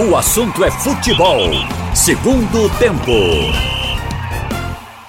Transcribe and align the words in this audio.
O 0.00 0.14
assunto 0.14 0.62
é 0.64 0.70
futebol. 0.70 1.50
Segundo 1.92 2.70
tempo. 2.78 3.10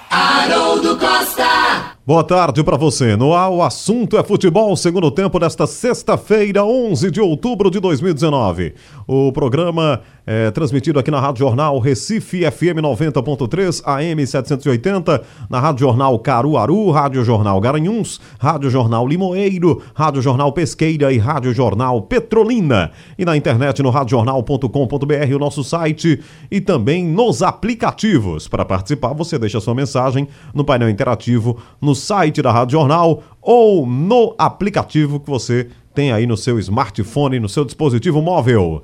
Haroldo 0.09 0.97
Costa. 0.97 1.88
Boa 2.09 2.23
tarde 2.23 2.63
para 2.63 2.75
você. 2.75 3.15
No 3.15 3.35
ar, 3.35 3.51
o 3.51 3.61
assunto 3.61 4.17
é 4.17 4.23
futebol, 4.23 4.75
segundo 4.75 5.11
tempo 5.11 5.37
desta 5.37 5.67
sexta-feira, 5.67 6.65
11 6.65 7.11
de 7.11 7.21
outubro 7.21 7.69
de 7.69 7.79
2019. 7.79 8.73
O 9.05 9.31
programa 9.31 10.01
é 10.25 10.49
transmitido 10.49 10.97
aqui 10.97 11.11
na 11.11 11.19
Rádio 11.19 11.39
Jornal 11.39 11.77
Recife 11.77 12.41
FM 12.49 12.81
90.3 12.81 13.83
AM 13.85 14.25
780, 14.25 15.21
na 15.47 15.59
Rádio 15.59 15.81
Jornal 15.81 16.17
Caruaru, 16.17 16.89
Rádio 16.89 17.23
Jornal 17.23 17.61
Garanhuns, 17.61 18.19
Rádio 18.39 18.71
Jornal 18.71 19.07
Limoeiro, 19.07 19.79
Rádio 19.93 20.23
Jornal 20.23 20.51
Pesqueira 20.51 21.13
e 21.13 21.19
Rádio 21.19 21.53
Jornal 21.53 22.01
Petrolina. 22.01 22.89
E 23.19 23.25
na 23.25 23.37
internet 23.37 23.83
no 23.83 23.91
radiojornal.com.br, 23.91 25.35
o 25.35 25.39
nosso 25.39 25.63
site 25.63 26.19
e 26.49 26.59
também 26.59 27.05
nos 27.05 27.43
aplicativos. 27.43 28.47
Para 28.47 28.65
participar, 28.65 29.13
você 29.13 29.37
deixa 29.37 29.59
sua 29.59 29.75
mensagem 29.75 30.27
no 30.55 30.63
painel 30.63 30.89
interativo 30.89 31.57
no 31.79 31.98
site 31.99 32.41
da 32.41 32.51
Rádio 32.51 32.79
Jornal 32.79 33.21
ou 33.41 33.85
no 33.85 34.33
aplicativo 34.37 35.19
que 35.19 35.29
você 35.29 35.69
tem 35.93 36.11
aí 36.11 36.25
no 36.25 36.37
seu 36.37 36.57
smartphone, 36.59 37.39
no 37.39 37.49
seu 37.49 37.65
dispositivo 37.65 38.21
móvel. 38.21 38.83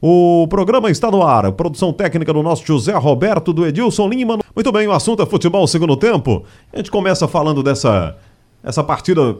O 0.00 0.46
programa 0.48 0.90
está 0.90 1.10
no 1.10 1.22
ar. 1.22 1.50
Produção 1.52 1.92
técnica 1.92 2.32
do 2.32 2.42
nosso 2.42 2.64
José 2.64 2.92
Roberto, 2.92 3.52
do 3.52 3.66
Edilson 3.66 4.08
Lima. 4.08 4.38
Muito 4.54 4.72
bem, 4.72 4.86
o 4.86 4.92
assunto 4.92 5.22
é 5.22 5.26
futebol 5.26 5.66
segundo 5.66 5.96
tempo. 5.96 6.44
A 6.72 6.76
gente 6.76 6.90
começa 6.90 7.26
falando 7.26 7.62
dessa 7.62 8.16
essa 8.62 8.82
partida 8.82 9.36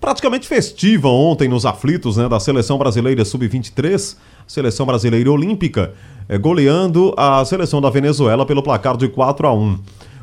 praticamente 0.00 0.48
festiva 0.48 1.08
ontem 1.08 1.48
nos 1.48 1.64
aflitos 1.64 2.16
né, 2.16 2.28
da 2.28 2.40
seleção 2.40 2.76
brasileira 2.76 3.24
sub-23, 3.24 4.16
seleção 4.48 4.84
brasileira 4.84 5.30
olímpica, 5.30 5.94
é, 6.28 6.36
goleando 6.36 7.14
a 7.16 7.44
seleção 7.44 7.80
da 7.80 7.88
Venezuela 7.88 8.44
pelo 8.44 8.62
placar 8.62 8.96
de 8.96 9.08
4 9.08 9.46
a 9.46 9.54
1. 9.54 9.78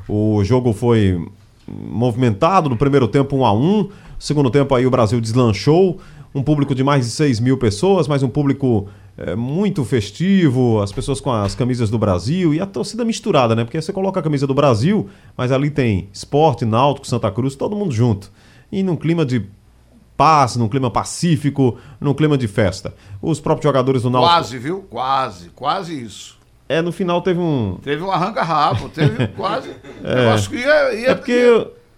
O 0.09 0.43
jogo 0.43 0.73
foi 0.73 1.25
movimentado 1.69 2.69
no 2.69 2.77
primeiro 2.77 3.07
tempo 3.07 3.35
1 3.37 3.45
a 3.45 3.53
1 3.53 3.89
segundo 4.17 4.49
tempo 4.49 4.73
aí 4.75 4.85
o 4.85 4.91
Brasil 4.91 5.19
deslanchou 5.21 5.99
um 6.33 6.43
público 6.43 6.75
de 6.75 6.83
mais 6.83 7.05
de 7.05 7.11
6 7.11 7.39
mil 7.39 7.57
pessoas 7.57 8.07
mas 8.07 8.23
um 8.23 8.29
público 8.29 8.87
é, 9.17 9.35
muito 9.35 9.83
festivo 9.83 10.81
as 10.81 10.91
pessoas 10.91 11.19
com 11.19 11.31
as 11.31 11.55
camisas 11.55 11.89
do 11.89 11.97
Brasil 11.97 12.53
e 12.53 12.59
a 12.59 12.65
torcida 12.65 13.05
misturada 13.05 13.55
né 13.55 13.63
porque 13.63 13.81
você 13.81 13.93
coloca 13.93 14.19
a 14.19 14.23
camisa 14.23 14.47
do 14.47 14.53
Brasil 14.53 15.09
mas 15.37 15.51
ali 15.51 15.69
tem 15.69 16.09
esporte 16.13 16.65
náutico 16.65 17.07
Santa 17.07 17.31
Cruz 17.31 17.55
todo 17.55 17.75
mundo 17.75 17.91
junto 17.93 18.31
e 18.71 18.83
num 18.83 18.95
clima 18.95 19.25
de 19.25 19.45
paz, 20.19 20.57
num 20.57 20.67
clima 20.67 20.91
pacífico, 20.91 21.77
num 21.97 22.13
clima 22.13 22.37
de 22.37 22.45
festa. 22.45 22.93
Os 23.21 23.39
próprios 23.39 23.63
jogadores 23.63 24.01
do 24.01 24.09
Náutico... 24.09 24.33
Quase, 24.33 24.57
viu? 24.57 24.81
Quase, 24.89 25.49
quase 25.51 26.03
isso. 26.03 26.37
É, 26.69 26.81
no 26.83 26.91
final 26.91 27.19
teve 27.23 27.39
um. 27.39 27.79
Teve 27.81 28.03
um 28.03 28.11
arranca-rabo, 28.11 28.89
teve 28.89 29.27
quase. 29.35 29.71
É. 30.03 30.25
Eu 30.25 30.29
acho 30.31 30.49
que 30.51 30.57
ia, 30.57 30.93
ia, 30.93 31.09
É 31.09 31.15
porque. 31.15 31.31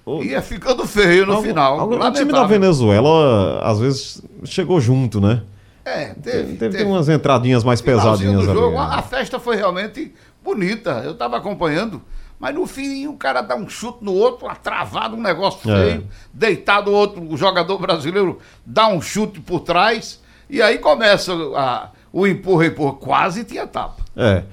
ia, 0.07 0.23
ia 0.23 0.41
ficando 0.41 0.87
feio 0.87 1.25
no 1.25 1.33
Algum- 1.33 1.45
final. 1.47 1.79
algum- 1.79 2.01
o 2.01 2.11
time 2.13 2.31
da 2.31 2.45
Venezuela, 2.45 3.59
às 3.63 3.79
vezes, 3.79 4.21
chegou 4.45 4.79
junto, 4.79 5.19
né? 5.19 5.41
É, 5.83 6.13
Teve, 6.13 6.53
teve. 6.55 6.77
teve, 6.77 6.83
umas 6.83 7.09
entradinhas 7.09 7.63
mais 7.63 7.81
pesadinhas 7.81 8.45
do 8.45 8.51
ali. 8.51 8.59
jogo, 8.59 8.77
né? 8.77 8.81
a, 8.81 8.99
a 8.99 9.01
festa 9.01 9.39
foi 9.39 9.55
realmente 9.57 10.13
bonita. 10.43 11.01
Eu 11.03 11.11
estava 11.11 11.37
acompanhando. 11.37 12.01
Mas 12.39 12.55
no 12.55 12.65
fim 12.65 13.05
o 13.07 13.13
cara 13.13 13.41
dá 13.41 13.55
um 13.55 13.67
chute 13.69 13.99
no 14.03 14.13
outro, 14.13 14.47
travado, 14.63 15.15
um 15.15 15.21
negócio 15.21 15.59
É. 15.71 15.83
feio, 15.91 16.07
deitado 16.33 16.89
o 16.89 16.93
outro, 16.93 17.21
o 17.21 17.35
jogador 17.37 17.77
brasileiro 17.77 18.39
dá 18.65 18.87
um 18.87 18.99
chute 19.01 19.39
por 19.41 19.59
trás, 19.59 20.19
e 20.49 20.59
aí 20.61 20.77
começa 20.79 21.33
a- 21.55 21.89
o 22.11 22.25
empurra, 22.25 22.65
empurra. 22.67 22.93
Quase 22.93 23.43
tinha 23.43 23.67
tapa. 23.67 24.01
É. 24.15 24.43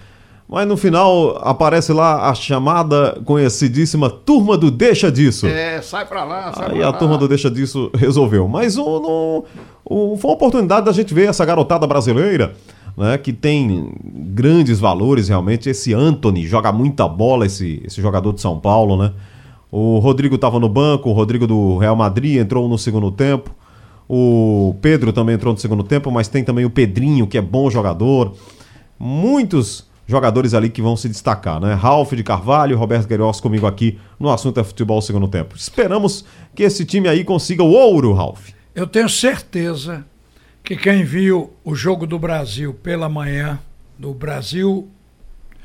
Mas 0.49 0.67
no 0.67 0.79
final 0.79 1.37
aparece 1.43 1.93
lá 1.93 2.31
a 2.31 2.35
chamada 2.35 3.21
conhecidíssima 3.27 4.09
Turma 4.09 4.57
do 4.57 4.71
Deixa 4.71 5.13
Disso. 5.13 5.47
É, 5.47 5.83
sai 5.83 6.07
pra 6.07 6.25
lá, 6.25 6.53
sai 6.55 6.71
Aí 6.71 6.79
pra 6.79 6.87
a 6.87 6.91
lá. 6.91 6.97
turma 6.97 7.19
do 7.19 7.29
Deixa 7.29 7.51
Disso 7.51 7.91
resolveu. 7.95 8.49
Mas 8.49 8.79
o, 8.79 8.85
no- 8.85 9.45
o- 9.85 10.17
foi 10.17 10.31
uma 10.31 10.35
oportunidade 10.37 10.87
da 10.87 10.93
gente 10.93 11.13
ver 11.13 11.29
essa 11.29 11.45
garotada 11.45 11.87
brasileira, 11.87 12.55
né? 12.97 13.19
Que 13.19 13.31
tem 13.31 13.93
grandes 14.03 14.81
valores 14.81 15.29
realmente. 15.29 15.69
Esse 15.69 15.93
Anthony 15.93 16.47
joga 16.47 16.73
muita 16.73 17.07
bola, 17.07 17.45
esse, 17.45 17.83
esse 17.85 18.01
jogador 18.01 18.33
de 18.33 18.41
São 18.41 18.59
Paulo, 18.59 18.97
né? 18.97 19.13
O 19.71 19.99
Rodrigo 19.99 20.37
estava 20.37 20.59
no 20.59 20.67
banco, 20.71 21.11
o 21.11 21.13
Rodrigo 21.13 21.47
do 21.47 21.77
Real 21.77 21.95
Madrid 21.95 22.39
entrou 22.39 22.67
no 22.71 22.79
segundo 22.79 23.11
tempo. 23.11 23.55
O 24.09 24.75
Pedro 24.81 25.13
também 25.13 25.35
entrou 25.35 25.53
no 25.53 25.61
segundo 25.61 25.83
tempo, 25.83 26.11
mas 26.11 26.27
tem 26.27 26.43
também 26.43 26.65
o 26.65 26.71
Pedrinho, 26.71 27.27
que 27.27 27.37
é 27.37 27.43
bom 27.43 27.69
jogador. 27.69 28.33
Muitos 28.99 29.87
jogadores 30.09 30.55
ali 30.55 30.71
que 30.71 30.81
vão 30.83 30.97
se 30.97 31.09
destacar, 31.09 31.61
né? 31.61 31.75
Ralf 31.75 32.13
de 32.15 32.25
Carvalho, 32.25 32.77
Roberto 32.79 33.07
Queiroz 33.07 33.41
comigo 33.41 33.67
aqui 33.67 33.99
no 34.19 34.31
assunto 34.31 34.59
é 34.59 34.65
futebol 34.65 35.01
segundo 35.03 35.29
tempo. 35.29 35.55
Esperamos 35.55 36.25
que 36.55 36.63
esse 36.65 36.85
time 36.85 37.07
aí 37.09 37.23
consiga 37.23 37.63
o 37.63 37.71
ouro, 37.71 38.13
Ralf. 38.15 38.49
Eu 38.75 38.87
tenho 38.87 39.09
certeza 39.09 40.05
que 40.65 40.77
quem 40.77 41.05
viu 41.05 41.53
o 41.63 41.75
jogo 41.75 42.07
do 42.07 42.19
Brasil 42.19 42.73
pela 42.75 43.09
manhã, 43.09 43.59
do 43.99 44.15
Brasil 44.15 44.89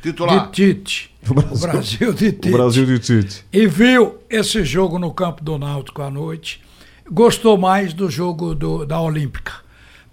Titular. 0.02 0.48
de 0.48 0.74
Tite, 0.74 1.16
O 1.30 1.34
Brasil- 1.34 1.56
o 1.56 1.60
Brasil 1.72 2.14
de 2.14 2.32
Tite, 2.34 2.50
O 2.50 2.52
Brasil 2.52 2.86
de 2.86 3.00
Tite. 3.00 3.46
e 3.54 3.66
viu 3.66 4.18
esse 4.30 4.64
jogo 4.66 5.00
no 5.00 5.14
campo 5.14 5.42
do 5.44 5.58
Náutico 5.58 6.02
à 6.02 6.10
noite, 6.10 6.62
gostou 7.10 7.58
mais 7.58 7.94
do 7.94 8.10
jogo 8.10 8.54
do- 8.54 8.86
da 8.86 9.00
Olímpica, 9.00 9.54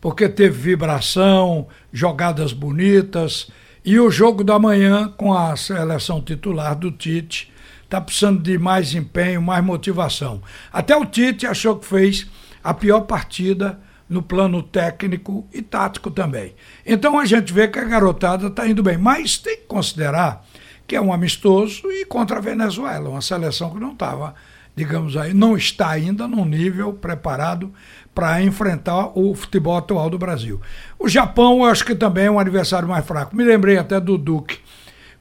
porque 0.01 0.29
teve 0.29 0.57
vibração, 0.71 1.67
jogadas 1.93 2.53
bonitas, 2.53 3.49
e 3.85 3.99
o 3.99 4.11
jogo 4.11 4.45
da 4.45 4.59
manhã 4.59 5.13
com 5.17 5.33
a 5.33 5.57
seleção 5.57 6.21
titular 6.21 6.77
do 6.77 6.91
Tite 6.91 7.51
está 7.85 8.01
precisando 8.01 8.43
de 8.43 8.59
mais 8.59 8.95
empenho, 8.95 9.41
mais 9.41 9.65
motivação. 9.65 10.43
Até 10.73 10.97
o 10.97 11.07
Tite 11.07 11.47
achou 11.47 11.77
que 11.77 11.87
fez 11.87 12.27
a 12.63 12.75
pior 12.75 13.01
partida 13.01 13.81
no 14.09 14.23
plano 14.23 14.63
técnico 14.63 15.49
e 15.53 15.63
tático 15.63 16.11
também. 16.11 16.55
Então 16.85 17.19
a 17.19 17.25
gente 17.25 17.53
vê 17.53 17.69
que 17.69 17.79
a 17.79 17.85
garotada 17.85 18.49
está 18.49 18.69
indo 18.69 18.83
bem, 18.83 18.99
mas 18.99 19.39
tem 19.39 19.57
que 19.57 19.67
considerar 19.67 20.45
que 20.87 20.97
é 20.97 21.01
um 21.01 21.13
amistoso 21.13 21.91
e 21.91 22.05
contra 22.05 22.39
a 22.39 22.41
Venezuela, 22.41 23.09
uma 23.09 23.23
seleção 23.23 23.71
que 23.71 23.79
não 23.79 23.93
estava, 23.93 24.35
digamos 24.75 25.17
aí, 25.17 25.33
não 25.33 25.57
está 25.57 25.89
ainda 25.91 26.27
num 26.27 26.45
nível 26.45 26.93
preparado 26.93 27.73
para 28.21 28.43
enfrentar 28.43 29.19
o 29.19 29.35
futebol 29.35 29.79
atual 29.79 30.11
do 30.11 30.19
Brasil. 30.19 30.61
O 30.99 31.09
Japão, 31.09 31.61
eu 31.61 31.65
acho 31.65 31.83
que 31.83 31.95
também 31.95 32.27
é 32.27 32.31
um 32.31 32.39
adversário 32.39 32.87
mais 32.87 33.03
fraco. 33.03 33.35
Me 33.35 33.43
lembrei 33.43 33.79
até 33.79 33.99
do 33.99 34.19
Duque. 34.19 34.59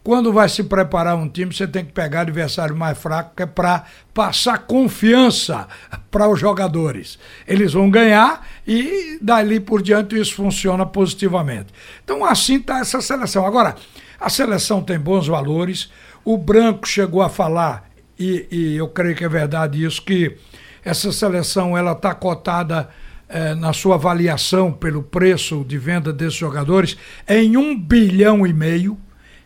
Quando 0.04 0.34
vai 0.34 0.50
se 0.50 0.66
preparar 0.66 1.16
um 1.16 1.30
time, 1.30 1.54
você 1.54 1.66
tem 1.66 1.86
que 1.86 1.94
pegar 1.94 2.22
adversário 2.22 2.76
mais 2.76 2.98
fraco, 2.98 3.32
que 3.38 3.44
é 3.44 3.46
para 3.46 3.86
passar 4.14 4.58
confiança 4.58 5.66
para 6.12 6.28
os 6.28 6.38
jogadores. 6.38 7.18
Eles 7.48 7.72
vão 7.72 7.90
ganhar 7.90 8.46
e 8.68 9.18
dali 9.22 9.62
por 9.62 9.82
diante 9.82 10.20
isso 10.20 10.36
funciona 10.36 10.86
positivamente. 10.86 11.68
Então 12.04 12.26
assim 12.26 12.58
está 12.58 12.80
essa 12.80 13.00
seleção. 13.00 13.46
Agora, 13.46 13.76
a 14.20 14.30
seleção 14.30 14.84
tem 14.84 15.00
bons 15.00 15.26
valores. 15.26 15.90
O 16.26 16.38
Branco 16.38 16.86
chegou 16.86 17.22
a 17.22 17.30
falar, 17.30 17.90
e, 18.20 18.46
e 18.52 18.76
eu 18.76 18.90
creio 18.90 19.16
que 19.16 19.24
é 19.24 19.30
verdade 19.30 19.86
isso, 19.86 20.02
que 20.02 20.36
essa 20.84 21.12
seleção 21.12 21.78
ela 21.78 21.92
está 21.92 22.14
cotada 22.14 22.90
eh, 23.28 23.54
na 23.56 23.74
sua 23.74 23.96
avaliação 23.96 24.72
pelo 24.72 25.04
preço 25.04 25.64
de 25.64 25.78
venda 25.78 26.12
desses 26.12 26.36
jogadores 26.36 26.98
em 27.28 27.58
um 27.58 27.78
bilhão 27.78 28.46
e 28.46 28.54
meio. 28.54 28.98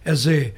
Quer 0.03 0.13
dizer, 0.13 0.55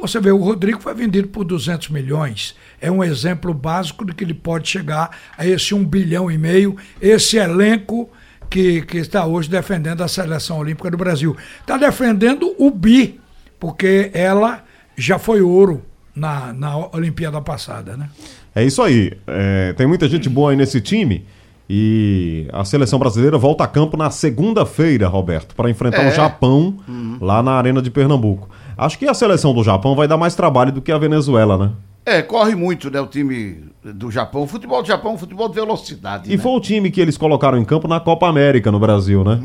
você 0.00 0.20
vê, 0.20 0.30
o 0.30 0.36
Rodrigo 0.36 0.80
foi 0.80 0.94
vendido 0.94 1.28
por 1.28 1.44
200 1.44 1.88
milhões. 1.88 2.54
É 2.80 2.90
um 2.90 3.02
exemplo 3.02 3.54
básico 3.54 4.04
de 4.04 4.14
que 4.14 4.24
ele 4.24 4.34
pode 4.34 4.68
chegar 4.68 5.10
a 5.36 5.46
esse 5.46 5.74
um 5.74 5.84
bilhão 5.84 6.30
e 6.30 6.36
meio, 6.36 6.76
esse 7.00 7.36
elenco 7.36 8.10
que, 8.48 8.82
que 8.82 8.98
está 8.98 9.24
hoje 9.24 9.48
defendendo 9.48 10.02
a 10.02 10.08
seleção 10.08 10.58
olímpica 10.58 10.90
do 10.90 10.96
Brasil. 10.96 11.36
Está 11.60 11.76
defendendo 11.76 12.54
o 12.58 12.70
bi, 12.70 13.20
porque 13.58 14.10
ela 14.12 14.64
já 14.96 15.18
foi 15.18 15.40
ouro 15.40 15.84
na, 16.14 16.52
na 16.52 16.76
Olimpíada 16.94 17.40
passada, 17.40 17.96
né? 17.96 18.10
É 18.54 18.64
isso 18.64 18.82
aí. 18.82 19.12
É, 19.26 19.72
tem 19.74 19.86
muita 19.86 20.08
gente 20.08 20.28
boa 20.28 20.50
aí 20.50 20.56
nesse 20.56 20.80
time. 20.80 21.24
E 21.72 22.48
a 22.52 22.64
seleção 22.64 22.98
brasileira 22.98 23.38
volta 23.38 23.62
a 23.62 23.66
campo 23.68 23.96
na 23.96 24.10
segunda-feira, 24.10 25.06
Roberto, 25.06 25.54
para 25.54 25.70
enfrentar 25.70 26.00
o 26.00 26.06
É. 26.08 26.10
Japão 26.10 26.76
lá 27.20 27.42
na 27.44 27.52
Arena 27.52 27.80
de 27.80 27.90
Pernambuco. 27.92 28.48
Acho 28.76 28.98
que 28.98 29.06
a 29.06 29.14
seleção 29.14 29.54
do 29.54 29.62
Japão 29.62 29.94
vai 29.94 30.08
dar 30.08 30.16
mais 30.16 30.34
trabalho 30.34 30.72
do 30.72 30.82
que 30.82 30.90
a 30.90 30.98
Venezuela, 30.98 31.56
né? 31.56 31.70
É, 32.10 32.22
corre 32.22 32.56
muito, 32.56 32.90
né, 32.90 33.00
o 33.00 33.06
time 33.06 33.70
do 33.84 34.10
Japão. 34.10 34.42
O 34.42 34.46
futebol 34.46 34.82
do 34.82 34.88
Japão 34.88 35.12
é 35.12 35.14
um 35.14 35.18
futebol 35.18 35.48
de 35.48 35.54
velocidade. 35.54 36.32
E 36.32 36.36
né? 36.36 36.42
foi 36.42 36.52
o 36.52 36.60
time 36.60 36.90
que 36.90 37.00
eles 37.00 37.16
colocaram 37.16 37.56
em 37.56 37.64
campo 37.64 37.86
na 37.86 38.00
Copa 38.00 38.28
América 38.28 38.72
no 38.72 38.80
Brasil, 38.80 39.22
né? 39.22 39.38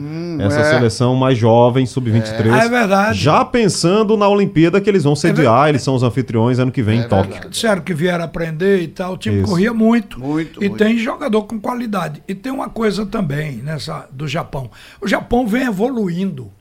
Essa 0.43 0.61
é. 0.61 0.63
seleção 0.63 1.15
mais 1.15 1.37
jovem, 1.37 1.85
sub-23. 1.85 2.51
Ah, 2.51 2.65
é 2.65 2.69
verdade. 2.69 3.19
Já 3.19 3.45
pensando 3.45 4.17
na 4.17 4.27
Olimpíada 4.27 4.81
que 4.81 4.89
eles 4.89 5.03
vão 5.03 5.15
sediar, 5.15 5.69
eles 5.69 5.83
são 5.83 5.93
os 5.93 6.01
anfitriões 6.01 6.57
ano 6.57 6.71
que 6.71 6.81
vem 6.81 7.01
em 7.01 7.07
Tóquio. 7.07 7.31
verdade. 7.31 7.49
Disseram 7.49 7.81
que 7.81 7.93
vieram 7.93 8.25
aprender 8.25 8.81
e 8.81 8.87
tal, 8.87 9.13
o 9.13 9.17
time 9.17 9.37
Isso. 9.37 9.47
corria 9.47 9.73
muito. 9.73 10.19
Muito, 10.19 10.63
E 10.63 10.67
muito. 10.67 10.83
tem 10.83 10.97
jogador 10.97 11.43
com 11.43 11.59
qualidade. 11.59 12.23
E 12.27 12.33
tem 12.33 12.51
uma 12.51 12.69
coisa 12.69 13.05
também 13.05 13.57
nessa 13.57 14.07
do 14.11 14.27
Japão. 14.27 14.71
O 14.99 15.07
Japão 15.07 15.47
vem 15.47 15.67
evoluindo 15.67 16.51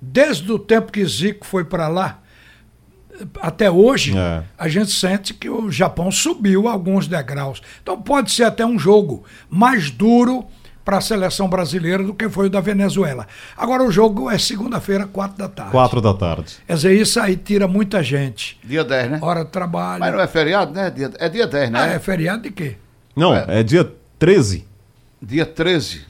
desde 0.00 0.50
o 0.52 0.58
tempo 0.58 0.92
que 0.92 1.04
Zico 1.04 1.44
foi 1.44 1.64
para 1.64 1.88
lá, 1.88 2.20
até 3.40 3.70
hoje, 3.70 4.16
É. 4.16 4.42
a 4.58 4.68
gente 4.68 4.90
sente 4.90 5.34
que 5.34 5.48
o 5.48 5.70
Japão 5.70 6.10
subiu 6.10 6.68
alguns 6.68 7.06
degraus. 7.06 7.60
Então 7.82 8.00
pode 8.00 8.30
ser 8.30 8.44
até 8.44 8.64
um 8.64 8.78
jogo 8.78 9.24
mais 9.50 9.90
duro 9.90 10.44
para 10.84 10.96
a 10.98 11.00
seleção 11.02 11.48
brasileira 11.50 12.02
do 12.02 12.14
que 12.14 12.28
foi 12.30 12.46
o 12.46 12.50
da 12.50 12.60
Venezuela. 12.62 13.26
Agora 13.56 13.82
o 13.84 13.90
jogo 13.92 14.30
é 14.30 14.38
segunda-feira, 14.38 15.06
quatro 15.06 15.36
da 15.36 15.46
tarde. 15.48 15.70
Quatro 15.72 16.00
da 16.00 16.14
tarde. 16.14 16.56
Quer 16.66 16.74
dizer, 16.74 16.94
isso 16.98 17.20
aí 17.20 17.36
tira 17.36 17.68
muita 17.68 18.02
gente. 18.02 18.58
Dia 18.64 18.82
10, 18.84 19.10
né? 19.10 19.18
Hora 19.20 19.44
de 19.44 19.50
trabalho. 19.50 20.00
Mas 20.00 20.12
não 20.14 20.20
é 20.20 20.26
feriado, 20.26 20.72
né? 20.72 20.92
É 21.18 21.28
dia 21.28 21.46
10, 21.46 21.68
Ah, 21.68 21.70
né? 21.70 21.94
é 21.96 21.98
feriado 21.98 22.42
de 22.42 22.50
quê? 22.50 22.76
Não, 23.14 23.34
é, 23.34 23.62
dia 23.62 23.92
13. 24.18 24.66
Dia 25.20 25.44
13. 25.44 26.06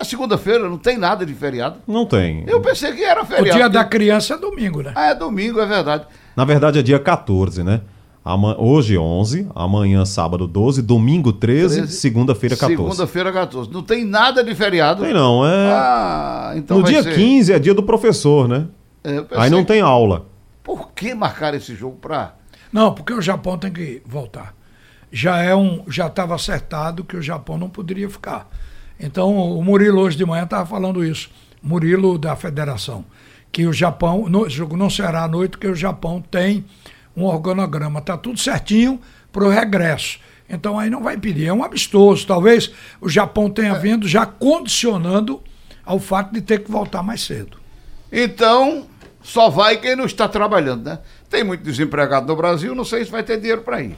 A 0.00 0.04
segunda-feira 0.04 0.66
não 0.66 0.78
tem 0.78 0.96
nada 0.96 1.26
de 1.26 1.34
feriado. 1.34 1.76
Não 1.86 2.06
tem. 2.06 2.42
Eu 2.46 2.60
pensei 2.62 2.90
que 2.92 3.04
era 3.04 3.22
O 3.22 3.26
feriado. 3.26 3.58
dia 3.58 3.68
da 3.68 3.84
criança 3.84 4.32
é 4.34 4.38
domingo, 4.38 4.80
né? 4.82 4.92
Ah, 4.94 5.10
é 5.10 5.14
domingo, 5.14 5.60
é 5.60 5.66
verdade. 5.66 6.06
Na 6.34 6.44
verdade 6.46 6.78
é 6.78 6.82
dia 6.82 6.98
14, 6.98 7.62
né? 7.62 7.82
Hoje 8.58 8.96
11, 8.96 9.46
amanhã 9.54 10.04
sábado 10.04 10.46
12, 10.46 10.80
domingo 10.82 11.32
13, 11.32 11.76
13, 11.78 11.92
segunda-feira 11.96 12.56
14. 12.56 12.76
Segunda-feira 12.76 13.32
14. 13.32 13.70
Não 13.70 13.82
tem 13.82 14.04
nada 14.04 14.42
de 14.42 14.54
feriado. 14.54 15.02
Tem 15.02 15.12
não, 15.12 15.44
é... 15.46 15.70
Ah, 15.72 16.52
então 16.56 16.78
no 16.78 16.82
vai 16.84 16.92
dia 16.92 17.02
ser- 17.02 17.14
15 17.14 17.52
é 17.52 17.58
dia 17.58 17.74
do 17.74 17.82
professor, 17.82 18.46
né? 18.48 18.68
É, 19.04 19.24
Aí 19.36 19.50
não 19.50 19.64
tem 19.64 19.80
aula. 19.80 20.26
Por 20.62 20.92
que 20.92 21.14
marcar 21.14 21.54
esse 21.54 21.74
jogo 21.74 21.96
pra. 22.00 22.34
Não, 22.72 22.92
porque 22.94 23.12
o 23.12 23.20
Japão 23.22 23.58
tem 23.58 23.72
que 23.72 24.02
voltar. 24.06 24.54
Já 25.10 25.38
é 25.42 25.54
um, 25.54 25.82
já 25.88 26.06
estava 26.06 26.34
acertado 26.34 27.02
que 27.04 27.16
o 27.16 27.22
Japão 27.22 27.58
não 27.58 27.68
poderia 27.68 28.08
ficar. 28.08 28.48
Então 29.00 29.34
o 29.34 29.64
Murilo 29.64 30.02
hoje 30.02 30.16
de 30.16 30.26
manhã 30.26 30.44
estava 30.44 30.66
falando 30.66 31.04
isso. 31.04 31.30
Murilo 31.62 32.18
da 32.18 32.36
Federação, 32.36 33.04
que 33.50 33.66
o 33.66 33.72
Japão, 33.72 34.28
no, 34.28 34.46
não 34.76 34.90
será 34.90 35.24
à 35.24 35.28
noite, 35.28 35.52
porque 35.52 35.66
o 35.66 35.74
Japão 35.74 36.22
tem 36.22 36.64
um 37.16 37.24
organograma, 37.24 38.00
tá 38.00 38.16
tudo 38.16 38.38
certinho 38.38 39.00
para 39.32 39.44
o 39.44 39.48
regresso. 39.48 40.18
Então 40.48 40.78
aí 40.78 40.90
não 40.90 41.02
vai 41.02 41.14
impedir, 41.14 41.46
é 41.46 41.52
um 41.52 41.64
amistoso. 41.64 42.26
Talvez 42.26 42.70
o 43.00 43.08
Japão 43.08 43.48
tenha 43.48 43.74
vindo 43.74 44.06
já 44.06 44.26
condicionando 44.26 45.42
ao 45.84 45.98
fato 45.98 46.32
de 46.32 46.42
ter 46.42 46.62
que 46.62 46.70
voltar 46.70 47.02
mais 47.02 47.22
cedo. 47.22 47.58
Então, 48.12 48.86
só 49.22 49.48
vai 49.48 49.76
quem 49.76 49.94
não 49.94 50.04
está 50.04 50.28
trabalhando, 50.28 50.84
né? 50.84 50.98
Tem 51.28 51.44
muito 51.44 51.62
desempregado 51.62 52.26
no 52.26 52.36
Brasil, 52.36 52.74
não 52.74 52.84
sei 52.84 53.04
se 53.04 53.10
vai 53.10 53.22
ter 53.22 53.38
dinheiro 53.38 53.62
para 53.62 53.80
ir. 53.80 53.96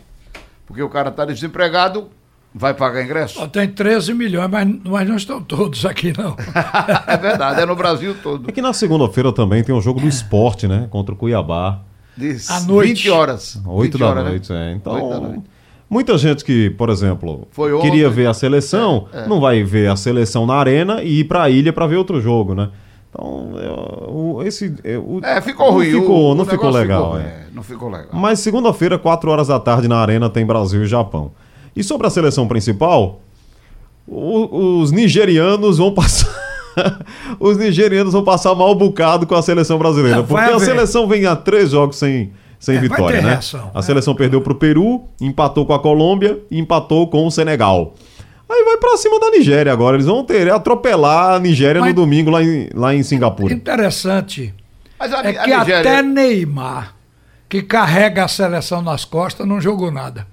Porque 0.66 0.82
o 0.82 0.88
cara 0.88 1.08
está 1.08 1.24
desempregado, 1.24 2.10
vai 2.54 2.74
pagar 2.74 3.02
ingresso. 3.04 3.34
Só 3.34 3.46
tem 3.46 3.68
13 3.68 4.12
milhões, 4.14 4.50
mas, 4.50 4.68
mas 4.84 5.08
não 5.08 5.16
estão 5.16 5.40
todos 5.42 5.84
aqui, 5.86 6.12
não. 6.16 6.36
é 7.06 7.16
verdade, 7.16 7.60
é 7.60 7.66
no 7.66 7.74
Brasil 7.76 8.14
todo. 8.22 8.48
É 8.48 8.52
que 8.52 8.60
na 8.62 8.72
segunda-feira 8.72 9.32
também 9.32 9.62
tem 9.64 9.74
o 9.74 9.80
jogo 9.80 10.00
do 10.00 10.08
esporte, 10.08 10.66
né? 10.68 10.86
Contra 10.90 11.14
o 11.14 11.16
Cuiabá. 11.16 11.80
De 12.16 12.36
À 12.48 12.60
noite. 12.60 12.88
20 13.04 13.10
horas. 13.10 13.60
8 13.66 13.92
20 13.92 14.00
da 14.00 14.06
horas, 14.08 14.24
né? 14.24 14.30
noite, 14.30 14.52
é. 14.52 14.72
Então, 14.72 15.08
da 15.08 15.20
noite. 15.20 15.42
muita 15.88 16.18
gente 16.18 16.44
que, 16.44 16.68
por 16.70 16.90
exemplo, 16.90 17.48
Foi 17.52 17.78
queria 17.80 18.10
ver 18.10 18.26
a 18.26 18.34
seleção, 18.34 19.06
É, 19.12 19.20
é. 19.20 19.26
não 19.26 19.40
vai 19.40 19.62
ver 19.64 19.90
a 19.90 19.96
seleção 19.96 20.44
na 20.46 20.54
arena 20.54 21.02
e 21.02 21.20
ir 21.20 21.24
pra 21.24 21.48
ilha 21.48 21.72
pra 21.72 21.86
ver 21.86 21.96
outro 21.96 22.20
jogo, 22.20 22.54
né? 22.54 22.68
Então, 23.08 23.52
é, 23.58 23.70
o- 24.10 24.42
esse. 24.42 24.74
é, 24.84 24.96
o- 24.98 25.20
É, 25.22 25.40
ficou 25.40 25.66
não 25.68 25.72
ruim. 25.74 25.90
Ficou, 25.90 26.32
o- 26.32 26.34
não 26.34 26.44
o 26.44 26.46
ficou 26.46 26.70
legal, 26.70 27.04
ficou- 27.14 27.18
é. 27.18 27.22
é, 27.22 27.46
Não 27.52 27.62
ficou 27.62 27.88
legal. 27.90 28.08
Mas 28.12 28.40
segunda-feira, 28.40 28.98
4 28.98 29.30
horas 29.30 29.48
da 29.48 29.58
tarde, 29.60 29.86
na 29.88 29.96
arena 29.98 30.28
tem 30.30 30.44
Brasil 30.46 30.82
e 30.82 30.86
Japão. 30.86 31.32
E 31.74 31.82
sobre 31.82 32.06
a 32.06 32.10
seleção 32.10 32.46
principal, 32.48 33.20
o- 34.06 34.80
os 34.80 34.90
nigerianos 34.92 35.78
vão 35.78 35.92
passar. 35.94 36.28
os 37.38 37.56
nigerianos 37.56 38.12
vão 38.12 38.24
passar 38.24 38.54
mal 38.54 38.74
bocado 38.74 39.26
com 39.26 39.34
a 39.34 39.42
seleção 39.42 39.78
brasileira. 39.78 40.18
Não, 40.18 40.24
vai 40.24 40.50
porque 40.50 40.62
a 40.62 40.64
seleção 40.66 41.06
vem 41.06 41.26
a 41.26 41.36
três 41.36 41.70
jogos 41.70 41.96
sem, 41.96 42.32
sem 42.58 42.76
É, 42.76 42.78
vai 42.80 42.88
vitória, 42.88 43.18
ter 43.18 43.24
né? 43.24 43.30
reação, 43.32 43.70
a 43.74 43.78
é. 43.78 43.82
seleção 43.82 44.14
perdeu 44.14 44.40
pro 44.40 44.54
Peru, 44.54 45.02
empatou 45.20 45.66
com 45.66 45.72
a 45.74 45.78
Colômbia 45.78 46.38
e 46.50 46.58
empatou 46.58 47.06
com 47.08 47.26
o 47.26 47.30
Senegal. 47.30 47.94
Aí 48.50 48.64
vai 48.64 48.76
pra 48.76 48.96
cima 48.98 49.18
da 49.18 49.30
Nigéria 49.30 49.72
agora. 49.72 49.96
Eles 49.96 50.06
vão 50.06 50.22
ter 50.24 50.50
atropelar 50.52 51.34
a 51.34 51.38
Nigéria 51.38 51.80
Mas- 51.80 51.90
no 51.94 51.94
domingo 52.02 52.30
lá 52.30 52.42
em, 52.42 52.68
lá 52.74 52.94
em 52.94 53.02
Singapura. 53.02 53.52
Interessante 53.54 54.54
Mas 54.98 55.10
a, 55.12 55.22
é 55.22 55.28
a 55.38 55.44
que 55.44 55.56
Nigéria. 55.56 55.78
até 55.80 56.02
Neymar, 56.02 56.94
que 57.48 57.62
carrega 57.62 58.24
a 58.24 58.28
seleção 58.28 58.82
nas 58.82 59.04
costas, 59.06 59.46
não 59.46 59.58
jogou 59.58 59.90
nada. 59.90 60.26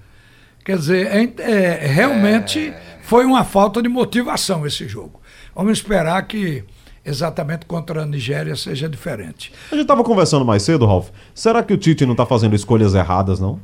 Quer 0.64 0.76
dizer, 0.76 1.06
é, 1.06 1.42
é, 1.42 1.86
realmente 1.86 2.72
foi 3.02 3.24
uma 3.24 3.44
falta 3.44 3.82
de 3.82 3.88
motivação 3.88 4.66
esse 4.66 4.86
jogo. 4.86 5.20
Vamos 5.54 5.78
esperar 5.78 6.22
que 6.26 6.64
exatamente 7.04 7.66
contra 7.66 8.02
a 8.02 8.06
Nigéria 8.06 8.54
seja 8.54 8.88
diferente. 8.88 9.52
A 9.72 9.74
gente 9.76 9.86
tava 9.86 10.04
conversando 10.04 10.44
mais 10.44 10.62
cedo, 10.62 10.86
Ralf. 10.86 11.08
Será 11.34 11.62
que 11.62 11.72
o 11.72 11.78
Tite 11.78 12.04
não 12.04 12.14
tá 12.14 12.26
fazendo 12.26 12.54
escolhas 12.54 12.94
erradas, 12.94 13.40
não? 13.40 13.58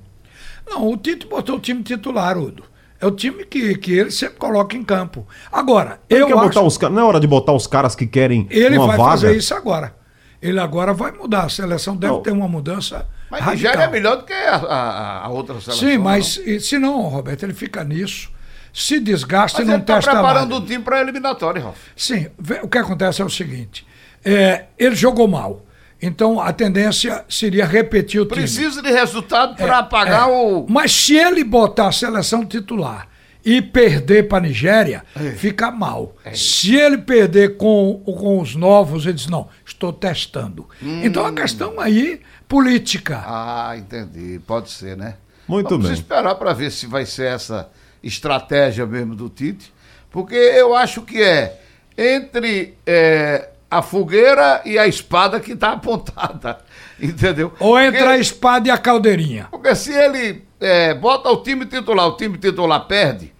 Não, 0.67 0.89
o 0.89 0.97
Tite 0.97 1.27
botou 1.27 1.57
o 1.57 1.61
time 1.61 1.83
titular, 1.83 2.37
Udo. 2.39 2.65
É 3.01 3.07
o 3.07 3.11
time 3.11 3.45
que, 3.45 3.77
que 3.77 3.93
ele 3.93 4.11
sempre 4.11 4.37
coloca 4.39 4.75
em 4.75 4.83
campo. 4.83 5.27
Agora, 5.53 6.01
Ele 6.09 6.23
eu 6.23 6.27
quer 6.29 6.33
acho 6.33 6.43
botar 6.45 6.63
os 6.63 6.79
Não 6.79 7.03
é 7.03 7.05
hora 7.05 7.21
de 7.21 7.27
botar 7.27 7.53
os 7.53 7.67
caras 7.67 7.95
que 7.95 8.07
querem 8.07 8.47
ele 8.51 8.79
uma 8.79 8.87
vai 8.87 8.97
vaga? 8.97 9.11
fazer 9.11 9.37
isso 9.37 9.55
agora. 9.55 9.95
Ele 10.43 10.61
agora 10.61 10.93
vai 10.93 11.13
mudar. 11.13 11.45
A 11.45 11.49
seleção 11.49 11.97
deve 11.97 12.13
Não. 12.13 12.23
ter 12.23 12.31
uma 12.33 12.47
mudança 12.49 13.07
Mas 13.31 13.41
radical. 13.41 13.55
Nigéria 13.73 13.85
é 13.89 13.91
melhor 13.91 14.17
do 14.19 14.25
que 14.25 14.33
a, 14.33 14.57
a- 14.57 15.25
a 15.25 15.29
outra 15.29 15.61
seleção. 15.61 15.89
Sim, 15.89 15.97
não. 15.97 16.05
mas 16.05 16.37
e 16.45 16.61
se 16.61 16.79
não, 16.79 17.03
Roberto, 17.03 17.43
ele 17.45 17.55
fica 17.55 17.83
nisso, 17.83 18.31
se 18.73 19.01
desgasta 19.01 19.59
Mas 19.59 19.65
e 19.67 19.69
não 19.69 19.75
ele 19.77 19.83
está 19.83 19.95
testa 19.97 20.11
preparando 20.13 20.51
nada. 20.51 20.63
o 20.63 20.67
time 20.67 20.83
para 20.85 20.97
a 20.97 21.01
eliminatória, 21.01 21.63
Ralf. 21.63 21.79
Sim, 21.97 22.29
o 22.63 22.69
que 22.69 22.79
acontece 22.79 23.23
é 23.23 23.25
o 23.25 23.31
seguinte: 23.31 23.87
é, 24.25 24.67
ele 24.79 24.95
jogou 24.95 25.27
mal. 25.27 25.63
Então 26.01 26.39
a 26.39 26.53
tendência 26.53 27.25
seria 27.27 27.65
repetir 27.65 28.21
o 28.21 28.27
time. 28.27 28.37
Precisa 28.43 28.83
de 28.83 28.91
resultado 28.93 29.57
para 29.57 29.79
É, 29.79 29.83
pagar 29.83 30.29
é. 30.29 30.33
o. 30.33 30.67
Mas 30.69 30.93
se 30.93 31.17
ele 31.17 31.43
botar 31.43 31.89
a 31.89 31.93
seleção 31.93 32.45
titular 32.45 33.09
e 33.47 33.63
perder 33.63 34.27
para 34.29 34.39
a 34.39 34.41
Nigéria, 34.41 35.05
fica 35.37 35.71
mal. 35.71 36.15
Se 36.35 36.75
ele 36.75 36.99
perder 36.99 37.57
com, 37.57 38.03
com 38.05 38.41
os 38.41 38.57
novos, 38.57 39.05
ele 39.05 39.15
diz: 39.15 39.29
não, 39.29 39.49
estou 39.65 39.93
testando. 39.93 40.69
Então 40.83 41.25
a 41.25 41.33
questão 41.33 41.79
aí, 41.79 42.21
política. 42.49 43.23
Ah, 43.25 43.75
entendi. 43.79 44.41
Pode 44.47 44.69
ser, 44.71 44.97
né? 44.97 45.15
Muito 45.47 45.69
Vamos 45.71 45.87
bem. 45.87 45.95
esperar 45.95 46.35
para 46.35 46.53
ver 46.53 46.73
se 46.73 46.87
vai 46.89 47.07
ser 47.07 47.27
essa 47.33 47.71
estratégia 48.03 48.85
mesmo 48.85 49.15
do 49.15 49.29
Tite. 49.29 49.73
Porque 50.11 50.35
eu 50.35 50.75
acho 50.75 51.03
que 51.03 51.23
é 51.23 51.61
entre 51.97 52.75
é, 52.85 53.51
a 53.71 53.81
fogueira 53.81 54.61
e 54.65 54.77
a 54.79 54.89
espada 54.89 55.39
que 55.39 55.53
está 55.53 55.71
apontada. 55.75 56.59
Entendeu? 57.01 57.53
Ou 57.61 57.79
entre 57.79 57.99
Porque- 57.99 58.13
a 58.13 58.19
espada 58.19 58.69
e 58.69 58.71
a 58.73 58.79
caldeirinha. 58.79 59.47
Porque 59.53 59.75
se 59.77 59.93
ele 59.93 60.43
é, 60.59 60.95
bota 60.95 61.29
o 61.29 61.37
time 61.43 61.65
titular, 61.67 62.09
o 62.09 62.17
time 62.17 62.39
titular 62.39 62.87
perde, 62.87 63.33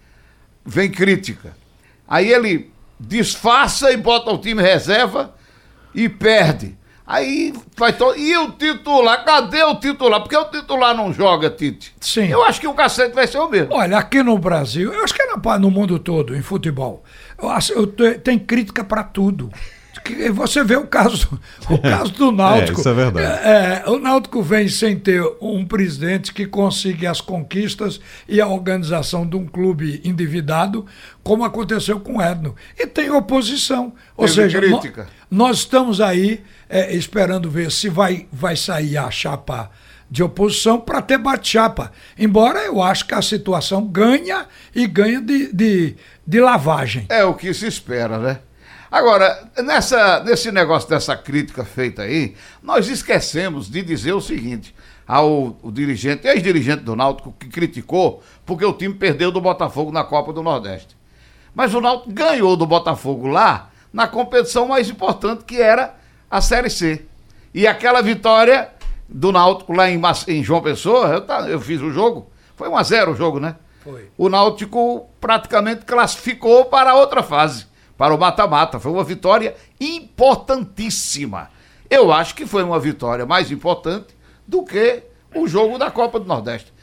vem 0.67 0.91
crítica. 0.91 1.55
Aí 2.07 2.31
ele 2.31 2.69
disfarça 2.99 3.91
e 3.91 3.97
bota 3.97 4.29
o 4.31 4.37
time 4.37 4.61
reserva 4.61 5.33
e 5.95 6.07
perde. 6.09 6.77
Aí 7.05 7.53
vai 7.77 7.93
todo. 7.93 8.17
E 8.17 8.35
o 8.37 8.51
titular? 8.51 9.23
Cadê 9.23 9.63
o 9.63 9.75
titular? 9.75 10.19
Porque 10.21 10.35
o 10.35 10.43
titular 10.45 10.93
não 10.93 11.13
joga, 11.13 11.49
Tite. 11.49 11.95
Sim. 12.01 12.27
Eu 12.27 12.43
acho 12.43 12.59
que 12.59 12.67
o 12.67 12.73
cacete 12.73 13.15
vai 13.15 13.25
ser 13.25 13.37
o 13.37 13.47
mesmo. 13.49 13.73
Olha, 13.73 13.97
aqui 13.97 14.21
no 14.21 14.37
Brasil, 14.37 14.93
eu 14.93 15.03
acho 15.05 15.13
que 15.13 15.21
é 15.21 15.27
no 15.57 15.71
mundo 15.71 15.97
todo, 15.99 16.35
em 16.35 16.41
futebol, 16.41 17.03
eu 17.41 17.49
eu 17.73 17.87
te- 17.87 18.15
tem 18.19 18.37
crítica 18.37 18.83
para 18.83 19.03
tudo. 19.03 19.49
Que 20.07 20.29
Você 20.29 20.63
vê 20.63 20.75
o 20.75 20.87
caso, 20.87 21.39
o 21.69 21.77
caso 21.77 22.11
do 22.13 22.31
Náutico. 22.31 22.77
É, 22.77 22.81
isso 22.81 22.89
é 22.89 22.93
verdade. 22.93 23.47
É, 23.47 23.83
o 23.87 23.99
Náutico 23.99 24.41
vem 24.41 24.67
sem 24.67 24.97
ter 24.97 25.21
um 25.41 25.65
presidente 25.65 26.33
que 26.33 26.45
consiga 26.45 27.11
as 27.11 27.19
conquistas 27.19 27.99
e 28.27 28.39
a 28.39 28.47
organização 28.47 29.27
de 29.27 29.35
um 29.35 29.45
clube 29.45 30.01
endividado, 30.03 30.85
como 31.23 31.43
aconteceu 31.43 31.99
com 31.99 32.17
o 32.17 32.21
Edno. 32.21 32.55
E 32.77 32.87
tem 32.87 33.09
oposição. 33.11 33.93
Ou 34.15 34.25
Teve 34.25 34.35
seja, 34.35 34.59
crítica. 34.59 35.07
nós 35.29 35.57
estamos 35.57 35.99
aí 35.99 36.41
é, 36.69 36.95
esperando 36.95 37.49
ver 37.49 37.71
se 37.71 37.89
vai, 37.89 38.27
vai 38.31 38.55
sair 38.55 38.97
a 38.97 39.11
chapa 39.11 39.69
de 40.09 40.23
oposição 40.23 40.79
para 40.79 41.01
ter 41.01 41.17
bate-chapa. 41.17 41.91
Embora 42.17 42.59
eu 42.59 42.81
acho 42.81 43.05
que 43.05 43.13
a 43.13 43.21
situação 43.21 43.85
ganha 43.85 44.45
e 44.73 44.87
ganha 44.87 45.21
de, 45.21 45.51
de, 45.53 45.95
de 46.25 46.39
lavagem. 46.39 47.05
É 47.09 47.23
o 47.25 47.33
que 47.33 47.53
se 47.53 47.67
espera, 47.67 48.17
né? 48.17 48.39
Agora, 48.91 49.49
nessa, 49.57 50.21
nesse 50.21 50.51
negócio 50.51 50.89
dessa 50.89 51.15
crítica 51.15 51.65
feita 51.65 52.03
aí, 52.03 52.35
nós 52.63 52.87
esquecemos 52.87 53.69
de 53.69 53.81
dizer 53.81 54.13
o 54.13 54.21
seguinte 54.21 54.73
ao 55.07 55.57
o 55.61 55.71
dirigente, 55.71 56.27
ex-dirigente 56.27 56.83
do 56.83 56.95
Náutico, 56.95 57.33
que 57.39 57.47
criticou 57.47 58.21
porque 58.45 58.65
o 58.65 58.73
time 58.73 58.93
perdeu 58.93 59.31
do 59.31 59.39
Botafogo 59.41 59.91
na 59.91 60.03
Copa 60.03 60.33
do 60.33 60.43
Nordeste. 60.43 60.95
Mas 61.53 61.73
o 61.73 61.81
Náutico 61.81 62.11
ganhou 62.11 62.55
do 62.55 62.65
Botafogo 62.65 63.27
lá 63.27 63.69
na 63.91 64.07
competição 64.07 64.67
mais 64.67 64.89
importante 64.89 65.43
que 65.43 65.61
era 65.61 65.95
a 66.29 66.41
Série 66.41 66.69
C. 66.69 67.05
E 67.53 67.65
aquela 67.65 68.01
vitória 68.01 68.69
do 69.07 69.31
Náutico 69.31 69.73
lá 69.73 69.89
em, 69.89 70.01
em 70.27 70.43
João 70.43 70.61
Pessoa, 70.61 71.07
eu, 71.07 71.47
eu 71.47 71.59
fiz 71.61 71.81
o 71.81 71.91
jogo, 71.91 72.29
foi 72.55 72.67
1 72.67 72.77
a 72.77 72.83
0 72.83 73.11
o 73.11 73.15
jogo, 73.15 73.39
né? 73.39 73.55
Foi. 73.83 74.09
o 74.17 74.27
Náutico 74.27 75.07
praticamente 75.21 75.85
classificou 75.85 76.65
para 76.65 76.91
a 76.91 76.95
outra 76.95 77.23
fase, 77.23 77.65
para 77.97 78.13
o 78.13 78.19
mata-mata. 78.19 78.79
Foi 78.79 78.91
uma 78.91 79.03
vitória 79.03 79.55
importantíssima. 79.79 81.49
Eu 81.89 82.11
acho 82.11 82.35
que 82.35 82.45
foi 82.45 82.63
uma 82.63 82.79
vitória 82.79 83.25
mais 83.25 83.51
importante 83.51 84.15
do 84.47 84.63
que 84.63 85.03
o 85.33 85.47
jogo 85.47 85.77
da 85.77 85.89
Copa 85.89 86.19
do 86.19 86.25
Nordeste. 86.25 86.73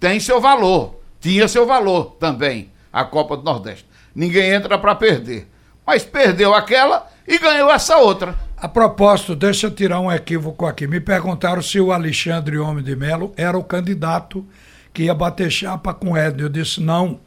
Tem 0.00 0.18
seu 0.18 0.40
valor, 0.40 1.00
tinha 1.20 1.48
seu 1.48 1.66
valor 1.66 2.16
também 2.18 2.70
a 2.92 3.04
Copa 3.04 3.36
do 3.36 3.42
Nordeste. 3.42 3.86
Ninguém 4.14 4.52
entra 4.52 4.78
para 4.78 4.94
perder. 4.94 5.48
Mas 5.86 6.04
perdeu 6.04 6.54
aquela 6.54 7.08
e 7.26 7.38
ganhou 7.38 7.70
essa 7.70 7.98
outra. 7.98 8.34
A 8.56 8.68
propósito, 8.68 9.36
deixa 9.36 9.66
eu 9.66 9.70
tirar 9.70 10.00
um 10.00 10.10
equívoco 10.10 10.64
aqui. 10.64 10.86
Me 10.86 11.00
perguntaram 11.00 11.60
se 11.60 11.78
o 11.78 11.92
Alexandre 11.92 12.58
Homem 12.58 12.82
de 12.82 12.96
Melo 12.96 13.32
era 13.36 13.58
o 13.58 13.64
candidato 13.64 14.46
que 14.92 15.04
ia 15.04 15.14
bater 15.14 15.50
chapa 15.50 15.92
com 15.92 16.12
o 16.12 16.16
Edno. 16.16 16.42
Eu 16.44 16.48
disse 16.48 16.80
não. 16.80 17.20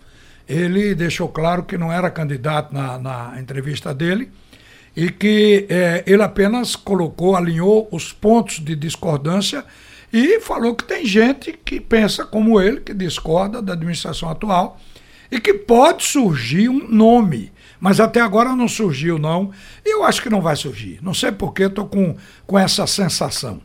Ele 0.48 0.96
deixou 0.96 1.28
claro 1.28 1.64
que 1.64 1.78
não 1.78 1.92
era 1.92 2.10
candidato 2.10 2.74
na, 2.74 2.98
na 2.98 3.36
entrevista 3.40 3.94
dele 3.94 4.30
e 4.96 5.12
que 5.12 5.68
é, 5.70 6.04
ele 6.08 6.24
apenas 6.24 6.76
colocou, 6.76 7.36
alinhou 7.36 7.88
os 7.92 8.12
pontos 8.12 8.60
de 8.60 8.76
discordância 8.76 9.64
e 10.12 10.40
falou 10.40 10.74
que 10.74 10.86
tem 10.86 11.06
gente 11.06 11.52
que 11.52 11.80
pensa 11.80 12.26
como 12.26 12.60
ele, 12.62 12.80
que 12.80 12.94
discorda 12.94 13.62
da 13.62 13.74
administração 13.74 14.30
atual 14.30 14.80
e 15.30 15.40
que 15.40 15.54
pode 15.54 16.06
surgir 16.06 16.70
um 16.70 16.88
nome. 16.88 17.52
Mas 17.80 18.00
até 18.00 18.22
agora 18.22 18.56
não 18.56 18.68
surgiu, 18.68 19.20
não. 19.20 19.52
E 19.86 19.94
eu 19.94 20.04
acho 20.04 20.22
que 20.22 20.30
não 20.30 20.42
vai 20.42 20.56
surgir. 20.56 21.00
Não 21.02 21.14
sei 21.14 21.32
porquê, 21.32 21.64
estou 21.64 21.86
com, 21.86 22.16
com 22.46 22.58
essa 22.58 22.88
sensação. 22.88 23.62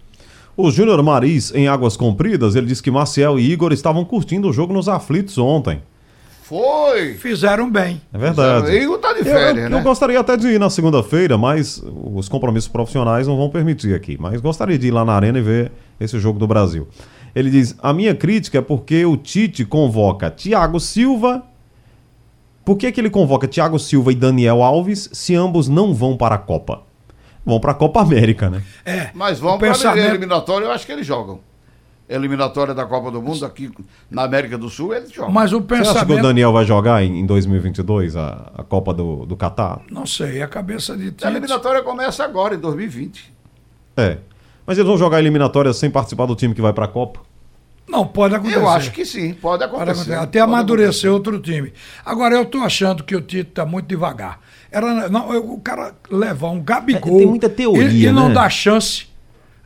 O 0.54 0.70
Júnior 0.70 1.02
Maris, 1.02 1.50
em 1.54 1.66
Águas 1.66 1.96
Compridas, 1.96 2.54
ele 2.54 2.66
disse 2.66 2.82
que 2.82 2.90
Maciel 2.90 3.38
e 3.38 3.50
Igor 3.50 3.72
estavam 3.72 4.04
curtindo 4.04 4.50
o 4.50 4.52
jogo 4.52 4.74
nos 4.74 4.86
aflitos 4.86 5.38
ontem. 5.38 5.80
Foi! 6.52 7.14
Fizeram 7.14 7.70
bem. 7.70 8.02
É 8.12 8.18
verdade. 8.18 8.66
O 8.66 8.70
Igor 8.74 8.98
tá 8.98 9.14
de 9.14 9.20
Eu, 9.20 9.24
férias, 9.24 9.70
eu 9.70 9.70
né? 9.70 9.80
gostaria 9.82 10.20
até 10.20 10.36
de 10.36 10.48
ir 10.48 10.60
na 10.60 10.68
segunda-feira, 10.68 11.38
mas 11.38 11.82
os 11.82 12.28
compromissos 12.28 12.68
profissionais 12.68 13.26
não 13.26 13.38
vão 13.38 13.48
permitir 13.48 13.94
aqui. 13.94 14.18
Mas 14.20 14.38
gostaria 14.38 14.78
de 14.78 14.88
ir 14.88 14.90
lá 14.90 15.02
na 15.02 15.14
arena 15.14 15.38
e 15.38 15.42
ver 15.42 15.72
esse 15.98 16.18
jogo 16.18 16.38
do 16.38 16.46
Brasil. 16.46 16.86
Ele 17.34 17.48
diz: 17.48 17.74
a 17.82 17.94
minha 17.94 18.14
crítica 18.14 18.58
é 18.58 18.60
porque 18.60 19.02
o 19.06 19.16
Tite 19.16 19.64
convoca 19.64 20.30
Thiago 20.30 20.78
Silva. 20.78 21.42
Por 22.66 22.76
que, 22.76 22.92
que 22.92 23.00
ele 23.00 23.08
convoca 23.08 23.48
Thiago 23.48 23.78
Silva 23.78 24.12
e 24.12 24.14
Daniel 24.14 24.62
Alves 24.62 25.08
se 25.10 25.34
ambos 25.34 25.70
não 25.70 25.94
vão 25.94 26.18
para 26.18 26.34
a 26.34 26.38
Copa? 26.38 26.82
Vão 27.46 27.60
para 27.60 27.72
a 27.72 27.74
Copa 27.74 28.02
América, 28.02 28.50
né? 28.50 28.62
É. 28.84 29.08
Mas 29.14 29.40
vamos 29.40 29.56
o 29.56 29.58
para 29.58 29.70
a 29.70 29.72
pensamento... 29.72 30.06
eliminatória, 30.06 30.66
eu 30.66 30.70
acho 30.70 30.84
que 30.84 30.92
eles 30.92 31.06
jogam. 31.06 31.40
Eliminatória 32.14 32.74
da 32.74 32.84
Copa 32.84 33.10
do 33.10 33.20
Mundo 33.22 33.44
aqui 33.46 33.70
na 34.10 34.22
América 34.24 34.56
do 34.58 34.68
Sul, 34.68 34.94
eles 34.94 35.10
jogam. 35.12 35.32
Mas 35.32 35.52
o 35.52 35.60
Você 35.60 35.74
acha 35.74 35.82
que 35.84 35.88
o 35.90 35.94
pensamento. 35.94 36.22
Daniel 36.22 36.52
vai 36.52 36.64
jogar 36.64 37.02
em, 37.02 37.20
em 37.20 37.26
2022 37.26 38.16
a, 38.16 38.50
a 38.56 38.62
Copa 38.62 38.92
do, 38.92 39.24
do 39.26 39.36
Catar? 39.36 39.80
Não 39.90 40.04
sei, 40.06 40.42
a 40.42 40.48
cabeça 40.48 40.96
de 40.96 41.08
A 41.08 41.10
Tite. 41.10 41.26
eliminatória 41.26 41.82
começa 41.82 42.24
agora, 42.24 42.54
em 42.54 42.58
2020. 42.58 43.32
É. 43.96 44.18
Mas 44.66 44.78
eles 44.78 44.88
vão 44.88 44.96
jogar 44.96 45.16
a 45.16 45.20
eliminatória 45.20 45.72
sem 45.72 45.90
participar 45.90 46.26
do 46.26 46.34
time 46.36 46.54
que 46.54 46.62
vai 46.62 46.72
para 46.72 46.84
a 46.84 46.88
Copa? 46.88 47.20
Não, 47.88 48.06
pode 48.06 48.34
acontecer. 48.34 48.58
Eu 48.58 48.68
acho 48.68 48.92
que 48.92 49.04
sim, 49.04 49.34
pode 49.34 49.40
Pode 49.40 49.64
acontecer. 49.64 49.90
acontecer. 49.90 50.14
Até 50.14 50.38
Pode 50.40 50.52
amadurecer 50.52 51.12
outro 51.12 51.38
time. 51.40 51.72
Agora, 52.04 52.34
eu 52.36 52.42
estou 52.44 52.60
achando 52.62 53.02
que 53.02 53.14
o 53.14 53.20
Tite 53.20 53.48
está 53.50 53.66
muito 53.66 53.86
devagar. 53.86 54.38
Era, 54.70 55.08
não, 55.10 55.28
o 55.52 55.60
cara 55.60 55.92
levar 56.10 56.48
um 56.50 56.60
Gabigol. 56.62 57.16
É, 57.16 57.18
tem 57.18 57.26
muita 57.26 57.48
teoria, 57.50 57.88
E, 57.88 58.06
e 58.06 58.12
não 58.12 58.28
né? 58.28 58.34
dar 58.34 58.48
chance. 58.48 59.06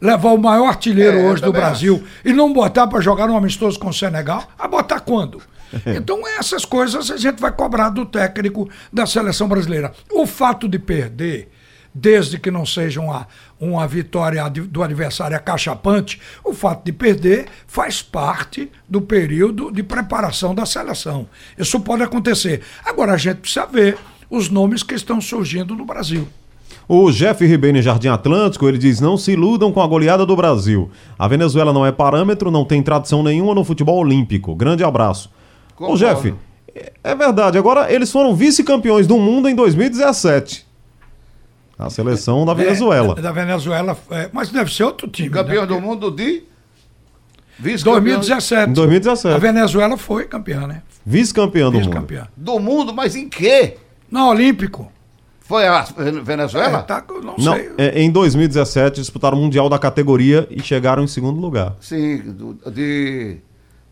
Levar 0.01 0.33
o 0.33 0.39
maior 0.39 0.69
artilheiro 0.69 1.19
É, 1.19 1.23
hoje 1.23 1.43
do 1.43 1.53
Brasil 1.53 2.05
e 2.25 2.33
não 2.33 2.53
botar 2.53 2.87
para 2.87 3.01
jogar 3.01 3.31
um 3.31 3.37
amistoso 3.37 3.79
com 3.79 3.89
o 3.89 3.95
Senegal, 3.95 4.47
a 4.59 4.69
botar 4.69 5.01
quando? 5.01 5.41
Então, 5.87 6.27
essas 6.39 6.65
coisas 6.65 7.11
a 7.11 7.17
gente 7.17 7.41
vai 7.41 7.51
cobrar 7.51 7.91
do 7.91 8.07
técnico 8.07 8.69
da 8.93 9.05
seleção 9.05 9.49
brasileira. 9.49 9.93
O 10.13 10.25
fato 10.25 10.69
de 10.69 10.79
perder, 10.79 11.49
desde 11.93 12.39
que 12.39 12.51
não 12.51 12.65
seja 12.65 13.01
uma, 13.01 13.27
uma 13.59 13.87
vitória 13.87 14.49
do 14.49 14.83
adversário 14.83 15.37
acachapante, 15.37 16.21
o 16.45 16.53
fato 16.53 16.85
de 16.85 16.93
perder 16.93 17.47
faz 17.67 18.01
parte 18.01 18.71
do 18.89 19.01
período 19.01 19.73
de 19.73 19.83
preparação 19.83 20.55
da 20.55 20.65
seleção. 20.65 21.29
Isso 21.59 21.81
pode 21.81 22.03
acontecer. 22.03 22.63
Agora, 22.85 23.15
a 23.15 23.17
gente 23.17 23.39
precisa 23.39 23.67
ver 23.67 23.99
os 24.31 24.49
nomes 24.49 24.83
que 24.83 24.95
estão 24.95 25.21
surgindo 25.21 25.75
no 25.75 25.85
Brasil. 25.85 26.29
O 26.89 27.11
Jeff 27.11 27.45
Ribeiro 27.45 27.79
em 27.79 27.83
Jardim 27.83 28.09
Atlântico, 28.09 28.69
ele 28.69 28.79
diz: 28.79 29.01
não 29.01 29.17
se 29.17 29.33
iludam 29.33 29.73
com 29.73 29.81
a 29.81 29.87
goleada 29.87 30.25
do 30.25 30.37
Brasil. 30.37 30.89
A 31.19 31.27
Venezuela 31.27 31.73
não 31.73 31.85
é 31.85 31.91
parâmetro, 31.91 32.51
não 32.51 32.65
tem 32.65 32.83
tradição 32.83 33.23
nenhuma 33.23 33.55
no 33.55 33.65
futebol 33.65 33.99
olímpico. 33.99 34.55
Grande 34.55 34.85
abraço. 34.85 35.29
Ô 35.75 35.87
Concordo. 35.89 35.99
Jeff, 35.99 36.35
é- 36.75 36.93
é 37.03 37.15
verdade. 37.15 37.59
Agora, 37.59 37.93
eles 37.93 38.11
foram 38.13 38.35
vice-campeões 38.37 39.07
do 39.07 39.19
mundo 39.19 39.49
em 39.49 39.55
2017. 39.55 40.65
A 41.79 41.91
seleção 41.91 42.47
da 42.47 42.55
Venezuela. 42.55 43.15
É, 43.19 43.21
da 43.21 43.33
Venezuela, 43.33 43.99
é, 44.11 44.31
mas 44.33 44.49
deve 44.51 44.73
ser 44.73 44.85
outro 44.85 45.09
time. 45.09 45.29
Campeão 45.29 45.63
né? 45.63 45.67
do 45.67 45.81
mundo 45.81 46.11
de. 46.11 46.45
Vice-campeão 47.59 48.21
2017. 48.21 48.71
Em 48.71 48.73
2017. 48.73 49.35
A 49.35 49.39
Venezuela 49.39 49.97
foi 49.97 50.25
campeã, 50.25 50.67
né? 50.67 50.83
Vice-campeão 51.05 51.71
do 51.71 51.79
mundo. 51.79 51.85
Vice-campeã. 51.87 52.29
do 52.37 52.59
mundo, 52.59 52.95
mas 52.95 53.17
em 53.17 53.29
quê? 53.29 53.77
No 54.11 54.29
Olímpico. 54.29 54.91
Foi 55.49 55.67
a 55.67 55.83
Venezuela? 56.25 56.79
É, 56.81 56.83
tá, 56.83 57.05
não, 57.23 57.35
Não, 57.39 57.55
sei. 57.55 57.71
é, 57.79 58.03
em 58.03 58.11
2017 58.11 59.01
disputaram 59.01 59.39
o 59.39 59.41
Mundial 59.41 59.69
da 59.69 59.79
categoria 59.79 60.47
e 60.51 60.61
chegaram 60.63 61.05
em 61.05 61.07
segundo 61.07 61.41
lugar. 61.41 61.77
Sim, 61.81 62.19
do- 62.19 62.59
de 62.71 63.37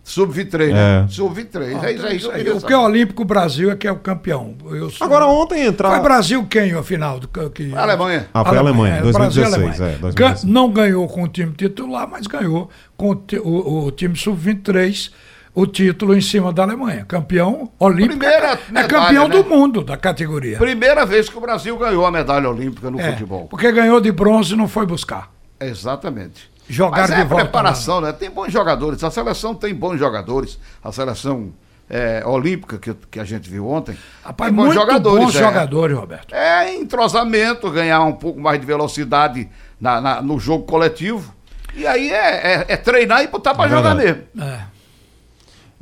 Sub-23, 0.03 0.69
É. 0.69 0.73
né? 0.73 1.07
Sub-23, 1.09 1.79
Ah, 1.81 1.89
é 1.89 1.93
isso 1.95 2.07
aí. 2.07 2.19
que 2.19 2.25
eu 2.27 2.33
queria 2.33 2.57
o 2.57 2.61
que 2.61 2.73
é. 2.73 2.77
Olímpico 2.77 3.25
Brasil 3.25 3.71
é 3.71 3.77
que 3.77 3.87
é 3.87 3.93
o 3.93 3.97
campeão. 3.97 4.55
Eu 4.71 4.91
sou- 4.91 5.07
Agora, 5.07 5.27
ontem 5.27 5.59
Foi 5.61 5.67
entrar. 5.67 6.03
Brasil 6.03 6.45
quem, 6.51 6.73
afinal? 6.73 7.19
Do, 7.21 7.29
que, 7.29 7.73
A 7.75 7.83
Alemanha. 7.83 8.29
Ah, 8.35 8.45
foi 8.45 8.57
a 8.59 8.61
Alemanha, 8.61 8.97
é, 8.97 9.01
2016. 9.01 9.15
Brasil 9.35 9.43
e 9.43 9.47
Alemanha. 9.47 9.95
é, 9.97 9.99
2016. 9.99 10.45
Gan- 10.45 10.53
não 10.53 10.71
ganhou 10.71 11.09
com 11.09 11.23
o 11.23 11.29
time 11.29 11.53
titular, 11.53 12.07
mas 12.11 12.27
ganhou 12.27 12.69
com 12.97 13.11
o, 13.13 13.23
o- 13.45 13.87
o 13.87 13.91
time 13.93 14.15
sub-23 14.17 15.11
o 15.55 15.67
título 15.67 16.17
em 16.17 16.21
cima 16.21 16.53
da 16.53 16.63
Alemanha. 16.65 17.05
Campeão 17.05 17.71
olímpico. 17.79 18.19
Primeira 18.19 18.47
é, 18.49 18.53
é 18.53 18.59
medalha, 18.73 18.89
campeão 18.89 19.29
né? 19.29 19.37
do 19.37 19.45
mundo 19.49 19.83
da 19.85 19.97
categoria. 19.97 20.59
Primeira 20.59 21.07
vez 21.07 21.29
que 21.29 21.37
o 21.39 21.41
Brasil 21.41 21.77
ganhou 21.79 22.05
a 22.05 22.11
medalha 22.11 22.49
olímpica 22.51 22.91
no 22.91 22.99
É, 23.01 23.13
futebol. 23.13 23.47
Porque 23.47 23.71
ganhou 23.71 24.01
de 24.01 24.11
bronze 24.11 24.55
e 24.55 24.57
não 24.57 24.67
foi 24.67 24.85
buscar. 24.87 25.31
Exatamente. 25.61 26.51
Jogaram 26.69 27.03
Mas 27.03 27.11
é 27.11 27.15
de 27.17 27.21
a 27.21 27.25
volta. 27.25 27.45
preparação, 27.45 28.01
né? 28.01 28.13
Tem 28.13 28.31
bons 28.31 28.51
jogadores. 28.53 29.03
A 29.05 29.11
seleção 29.11 29.55
tem 29.55 29.75
bons 29.75 29.99
jogadores. 29.99 30.59
A 30.83 30.91
seleção 30.91 31.53
é, 31.91 32.23
olímpica 32.25 32.79
que, 32.79 32.95
que 33.11 33.21
a 33.21 33.25
gente 33.25 33.49
viu 33.51 33.69
ontem. 33.69 33.97
Rapaz, 34.25 34.49
tem 34.49 34.57
bons 34.57 34.65
muito 34.67 34.81
jogadores. 34.81 35.25
bons 35.27 35.37
é. 35.37 35.39
jogadores, 35.39 35.97
Roberto. 35.97 36.35
É 36.35 36.75
entrosamento, 36.75 37.71
ganhar 37.71 38.01
um 38.03 38.13
pouco 38.15 38.41
mais 38.41 38.59
de 38.59 38.65
velocidade 38.67 39.49
na- 39.81 40.01
na- 40.01 40.23
no 40.23 40.39
jogo 40.41 40.65
coletivo. 40.65 41.35
E 41.75 41.87
aí 41.87 42.11
é, 42.11 42.55
é- 42.55 42.65
é 42.69 42.77
treinar 42.79 43.23
e 43.23 43.27
botar 43.27 43.55
pra 43.55 43.67
É 43.67 43.69
jogar 43.69 43.95
verdade. 43.95 44.25
mesmo. 44.35 44.49
É. 44.51 44.61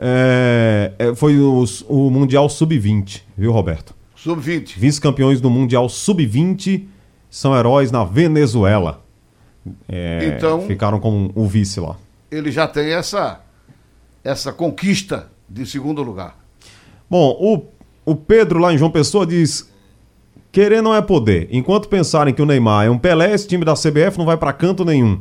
É, 0.04 0.92
é, 0.98 1.14
foi 1.14 1.38
os- 1.38 1.84
o 1.88 2.10
Mundial 2.10 2.48
Sub-20, 2.48 3.22
viu, 3.38 3.52
Roberto? 3.52 3.94
Sub-20. 4.16 4.76
Vice-campeões 4.76 5.40
do 5.40 5.48
Mundial 5.48 5.88
Sub-20 5.88 6.86
são 7.30 7.56
heróis 7.56 7.92
na 7.92 8.04
Venezuela. 8.04 9.00
É, 9.88 10.34
Então- 10.36 10.62
Ficaram 10.66 10.98
com 10.98 11.30
o 11.36 11.46
vice 11.46 11.78
lá. 11.78 11.96
Ele 12.30 12.50
já 12.50 12.66
tem 12.66 12.92
essa, 12.92 13.40
essa 14.24 14.52
conquista 14.52 15.28
de 15.48 15.64
segundo 15.66 16.02
lugar. 16.02 16.36
Bom, 17.08 17.36
o, 18.04 18.10
o 18.10 18.16
Pedro 18.16 18.58
lá 18.58 18.72
em 18.74 18.78
João 18.78 18.90
Pessoa 18.90 19.24
diz: 19.24 19.70
querer 20.50 20.82
não 20.82 20.92
é 20.94 21.00
poder. 21.00 21.48
Enquanto 21.52 21.88
pensarem 21.88 22.34
que 22.34 22.42
o 22.42 22.46
Neymar 22.46 22.86
é 22.86 22.90
um 22.90 22.98
Pelé, 22.98 23.32
esse 23.34 23.46
time 23.46 23.64
da 23.64 23.74
CBF 23.74 24.18
não 24.18 24.24
vai 24.26 24.36
pra 24.36 24.52
canto 24.52 24.84
nenhum. 24.84 25.20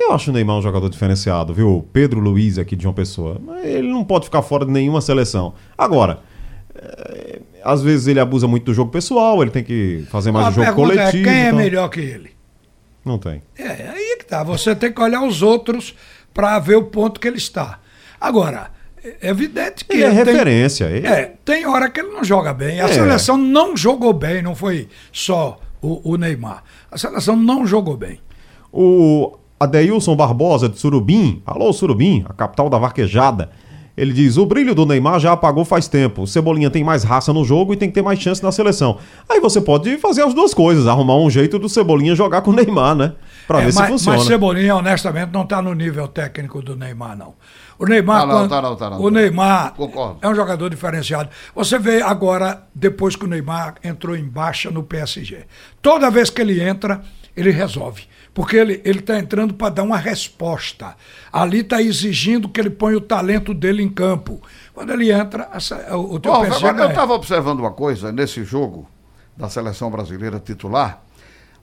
Eu 0.00 0.12
acho 0.12 0.30
o 0.30 0.32
Neymar 0.34 0.56
um 0.56 0.62
jogador 0.62 0.88
diferenciado, 0.88 1.52
viu? 1.52 1.86
Pedro 1.92 2.20
Luiz 2.20 2.58
aqui 2.58 2.74
de 2.74 2.82
João 2.82 2.94
Pessoa. 2.94 3.40
Ele 3.62 3.88
não 3.88 4.02
pode 4.02 4.24
ficar 4.24 4.42
fora 4.42 4.64
de 4.64 4.72
nenhuma 4.72 5.00
seleção. 5.00 5.54
Agora, 5.76 6.20
é, 6.74 7.40
às 7.62 7.82
vezes 7.82 8.06
ele 8.06 8.18
abusa 8.18 8.48
muito 8.48 8.64
do 8.64 8.74
jogo 8.74 8.90
pessoal, 8.90 9.42
ele 9.42 9.50
tem 9.50 9.62
que 9.62 10.04
fazer 10.10 10.32
mais 10.32 10.48
o 10.48 10.50
jogo 10.52 10.66
pergunta 10.66 10.94
coletivo. 10.94 11.28
é 11.28 11.32
quem 11.32 11.42
é 11.42 11.46
então- 11.48 11.58
melhor 11.58 11.88
que 11.88 12.00
ele? 12.00 12.30
Não 13.04 13.18
tem. 13.18 13.42
É, 13.58 13.88
aí 13.88 14.12
é 14.12 14.16
que 14.16 14.24
tá. 14.24 14.42
Você 14.42 14.74
tem 14.74 14.92
que 14.92 15.00
olhar 15.00 15.22
os 15.22 15.42
outros 15.42 15.94
para 16.34 16.58
ver 16.58 16.76
o 16.76 16.84
ponto 16.84 17.18
que 17.20 17.28
ele 17.28 17.38
está. 17.38 17.78
Agora, 18.20 18.70
é 19.02 19.28
evidente 19.28 19.84
que 19.84 19.94
Ele 19.94 20.04
é 20.04 20.08
tem- 20.08 20.16
referência. 20.24 20.84
Ele- 20.86 21.06
É, 21.06 21.34
tem 21.44 21.66
hora 21.66 21.88
que 21.90 22.00
ele 22.00 22.10
não 22.10 22.22
joga 22.24 22.52
bem. 22.52 22.80
A 22.80 22.84
É. 22.84 22.92
seleção 22.92 23.36
não 23.38 23.76
jogou 23.76 24.12
bem, 24.12 24.42
não 24.42 24.54
foi 24.54 24.88
só 25.12 25.58
o, 25.80 26.12
o 26.12 26.16
Neymar. 26.16 26.62
A 26.90 26.98
seleção 26.98 27.36
não 27.36 27.66
jogou 27.66 27.96
bem. 27.96 28.20
O 28.72 29.36
Adeilson 29.70 30.16
Barbosa 30.16 30.70
de 30.70 30.78
Surubim, 30.78 31.42
alô 31.44 31.70
Surubim, 31.70 32.24
a 32.26 32.32
capital 32.32 32.70
da 32.70 32.78
vaquejada. 32.78 33.50
Ele 33.94 34.10
diz: 34.10 34.38
o 34.38 34.46
brilho 34.46 34.74
do 34.74 34.86
Neymar 34.86 35.20
já 35.20 35.32
apagou 35.32 35.66
faz 35.66 35.86
tempo. 35.86 36.22
O 36.22 36.26
Cebolinha 36.26 36.70
tem 36.70 36.82
mais 36.82 37.04
raça 37.04 37.30
no 37.30 37.44
jogo 37.44 37.74
e 37.74 37.76
tem 37.76 37.86
que 37.90 37.94
ter 37.94 38.00
mais 38.00 38.18
chance 38.18 38.42
na 38.42 38.50
seleção. 38.50 38.96
Aí 39.28 39.38
você 39.38 39.60
pode 39.60 39.98
fazer 39.98 40.22
as 40.22 40.32
duas 40.32 40.54
coisas, 40.54 40.86
arrumar 40.86 41.16
um 41.16 41.28
jeito 41.28 41.58
do 41.58 41.68
Cebolinha 41.68 42.14
jogar 42.14 42.40
com 42.40 42.52
o 42.52 42.54
Neymar, 42.54 42.94
né? 42.94 43.12
Pra 43.46 43.60
É, 43.60 43.64
ver 43.66 43.72
se 43.72 43.78
mas, 43.80 43.90
funciona. 43.90 44.16
mas 44.16 44.26
Cebolinha, 44.26 44.74
honestamente, 44.76 45.30
não 45.30 45.42
está 45.42 45.60
no 45.60 45.74
nível 45.74 46.08
técnico 46.08 46.62
do 46.62 46.74
Neymar, 46.74 47.14
não. 47.18 47.34
O 47.78 47.84
Neymar, 47.84 48.20
Tá 48.22 48.26
não, 48.26 48.34
quando- 48.34 48.48
tá 48.50 48.62
não, 48.62 48.76
tá 48.76 48.90
não. 48.90 49.00
o 49.02 49.10
Neymar 49.10 49.74
Concordo. 49.74 50.16
é 50.22 50.28
um 50.30 50.34
jogador 50.34 50.70
diferenciado. 50.70 51.28
Você 51.54 51.78
vê 51.78 52.00
agora, 52.00 52.62
depois 52.74 53.14
que 53.14 53.26
o 53.26 53.28
Neymar 53.28 53.74
entrou 53.84 54.16
em 54.16 54.24
baixa 54.24 54.70
no 54.70 54.82
PSG. 54.82 55.40
Toda 55.82 56.10
vez 56.10 56.30
que 56.30 56.40
ele 56.40 56.62
entra, 56.62 57.02
ele 57.36 57.50
resolve. 57.50 58.04
Porque 58.32 58.56
ele 58.56 58.80
está 58.84 59.18
entrando 59.18 59.54
para 59.54 59.70
dar 59.74 59.82
uma 59.82 59.96
resposta. 59.96 60.94
Ali 61.32 61.60
está 61.60 61.82
exigindo 61.82 62.48
que 62.48 62.60
ele 62.60 62.70
ponha 62.70 62.96
o 62.96 63.00
talento 63.00 63.52
dele 63.52 63.82
em 63.82 63.88
campo. 63.88 64.40
Quando 64.72 64.92
ele 64.92 65.10
entra, 65.10 65.48
essa- 65.52 65.96
o, 65.96 66.18
teu 66.20 66.32
PSG 66.32 66.56
agora, 66.58 66.72
eu 66.74 66.76
ganha. 66.78 66.88
estava 66.90 67.12
observando 67.14 67.58
uma 67.60 67.72
coisa 67.72 68.12
nesse 68.12 68.44
jogo 68.44 68.88
da 69.36 69.48
seleção 69.48 69.90
brasileira 69.90 70.38
titular. 70.38 71.02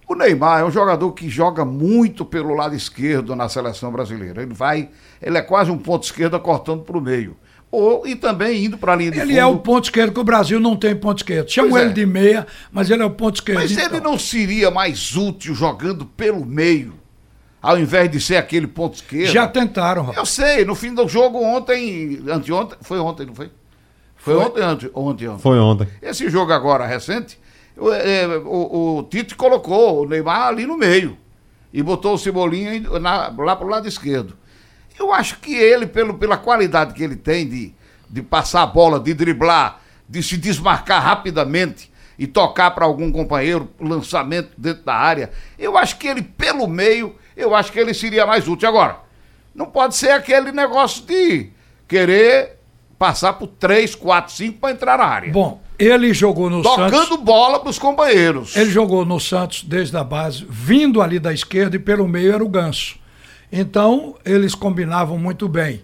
O 0.07 0.15
Neymar 0.15 0.61
é 0.61 0.63
um 0.65 0.71
jogador 0.71 1.11
que 1.11 1.29
joga 1.29 1.65
muito 1.65 2.25
pelo 2.25 2.53
lado 2.53 2.75
esquerdo 2.75 3.35
na 3.35 3.49
seleção 3.49 3.91
brasileira. 3.91 4.41
Ele 4.41 4.53
vai, 4.53 4.89
ele 5.21 5.37
é 5.37 5.41
quase 5.41 5.69
um 5.71 5.77
ponto 5.77 6.03
esquerda 6.03 6.39
cortando 6.39 6.83
para 6.83 6.97
o 6.97 7.01
meio. 7.01 7.35
Ou, 7.69 8.07
e 8.07 8.15
também 8.15 8.63
indo 8.65 8.77
para 8.77 8.93
a 8.93 8.95
linha 8.95 9.11
de 9.11 9.17
Ele 9.19 9.27
fundo. 9.27 9.39
é 9.39 9.45
o 9.45 9.57
ponto 9.59 9.83
esquerdo, 9.85 10.13
que 10.13 10.19
o 10.19 10.23
Brasil 10.23 10.59
não 10.59 10.75
tem 10.77 10.95
ponto 10.95 11.17
esquerdo. 11.17 11.49
Chamam 11.49 11.77
é. 11.77 11.81
ele 11.83 11.93
de 11.93 12.05
meia, 12.05 12.47
mas 12.71 12.89
ele 12.89 13.03
é 13.03 13.05
o 13.05 13.09
ponto 13.09 13.35
esquerdo. 13.35 13.59
Mas 13.59 13.71
Então, 13.71 13.85
ele 13.85 13.99
não 13.99 14.17
seria 14.17 14.71
mais 14.71 15.15
útil 15.15 15.53
jogando 15.53 16.05
pelo 16.05 16.45
meio, 16.45 16.93
ao 17.61 17.77
invés 17.77 18.09
de 18.09 18.21
ser 18.21 18.37
aquele 18.37 18.67
ponto 18.67 18.95
esquerdo? 18.95 19.31
Já 19.31 19.47
tentaram, 19.47 20.01
rapaz. 20.03 20.17
Eu 20.17 20.25
sei, 20.25 20.63
no 20.63 20.75
fim 20.75 20.93
do 20.93 21.07
jogo 21.09 21.43
ontem, 21.43 22.21
anteontem, 22.29 22.77
foi 22.81 22.99
ontem, 22.99 23.25
não 23.25 23.35
foi? 23.35 23.51
Foi, 24.15 24.33
Foi. 24.35 24.43
ontem, 24.45 24.61
ante, 24.63 24.91
ontem, 24.93 25.27
ontem. 25.27 25.41
Foi 25.41 25.59
ontem. 25.59 25.87
Esse 26.01 26.29
jogo 26.29 26.51
agora 26.53 26.85
recente, 26.85 27.37
o, 27.77 27.91
é, 27.91 28.25
o, 28.37 28.97
o 28.99 29.03
Tite 29.03 29.35
colocou 29.35 30.03
o 30.03 30.07
Neymar 30.09 30.47
ali 30.47 30.65
no 30.65 30.77
meio 30.77 31.17
e 31.73 31.83
botou 31.83 32.13
o 32.13 32.17
Cebolinha 32.17 32.79
na- 32.99 33.31
lá 33.37 33.55
pro 33.57 33.67
lado 33.67 33.87
esquerdo. 33.87 34.35
Eu 34.99 35.13
acho 35.13 35.39
que 35.39 35.53
ele, 35.53 35.85
pelo, 35.85 36.15
pela 36.15 36.37
qualidade 36.37 36.93
que 36.93 37.03
ele 37.03 37.15
tem 37.15 37.47
de, 37.47 37.73
de 38.09 38.21
passar 38.21 38.63
a 38.63 38.67
bola, 38.67 38.99
de 38.99 39.13
driblar, 39.13 39.81
de 40.07 40.23
se 40.23 40.37
desmarcar 40.37 41.03
rapidamente 41.03 41.91
e 42.17 42.25
tocar 42.25 42.71
para 42.71 42.85
algum 42.85 43.11
companheiro, 43.11 43.69
lançamento 43.79 44.49
dentro 44.57 44.83
da 44.83 44.95
área, 44.95 45.31
eu 45.57 45.77
acho 45.77 45.97
que 45.97 46.07
ele, 46.07 46.21
pelo 46.21 46.67
meio, 46.67 47.15
eu 47.35 47.55
acho 47.55 47.71
que 47.71 47.79
ele 47.79 47.93
seria 47.93 48.25
mais 48.25 48.47
útil. 48.47 48.67
Agora, 48.67 48.99
não 49.53 49.67
pode 49.67 49.95
ser 49.95 50.11
aquele 50.11 50.51
negócio 50.51 51.03
de 51.05 51.49
querer 51.87 52.57
passar 52.97 53.33
por 53.33 53.47
3, 53.47 53.95
4, 53.95 54.33
5 54.33 54.59
para 54.59 54.71
entrar 54.71 54.97
na 54.97 55.03
área 55.05 55.31
Bom, 55.31 55.61
ele 55.77 56.13
jogou 56.13 56.49
no 56.49 56.63
Santos. 56.63 56.91
tocando 56.91 57.17
bola 57.17 57.59
para 57.59 57.69
os 57.69 57.77
companheiros. 57.77 58.55
Ele 58.55 58.71
jogou 58.71 59.05
no 59.05 59.19
Santos 59.19 59.63
desde 59.63 59.95
a 59.95 60.03
base, 60.03 60.45
vindo 60.49 61.01
ali 61.01 61.19
da 61.19 61.31
esquerda 61.31 61.75
e 61.75 61.79
pelo 61.79 62.07
meio 62.07 62.33
era 62.33 62.43
o 62.43 62.49
Ganso. 62.49 62.97
Então, 63.51 64.15
eles 64.25 64.53
combinavam 64.53 65.17
muito 65.17 65.47
bem. 65.47 65.81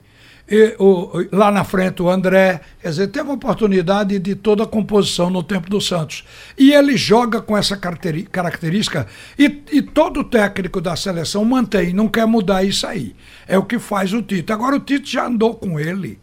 E, 0.50 0.76
o- 0.78 1.26
lá 1.32 1.50
na 1.50 1.64
frente 1.64 2.02
o 2.02 2.10
André, 2.10 2.60
quer 2.82 2.90
dizer, 2.90 3.08
teve 3.08 3.26
uma 3.30 3.36
oportunidade 3.36 4.20
de 4.20 4.36
toda 4.36 4.64
a 4.64 4.68
composição 4.68 5.30
no 5.30 5.42
tempo 5.42 5.70
do 5.70 5.80
Santos. 5.80 6.26
E 6.58 6.74
ele 6.74 6.98
joga 6.98 7.42
com 7.42 7.58
essa 7.58 7.78
característica 7.78 9.08
e, 9.40 9.64
e 9.72 9.82
todo 9.82 10.24
técnico 10.24 10.82
da 10.82 10.96
seleção 10.98 11.46
mantém, 11.46 11.94
não 11.94 12.10
quer 12.10 12.28
mudar 12.28 12.64
isso 12.64 12.86
aí. 12.86 13.16
É 13.48 13.58
o 13.58 13.64
que 13.64 13.80
faz 13.80 14.12
o 14.14 14.22
Tite. 14.22 14.52
Agora 14.52 14.76
o 14.76 14.80
Tite 14.82 15.14
já 15.14 15.28
andou 15.28 15.56
com 15.56 15.80
ele. 15.80 16.20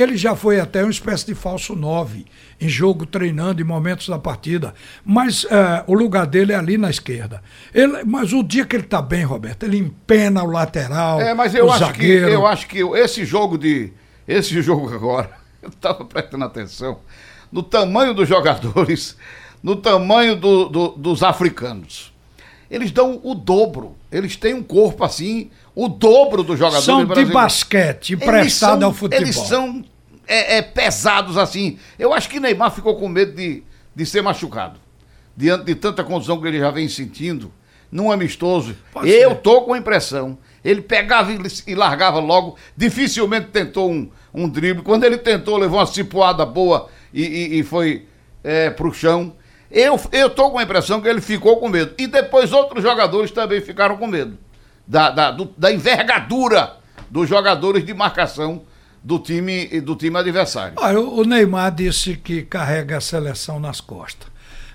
Ele 0.00 0.16
já 0.16 0.36
foi 0.36 0.60
até 0.60 0.82
uma 0.82 0.90
espécie 0.90 1.26
de 1.26 1.34
falso 1.34 1.74
9 1.74 2.24
em 2.60 2.68
jogo, 2.68 3.04
treinando 3.06 3.60
em 3.60 3.64
momentos 3.64 4.08
da 4.08 4.18
partida. 4.18 4.72
Mas 5.04 5.44
eh, 5.50 5.84
o 5.86 5.94
lugar 5.94 6.26
dele 6.26 6.52
é 6.52 6.56
ali 6.56 6.78
na 6.78 6.90
esquerda. 6.90 7.42
Ele, 7.74 8.04
mas 8.04 8.32
o 8.32 8.42
dia 8.42 8.64
que 8.64 8.76
ele 8.76 8.84
está 8.84 9.02
bem, 9.02 9.24
Roberto, 9.24 9.64
ele 9.64 9.76
empena 9.78 10.42
o 10.42 10.50
lateral. 10.50 11.20
É, 11.20 11.34
mas 11.34 11.54
eu 11.54 11.66
o 11.66 11.70
acho, 11.70 11.78
zagueiro. 11.80 12.26
que, 12.28 12.32
eu 12.34 12.46
acho 12.46 12.66
que 12.68 12.78
esse 12.98 13.24
jogo 13.24 13.58
de. 13.58 13.92
Esse 14.26 14.60
jogo 14.62 14.92
agora, 14.94 15.30
eu 15.62 15.68
estava 15.70 16.04
prestando 16.04 16.44
atenção 16.44 16.98
no 17.50 17.62
tamanho 17.62 18.12
dos 18.14 18.28
jogadores, 18.28 19.16
no 19.62 19.74
tamanho 19.76 20.36
do- 20.36 20.68
do- 20.68 20.88
dos 20.90 21.22
africanos. 21.22 22.12
Eles 22.70 22.90
dão 22.90 23.20
o 23.22 23.34
dobro. 23.34 23.96
Eles 24.12 24.36
têm 24.36 24.54
um 24.54 24.62
corpo 24.62 25.04
assim, 25.04 25.50
o 25.74 25.88
dobro 25.88 26.42
dos 26.42 26.58
jogadores 26.58 26.84
São 26.84 27.04
de 27.04 27.24
basquete, 27.26 28.14
emprestado 28.14 28.82
ao 28.84 28.92
futebol. 28.92 29.24
Eles 29.24 29.36
são 29.36 29.84
é, 30.26 30.58
é, 30.58 30.62
pesados 30.62 31.36
assim. 31.38 31.78
Eu 31.98 32.12
acho 32.12 32.28
que 32.28 32.38
Neymar 32.40 32.70
ficou 32.70 32.96
com 32.96 33.08
medo 33.08 33.32
de, 33.32 33.62
de 33.94 34.06
ser 34.06 34.22
machucado. 34.22 34.78
Diante 35.36 35.64
de 35.64 35.74
tanta 35.74 36.02
condição 36.04 36.40
que 36.40 36.46
ele 36.48 36.58
já 36.58 36.70
vem 36.70 36.88
sentindo, 36.88 37.52
num 37.90 38.10
amistoso. 38.10 38.76
Pode 38.92 39.08
eu 39.08 39.30
ser. 39.30 39.36
tô 39.36 39.62
com 39.62 39.72
a 39.72 39.78
impressão. 39.78 40.36
Ele 40.64 40.82
pegava 40.82 41.32
e, 41.66 41.74
largava 41.74 42.18
logo. 42.18 42.56
Dificilmente 42.76 43.46
tentou 43.48 43.90
um, 43.90 44.10
um 44.34 44.48
drible. 44.48 44.82
Quando 44.82 45.04
ele 45.04 45.16
tentou, 45.16 45.56
levou 45.56 45.78
uma 45.78 45.86
cipuada 45.86 46.44
boa 46.44 46.88
e, 47.14 47.22
e- 47.22 47.58
e 47.60 47.62
foi 47.62 48.06
é, 48.42 48.68
pro 48.68 48.92
chão. 48.92 49.32
Eu, 49.70 50.00
eu 50.12 50.30
tô 50.30 50.50
com 50.50 50.58
a 50.58 50.62
impressão 50.62 51.00
que 51.00 51.08
ele 51.08 51.20
ficou 51.20 51.58
com 51.58 51.68
medo. 51.68 51.92
E 51.98 52.06
depois 52.06 52.52
outros 52.52 52.82
jogadores 52.82 53.30
também 53.30 53.60
ficaram 53.60 53.96
com 53.96 54.06
medo. 54.06 54.36
Da, 54.86 55.10
da, 55.10 55.30
do- 55.30 55.52
da 55.56 55.70
envergadura 55.72 56.76
dos 57.10 57.28
jogadores 57.28 57.84
de 57.84 57.92
marcação 57.92 58.62
do 59.02 59.18
time, 59.18 59.66
do 59.82 59.94
time 59.94 60.16
adversário. 60.18 60.74
Olha, 60.78 61.00
o 61.00 61.22
Neymar 61.24 61.74
disse 61.74 62.16
que 62.16 62.42
carrega 62.42 62.96
a 62.96 63.00
seleção 63.00 63.60
nas 63.60 63.80
costas. 63.80 64.28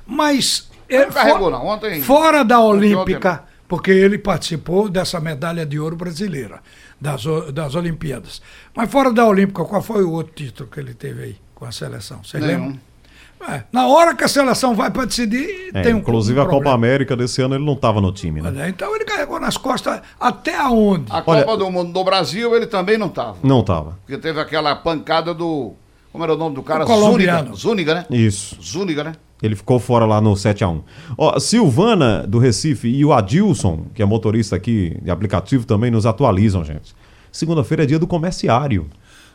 Mas. 0.06 0.70
ele 0.88 1.08
carregou, 1.08 1.46
fo- 1.46 1.50
não. 1.50 1.66
Ontem- 1.66 2.02
Fora 2.02 2.44
da 2.44 2.60
Olímpica, 2.60 3.44
porque 3.68 3.90
ele 3.92 4.18
participou 4.20 4.88
dessa 4.90 5.20
medalha 5.20 5.66
de 5.66 5.80
ouro 5.80 5.96
brasileira, 5.96 6.62
das, 7.02 7.24
das 7.54 7.74
Olimpíadas. 7.76 8.42
Mas 8.76 8.92
fora 8.92 9.12
da 9.12 9.26
Olímpica, 9.26 9.64
qual 9.66 9.82
foi 9.82 10.04
o 10.04 10.12
outro 10.12 10.34
título 10.36 10.70
que 10.70 10.80
ele 10.80 10.94
teve 10.94 11.24
aí 11.24 11.36
com 11.56 11.66
a 11.66 11.72
seleção? 11.72 12.24
Você 12.24 12.38
lembra? 12.38 12.76
É, 13.50 13.64
na 13.72 13.88
hora 13.88 14.16
que 14.16 14.24
a 14.24 14.28
seleção 14.28 14.74
vai 14.76 14.90
para 14.90 15.06
decidir, 15.06 15.70
É, 15.74 15.82
tem 15.82 15.94
um 15.94 15.98
inclusive 16.00 16.40
um 16.40 16.44
a 16.44 16.48
Copa. 16.48 16.72
América 16.72 17.16
desse 17.16 17.42
ano 17.42 17.56
ele 17.56 17.66
não 17.66 17.74
estava 17.74 18.00
no 18.00 18.12
time, 18.12 18.42
né? 18.42 18.50
Olha, 18.50 18.70
Então 18.70 18.96
ele 18.96 19.06
carregou 19.06 19.40
nas 19.40 19.58
costas 19.58 20.02
até 20.20 20.56
aonde? 20.58 21.06
A 21.12 21.22
Olha- 21.26 21.44
Copa 21.44 21.58
do 21.58 21.70
Mundo 21.72 21.92
do 21.92 22.04
Brasil 22.04 22.56
ele 22.56 22.68
também 22.68 22.98
não 22.98 23.08
estava. 23.08 23.38
Não 23.44 23.60
estava. 23.60 23.98
Porque 24.06 24.18
teve 24.18 24.40
aquela 24.40 24.76
pancada 24.76 25.34
do. 25.34 25.74
Como 26.12 26.24
era 26.24 26.34
o 26.34 26.38
nome 26.38 26.56
do 26.56 26.62
cara? 26.64 26.84
O 26.84 26.88
colombiano. 26.88 27.56
Zúñiga, 27.56 27.96
né? 27.96 28.06
Isso. 28.10 28.56
Zúñiga, 28.62 29.04
né? 29.04 29.14
Ele 29.42 29.56
ficou 29.56 29.78
fora 29.80 30.06
lá 30.06 30.22
no 30.22 30.34
7x1. 30.36 30.82
Ó, 31.18 31.38
Silvana 31.40 32.26
do 32.26 32.40
Recife 32.40 32.88
e 32.88 33.04
o 33.04 33.12
Adilson, 33.12 33.88
que 33.94 34.02
é 34.02 34.06
motorista 34.06 34.56
aqui 34.56 34.98
de 35.02 35.12
aplicativo, 35.12 35.66
também 35.66 35.92
nos 35.92 36.06
atualizam, 36.06 36.64
gente. 36.64 36.96
Segunda-feira 37.32 37.84
é 37.84 37.86
dia 37.86 38.00
do 38.00 38.08
comerciário. 38.08 38.88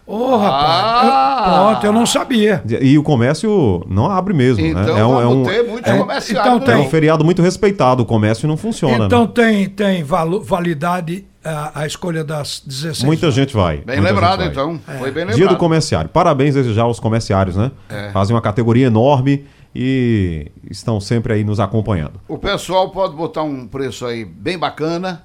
Ô, 0.09 0.37
rapaz, 0.37 1.05
Ah! 1.05 1.45
eu, 1.47 1.53
pronto, 1.73 1.87
eu 1.87 1.93
não 1.93 2.07
sabia. 2.07 2.63
E 2.81 2.97
o 2.97 3.03
comércio 3.03 3.85
não 3.87 4.07
abre 4.11 4.33
mesmo, 4.33 4.65
Então 4.65 4.83
né? 4.95 5.01
É 5.01 5.05
um, 5.05 5.21
é 5.21 5.27
um, 5.27 5.37
muito 5.69 5.89
é, 5.91 5.99
comerciário. 5.99 6.41
então 6.57 6.59
né? 6.67 6.73
é 6.75 6.77
tem. 6.79 6.87
um 6.87 6.91
feriado 6.91 7.25
muito 7.25 7.43
respeitado. 7.43 8.03
O 8.03 8.07
comércio 8.07 8.49
não 8.49 8.57
funciona, 8.57 9.05
Então 9.05 9.23
né? 9.27 9.31
tem, 9.35 9.69
tem 9.69 10.03
valo- 10.03 10.41
validade 10.43 11.27
a, 11.45 11.83
a 11.83 11.87
escolha 11.87 12.25
das 12.25 12.63
16 12.65 13.03
Muita 13.05 13.31
gente 13.31 13.55
vai. 13.55 13.79
Bem 13.79 14.01
lembrado, 14.01 14.39
vai. 14.39 14.49
então. 14.49 14.81
Foi 14.99 15.11
bem 15.11 15.25
lembrado. 15.25 15.37
Dia 15.37 15.49
do 15.49 15.57
comerciário. 15.57 16.09
Parabéns 16.09 16.55
desde 16.55 16.73
já 16.73 16.85
aos 16.85 16.99
comerciários, 16.99 17.55
né? 17.57 17.71
É. 17.91 18.11
Fazem 18.11 18.35
uma 18.35 18.41
categoria 18.43 18.87
enorme 18.87 19.45
e 19.75 20.51
estão 20.71 20.99
sempre 21.01 21.35
aí 21.35 21.45
nos 21.45 21.61
acompanhando. 21.61 22.21
O 22.27 22.39
pessoal 22.39 22.91
pode 22.91 23.15
botar 23.15 23.43
um 23.43 23.67
preço 23.69 24.07
aí 24.07 24.25
bem 24.25 24.59
bacana 24.59 25.23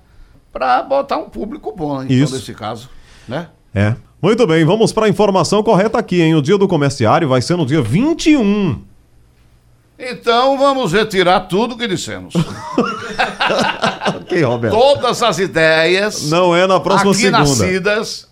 para 0.52 0.84
botar 0.84 1.17
um 1.17 1.30
público 1.30 1.74
bom, 1.76 2.04
então, 2.04 2.15
Isso. 2.15 2.36
nesse 2.36 2.54
caso, 2.54 2.89
né? 3.28 3.48
É. 3.73 3.95
Muito 4.21 4.45
bem, 4.47 4.63
vamos 4.63 4.93
para 4.93 5.05
a 5.05 5.09
informação 5.09 5.62
correta 5.63 5.97
aqui, 5.97 6.21
hein? 6.21 6.36
O 6.36 6.41
dia 6.41 6.57
do 6.57 6.67
comerciário 6.67 7.27
vai 7.27 7.41
ser 7.41 7.55
no 7.57 7.65
dia 7.65 7.81
21. 7.81 8.79
Então 9.99 10.57
vamos 10.57 10.91
retirar 10.93 11.41
tudo 11.41 11.77
que 11.77 11.88
dissemos. 11.88 12.33
Ok, 14.15 14.41
Roberto. 14.43 14.73
Todas 14.75 15.21
as 15.23 15.39
ideias 15.39 16.29
Não 16.29 16.55
é 16.55 16.65
na 16.67 16.79
próxima 16.79 17.12
aqui 17.12 17.21
segunda. 17.21 17.39
nascidas 17.39 18.27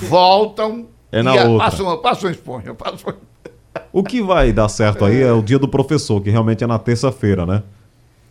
voltam 0.00 0.86
É 1.10 1.22
na 1.22 1.32
a- 1.32 1.44
outra. 1.48 1.70
passam, 1.70 1.98
passam 1.98 2.28
a 2.28 2.32
esponja. 2.32 2.74
Passam... 2.74 3.14
O 3.92 4.02
que 4.02 4.22
vai 4.22 4.52
dar 4.52 4.68
certo 4.68 5.04
aí 5.04 5.20
é 5.22 5.32
o 5.32 5.42
dia 5.42 5.58
do 5.58 5.68
professor, 5.68 6.20
que 6.22 6.30
realmente 6.30 6.62
é 6.64 6.66
na 6.66 6.78
terça-feira, 6.78 7.44
né? 7.44 7.62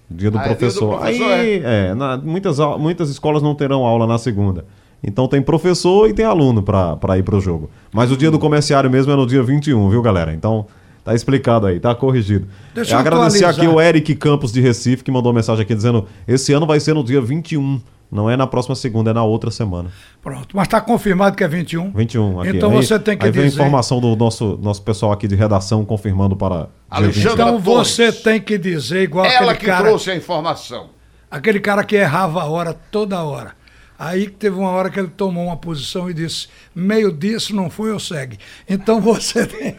Dia 0.09 0.31
do 0.31 0.37
Ah, 0.37 0.41
é 0.41 0.45
dia 0.47 0.53
do 0.55 0.57
professor. 0.57 0.97
professor, 0.99 1.31
aí, 1.31 1.61
é, 1.63 1.93
na- 1.93 2.17
muitas, 2.17 2.57
muitas 2.79 3.09
escolas 3.09 3.41
não 3.43 3.53
terão 3.53 3.85
aula 3.85 4.07
na 4.07 4.17
segunda. 4.17 4.65
Então 5.03 5.27
tem 5.27 5.41
professor 5.41 6.09
e 6.09 6.13
tem 6.13 6.25
aluno 6.25 6.61
para 6.61 7.17
ir 7.17 7.23
pro 7.23 7.39
jogo. 7.39 7.69
Mas 7.91 8.11
o 8.11 8.17
dia 8.17 8.29
do 8.29 8.37
comerciário 8.39 8.89
mesmo 8.89 9.11
é 9.11 9.15
no 9.15 9.25
dia 9.25 9.41
21, 9.41 9.89
viu, 9.89 10.01
galera? 10.01 10.33
Então 10.33 10.65
tá 11.03 11.15
explicado 11.15 11.65
aí, 11.67 11.79
tá 11.79 11.95
corrigido. 11.95 12.47
Deixa 12.75 12.93
eu 12.95 12.99
agradecer 12.99 13.45
atualizar. 13.45 13.65
aqui 13.65 13.67
o 13.75 13.79
Eric 13.81 14.13
Campos 14.15 14.51
de 14.51 14.59
Recife, 14.61 15.03
que 15.03 15.11
mandou 15.11 15.31
mensagem 15.33 15.63
aqui 15.63 15.73
dizendo: 15.73 16.05
esse 16.27 16.51
ano 16.53 16.65
vai 16.67 16.79
ser 16.79 16.93
no 16.93 17.03
dia 17.03 17.21
21. 17.21 17.81
Não 18.11 18.27
é 18.27 18.35
na 18.35 18.47
próxima 18.47 18.73
segunda, 18.73 19.11
é 19.11 19.13
na 19.13 19.23
outra 19.23 19.51
semana. 19.51 19.91
Pronto, 20.19 20.47
mas 20.57 20.65
está 20.67 20.81
confirmado 20.81 21.35
que 21.37 21.43
é 21.43 21.47
21. 21.47 21.91
21 21.91 22.41
aqui. 22.41 22.57
Então 22.57 22.71
Aí- 22.71 22.75
você 22.77 22.97
tem 22.99 23.15
que 23.15 23.23
aí 23.23 23.31
vem 23.31 23.43
a 23.43 23.45
dizer. 23.45 23.59
informação 23.61 24.01
do 24.01 24.15
nosso, 24.15 24.57
nosso 24.61 24.81
pessoal 24.81 25.11
aqui 25.11 25.27
de 25.27 25.35
redação 25.35 25.85
confirmando 25.85 26.35
para 26.35 26.69
Alexandre 26.89 27.29
21. 27.29 27.33
Então 27.33 27.59
você 27.59 28.11
tem 28.11 28.41
que 28.41 28.57
dizer 28.57 29.03
igual 29.03 29.25
Ela 29.27 29.51
aquele 29.51 29.57
que 29.59 29.65
cara, 29.67 29.87
trouxe 29.89 30.09
a 30.09 30.15
informação. 30.15 30.87
aquele 31.29 31.59
cara 31.59 31.83
que 31.83 31.95
errava 31.95 32.41
a 32.41 32.45
hora 32.45 32.73
toda 32.73 33.21
hora. 33.23 33.51
Aí 33.99 34.27
que 34.27 34.31
teve 34.37 34.55
uma 34.55 34.69
hora 34.69 34.89
que 34.89 34.97
ele 34.97 35.09
tomou 35.09 35.47
uma 35.47 35.57
posição 35.57 36.09
e 36.09 36.13
disse: 36.13 36.47
meio 36.73 37.11
disso 37.11 37.53
não 37.53 37.69
foi 37.69 37.91
ou 37.91 37.99
segue. 37.99 38.39
Então 38.67 39.01
você 39.01 39.45
tem, 39.45 39.75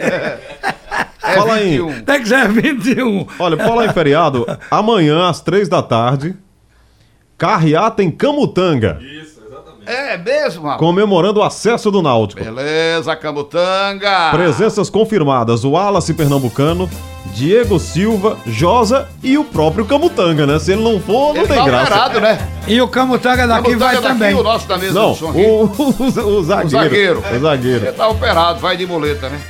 É 0.00 0.38
Fala 1.34 1.54
aí. 1.56 1.78
21. 1.78 2.02
tem 2.04 2.22
que 2.22 2.28
ser 2.28 2.48
21. 2.48 3.26
Olha, 3.38 3.56
falar 3.58 3.84
em 3.84 3.92
feriado, 3.92 4.46
amanhã 4.70 5.28
às 5.28 5.42
três 5.42 5.68
da 5.68 5.82
tarde, 5.82 6.34
carreata 7.36 8.02
em 8.02 8.10
Camutanga, 8.10 8.98
É 9.90 10.18
mesmo, 10.18 10.64
rapaz. 10.64 10.78
comemorando 10.80 11.40
o 11.40 11.42
acesso 11.42 11.90
do 11.90 12.02
Náutico. 12.02 12.44
Beleza, 12.44 13.16
Camutanga. 13.16 14.30
Presenças 14.32 14.90
confirmadas: 14.90 15.64
o 15.64 15.70
Wallace 15.70 16.12
Pernambucano, 16.12 16.88
Diego 17.32 17.78
Silva, 17.80 18.36
Josa 18.46 19.08
e 19.22 19.38
o 19.38 19.44
próprio 19.44 19.86
Camutanga, 19.86 20.46
né? 20.46 20.58
Se 20.58 20.72
ele 20.72 20.82
não 20.82 21.00
for, 21.00 21.32
não 21.32 21.38
Ele 21.42 21.46
tem 21.48 21.56
tá 21.56 21.64
graça. 21.64 21.84
operado, 21.86 22.20
né? 22.20 22.38
E 22.66 22.80
o 22.82 22.88
Camutanga 22.88 23.46
daqui 23.46 23.62
Camutanga 23.70 23.78
vai 23.78 23.94
daqui, 23.94 24.06
também. 24.08 24.34
o 24.34 24.42
nosso 24.42 24.68
da 24.68 24.76
mesa 24.76 24.92
Não, 24.92 25.12
o, 25.12 25.64
o, 25.64 26.38
o 26.38 26.42
zagueiro. 26.44 26.68
zagueiro. 26.68 27.22
O 27.34 27.38
zagueiro. 27.40 27.84
Ele 27.86 27.92
tá 27.92 28.08
operado, 28.08 28.60
vai 28.60 28.76
de 28.76 28.86
muleta, 28.86 29.30
né? 29.30 29.40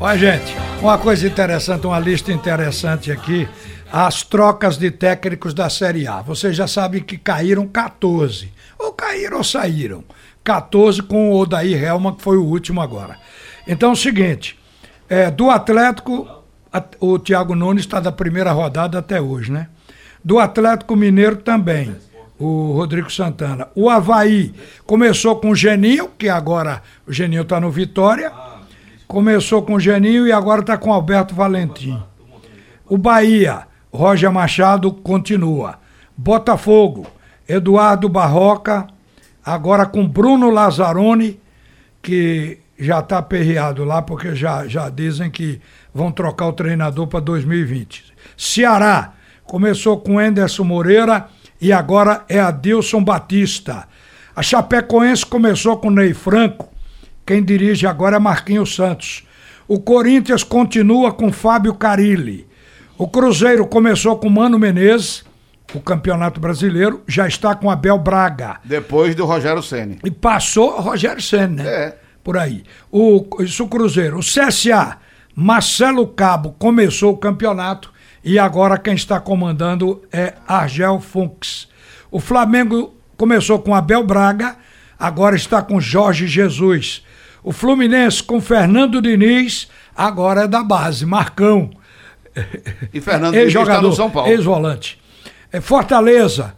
Olha, 0.00 0.18
gente, 0.18 0.56
uma 0.80 0.98
coisa 0.98 1.26
interessante, 1.26 1.86
uma 1.86 1.98
lista 2.00 2.32
interessante 2.32 3.12
aqui. 3.12 3.48
As 3.92 4.22
trocas 4.22 4.76
de 4.78 4.90
técnicos 4.90 5.52
da 5.52 5.68
Série 5.68 6.06
A. 6.06 6.22
Vocês 6.22 6.56
já 6.56 6.66
sabem 6.66 7.02
que 7.02 7.18
caíram 7.18 7.66
14. 7.66 8.50
Ou 8.80 8.92
caíram 8.92 9.38
ou 9.38 9.44
saíram. 9.44 10.02
14 10.42 11.02
com 11.02 11.30
o 11.30 11.38
Odair 11.38 11.82
Helman, 11.84 12.14
que 12.14 12.22
foi 12.22 12.36
o 12.38 12.44
último 12.44 12.80
agora. 12.80 13.16
Então 13.66 13.90
é 13.90 13.92
o 13.92 13.96
seguinte: 13.96 14.58
é, 15.08 15.30
do 15.30 15.50
Atlético, 15.50 16.26
a- 16.72 16.82
o 16.98 17.18
Thiago 17.18 17.54
Nunes 17.54 17.84
está 17.84 18.00
da 18.00 18.10
primeira 18.10 18.50
rodada 18.52 18.98
até 18.98 19.20
hoje, 19.20 19.52
né? 19.52 19.68
Do 20.24 20.38
Atlético 20.38 20.96
Mineiro 20.96 21.36
também, 21.36 21.94
o 22.38 22.72
Rodrigo 22.72 23.10
Santana. 23.12 23.68
O 23.74 23.88
Havaí 23.90 24.54
começou 24.86 25.36
com 25.36 25.50
o 25.50 25.54
Geninho, 25.54 26.08
que 26.18 26.28
agora 26.28 26.82
o 27.06 27.12
Geninho 27.12 27.42
está 27.42 27.60
no 27.60 27.70
Vitória. 27.70 28.32
Começou 29.06 29.62
com 29.62 29.74
o 29.74 29.80
Geninho 29.80 30.26
e 30.26 30.32
agora 30.32 30.60
está 30.60 30.76
com 30.78 30.90
o 30.90 30.92
Alberto 30.92 31.34
Valentim. 31.34 32.00
O 32.88 32.96
Bahia, 32.96 33.66
Roger 33.92 34.30
Machado 34.32 34.92
continua. 34.92 35.78
Botafogo, 36.16 37.06
Eduardo 37.50 38.08
Barroca, 38.08 38.86
agora 39.44 39.84
com 39.84 40.06
Bruno 40.06 40.50
Lazzaroni, 40.50 41.40
que 42.00 42.58
já 42.78 43.00
está 43.00 43.18
aperreado 43.18 43.84
lá, 43.84 44.00
porque 44.00 44.36
já, 44.36 44.68
já 44.68 44.88
dizem 44.88 45.28
que 45.28 45.60
vão 45.92 46.12
trocar 46.12 46.46
o 46.46 46.52
treinador 46.52 47.08
para 47.08 47.18
2020. 47.18 48.04
Ceará, 48.36 49.14
começou 49.44 49.98
com 49.98 50.22
Enderson 50.22 50.62
Moreira 50.62 51.26
e 51.60 51.72
agora 51.72 52.24
é 52.28 52.38
Adilson 52.38 53.02
Batista. 53.02 53.88
A 54.34 54.42
Chapecoense 54.42 55.26
começou 55.26 55.76
com 55.76 55.90
Ney 55.90 56.14
Franco, 56.14 56.68
quem 57.26 57.42
dirige 57.42 57.84
agora 57.84 58.16
é 58.16 58.20
Marquinhos 58.20 58.76
Santos. 58.76 59.26
O 59.66 59.80
Corinthians 59.80 60.44
continua 60.44 61.12
com 61.12 61.32
Fábio 61.32 61.74
Carilli. 61.74 62.46
O 62.96 63.08
Cruzeiro 63.08 63.66
começou 63.66 64.16
com 64.16 64.30
Mano 64.30 64.58
Menezes, 64.58 65.24
o 65.74 65.80
Campeonato 65.80 66.40
Brasileiro, 66.40 67.02
já 67.06 67.26
está 67.26 67.54
com 67.54 67.70
Abel 67.70 67.98
Braga. 67.98 68.60
Depois 68.64 69.14
do 69.14 69.24
Rogério 69.24 69.62
Ceni. 69.62 69.98
E 70.04 70.10
passou 70.10 70.76
o 70.76 70.80
Rogério 70.80 71.22
Senna, 71.22 71.62
né? 71.62 71.68
É. 71.68 71.96
Por 72.22 72.36
aí. 72.36 72.64
O, 72.90 73.26
isso 73.40 73.64
o 73.64 73.68
Cruzeiro. 73.68 74.18
O 74.18 74.20
CSA, 74.20 74.98
Marcelo 75.34 76.06
Cabo 76.06 76.54
começou 76.58 77.12
o 77.12 77.16
campeonato 77.16 77.92
e 78.22 78.38
agora 78.38 78.78
quem 78.78 78.94
está 78.94 79.18
comandando 79.18 80.02
é 80.12 80.34
Argel 80.46 81.00
Funks. 81.00 81.68
O 82.10 82.20
Flamengo 82.20 82.94
começou 83.16 83.58
com 83.58 83.74
Abel 83.74 84.04
Braga, 84.04 84.56
agora 84.98 85.34
está 85.34 85.62
com 85.62 85.80
Jorge 85.80 86.26
Jesus. 86.26 87.04
O 87.42 87.52
Fluminense 87.52 88.22
com 88.22 88.40
Fernando 88.40 89.00
Diniz, 89.00 89.68
agora 89.96 90.42
é 90.42 90.48
da 90.48 90.62
base, 90.62 91.06
Marcão. 91.06 91.70
E 92.92 93.00
Fernando 93.00 93.32
Diniz 93.32 93.54
está 93.54 93.80
no 93.80 93.92
São 93.94 94.10
Paulo. 94.10 94.30
ex-volante. 94.30 94.99
É, 95.52 95.60
Fortaleza. 95.60 96.54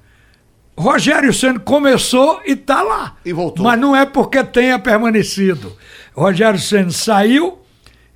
Rogério 0.76 1.32
Senna 1.32 1.60
começou 1.60 2.40
e 2.46 2.56
tá 2.56 2.82
lá. 2.82 3.16
E 3.24 3.32
voltou. 3.32 3.64
Mas 3.64 3.78
não 3.78 3.94
é 3.94 4.06
porque 4.06 4.42
tenha 4.42 4.78
permanecido. 4.78 5.76
Rogério 6.14 6.58
Senna 6.58 6.90
saiu 6.90 7.58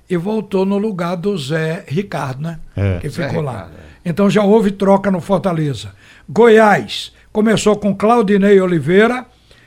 e 0.09 0.17
voltou 0.17 0.65
no 0.65 0.77
lugar 0.77 1.15
do 1.15 1.37
Zé 1.37 1.83
Ricardo, 1.87 2.41
né? 2.41 2.59
É. 2.75 2.99
Que 2.99 3.09
Zé 3.09 3.27
ficou 3.27 3.41
lá. 3.43 3.51
Ricardo, 3.51 3.73
Então 4.03 4.29
já 4.29 4.43
houve 4.43 4.71
troca 4.71 5.11
no 5.11 5.21
Fortaleza. 5.21 5.93
Goiás 6.27 7.13
começou 7.31 7.75
com 7.75 7.95
Claudinei 7.95 8.59
Oliveira 8.59 9.25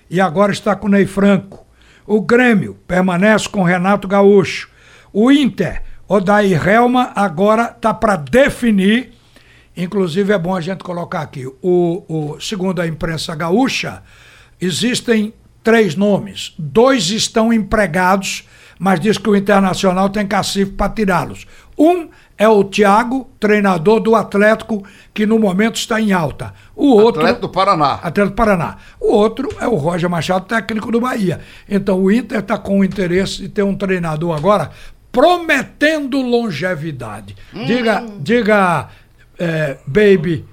e 0.08 0.20
agora 0.20 0.50
está 0.52 0.74
com 0.74 0.88
Ney 0.88 1.06
Franco. 1.06 1.64
O 2.06 2.20
Grêmio 2.20 2.76
permanece 2.88 3.48
com 3.48 3.62
Renato 3.62 4.08
Gaúcho. 4.08 4.68
O 5.12 5.30
Inter, 5.30 5.82
Odair 6.08 6.66
Helma, 6.68 7.12
agora 7.14 7.72
está 7.74 7.94
para 7.94 8.16
definir. 8.16 9.12
Inclusive 9.82 10.32
é 10.32 10.38
bom 10.38 10.54
a 10.54 10.60
gente 10.60 10.84
colocar 10.84 11.22
aqui. 11.22 11.46
O, 11.46 12.04
o, 12.08 12.40
segundo 12.40 12.80
a 12.80 12.86
imprensa 12.86 13.34
gaúcha, 13.34 14.02
existem 14.60 15.32
três 15.62 15.94
nomes. 15.94 16.54
Dois 16.58 17.10
estão 17.10 17.52
empregados, 17.52 18.46
mas 18.78 19.00
diz 19.00 19.16
que 19.16 19.28
o 19.28 19.36
Internacional 19.36 20.10
tem 20.10 20.26
cacife 20.26 20.72
para 20.72 20.92
tirá-los. 20.92 21.46
Um 21.78 22.08
é 22.36 22.48
o 22.48 22.64
Thiago, 22.64 23.30
treinador 23.38 24.00
do 24.00 24.14
Atlético, 24.14 24.82
que 25.12 25.26
no 25.26 25.38
momento 25.38 25.76
está 25.76 26.00
em 26.00 26.12
alta. 26.12 26.54
O 26.74 26.88
outro. 26.88 27.20
Atlético 27.20 27.46
do 27.46 27.52
Paraná. 27.52 27.94
Atlético 27.94 28.30
do 28.30 28.36
Paraná. 28.36 28.76
O 28.98 29.12
outro 29.12 29.48
é 29.60 29.66
o 29.66 29.76
Roger 29.76 30.08
Machado, 30.08 30.46
técnico 30.46 30.90
do 30.90 31.00
Bahia. 31.00 31.40
Então 31.68 32.02
o 32.02 32.10
Inter 32.10 32.40
está 32.40 32.58
com 32.58 32.80
o 32.80 32.84
interesse 32.84 33.42
de 33.42 33.48
ter 33.48 33.62
um 33.62 33.76
treinador 33.76 34.36
agora 34.36 34.70
prometendo 35.12 36.20
longevidade. 36.20 37.36
Diga, 37.52 38.04
diga, 38.20 38.88
é, 39.40 39.78
baby, 39.86 40.44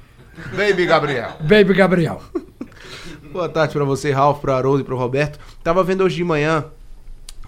Baby 0.55 0.85
Gabriel. 0.85 1.31
baby 1.41 1.73
Gabriel. 1.73 2.21
Boa 3.31 3.49
tarde 3.49 3.73
pra 3.73 3.83
você, 3.83 4.11
Ralf, 4.11 4.39
pro 4.39 4.53
Haroldo 4.53 4.81
e 4.81 4.83
pro 4.83 4.97
Roberto. 4.97 5.37
Tava 5.61 5.83
vendo 5.83 6.03
hoje 6.03 6.15
de 6.15 6.23
manhã 6.23 6.65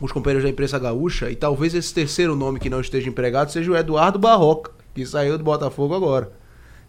os 0.01 0.11
companheiros 0.11 0.43
da 0.43 0.49
imprensa 0.49 0.77
gaúcha 0.77 1.29
e 1.31 1.35
talvez 1.35 1.73
esse 1.73 1.93
terceiro 1.93 2.35
nome 2.35 2.59
que 2.59 2.69
não 2.69 2.81
esteja 2.81 3.09
empregado 3.09 3.51
seja 3.51 3.71
o 3.71 3.75
Eduardo 3.77 4.19
Barroca, 4.19 4.71
que 4.93 5.05
saiu 5.05 5.37
do 5.37 5.43
Botafogo 5.43 5.95
agora. 5.95 6.31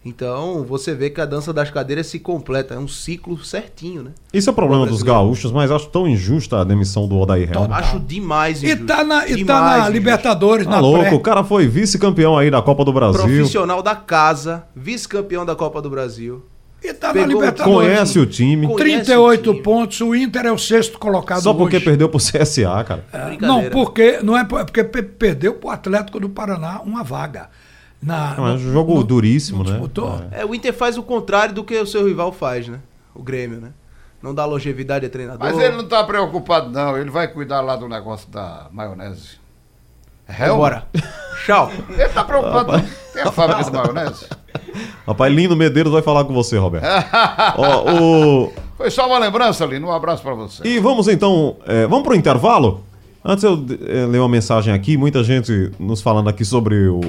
Então, 0.03 0.63
você 0.63 0.95
vê 0.95 1.11
que 1.11 1.21
a 1.21 1.25
dança 1.25 1.53
das 1.53 1.69
cadeiras 1.69 2.07
se 2.07 2.17
completa, 2.17 2.73
é 2.73 2.79
um 2.79 2.87
ciclo 2.87 3.37
certinho, 3.43 4.01
né? 4.01 4.11
Isso 4.33 4.49
é 4.49 4.53
problema 4.53 4.87
dos 4.87 5.03
gaúchos, 5.03 5.51
mas 5.51 5.69
acho 5.69 5.87
tão 5.89 6.07
injusta 6.07 6.59
a 6.59 6.63
demissão 6.63 7.07
do 7.07 7.19
Odair 7.19 7.51
Helma. 7.53 7.75
Acho 7.75 7.99
demais 7.99 8.63
E 8.63 8.65
injusto. 8.65 8.85
tá 8.87 9.03
na, 9.03 9.27
e 9.27 9.45
tá 9.45 9.61
na 9.61 9.73
injusto. 9.75 9.91
Libertadores, 9.91 10.65
Tá 10.65 10.71
na 10.71 10.79
louco, 10.79 11.01
pré. 11.01 11.13
o 11.13 11.19
cara 11.19 11.43
foi 11.43 11.67
vice-campeão 11.67 12.35
aí 12.35 12.49
da 12.49 12.63
Copa 12.63 12.83
do 12.83 12.91
Brasil. 12.91 13.21
Profissional 13.21 13.83
da 13.83 13.95
casa, 13.95 14.63
vice-campeão 14.75 15.45
da 15.45 15.55
Copa 15.55 15.79
do 15.79 15.89
Brasil. 15.89 16.43
E 16.83 16.91
tá 16.95 17.09
na 17.09 17.13
Pegou- 17.13 17.27
Libertadores. 17.39 17.77
Conhece 17.89 18.17
o 18.19 18.25
time. 18.25 18.65
Conhece 18.65 18.83
38 19.05 19.49
o 19.49 19.53
time. 19.53 19.63
pontos, 19.63 20.01
o 20.01 20.15
Inter 20.15 20.47
é 20.47 20.51
o 20.51 20.57
sexto 20.57 20.97
colocado 20.97 21.43
Só 21.43 21.53
porque 21.53 21.75
hoje. 21.75 21.85
perdeu 21.85 22.09
pro 22.09 22.17
CSA, 22.19 22.83
cara. 22.83 23.05
É. 23.13 23.37
Não, 23.39 23.69
porque 23.69 24.19
não 24.23 24.35
é 24.35 24.43
por- 24.43 24.65
porque 24.65 24.83
pe- 24.83 25.03
perdeu 25.03 25.53
pro 25.53 25.69
Atlético 25.69 26.19
do 26.19 26.27
Paraná 26.27 26.81
uma 26.83 27.03
vaga. 27.03 27.49
Na, 28.01 28.33
Não, 28.35 28.47
é 28.47 28.49
um 28.51 28.53
no- 28.53 28.59
jogo 28.73 28.95
no- 28.95 29.03
duríssimo, 29.03 29.59
não 29.63 29.65
né? 29.65 29.71
disputou? 29.77 30.21
É, 30.31 30.43
o 30.45 30.55
Inter 30.55 30.73
faz 30.73 30.97
o 30.97 31.03
contrário 31.03 31.53
do 31.53 31.63
que 31.63 31.77
o 31.77 31.85
seu 31.85 32.05
rival 32.07 32.31
faz, 32.31 32.67
né? 32.67 32.79
O 33.13 33.21
Grêmio, 33.21 33.59
né? 33.61 33.69
Não 34.21 34.33
dá 34.33 34.45
longevidade 34.45 35.05
a 35.05 35.09
treinador. 35.09 35.39
Mas 35.39 35.57
ele 35.59 35.75
não 35.77 35.87
tá 35.87 36.03
preocupado, 36.03 36.69
não. 36.69 36.97
Ele 36.97 37.09
vai 37.09 37.27
cuidar 37.27 37.61
lá 37.61 37.75
do 37.75 37.87
negócio 37.87 38.29
da 38.29 38.67
maionese. 38.71 39.39
É 40.27 40.45
Helma? 40.45 40.57
Bora. 40.57 40.87
Tchau. 41.45 41.71
Ele 41.89 42.09
tá 42.09 42.23
preocupado. 42.23 42.83
Tem 43.13 43.23
a 43.23 43.31
fábrica 43.31 43.63
de 43.63 43.71
maionese? 43.71 44.25
Rapaz, 45.05 45.33
Lindo 45.33 45.55
Medeiros 45.57 45.91
vai 45.91 46.01
falar 46.01 46.23
com 46.25 46.33
você, 46.33 46.57
Roberto. 46.57 46.85
Ó, 47.57 47.91
o... 48.45 48.53
Foi 48.77 48.89
só 48.91 49.07
uma 49.07 49.17
lembrança, 49.19 49.65
Lino. 49.65 49.87
Um 49.87 49.91
abraço 49.91 50.21
pra 50.23 50.33
você. 50.33 50.65
E 50.67 50.79
vamos 50.79 51.07
então, 51.07 51.57
é, 51.65 51.85
vamos 51.87 52.03
pro 52.03 52.15
intervalo? 52.15 52.83
Antes 53.23 53.43
eu 53.43 53.63
é, 53.87 54.05
ler 54.07 54.17
uma 54.19 54.27
mensagem 54.29 54.73
aqui, 54.73 54.97
muita 54.97 55.23
gente 55.23 55.71
nos 55.79 56.01
falando 56.01 56.27
aqui 56.27 56.43
sobre 56.43 56.87
o, 56.87 56.99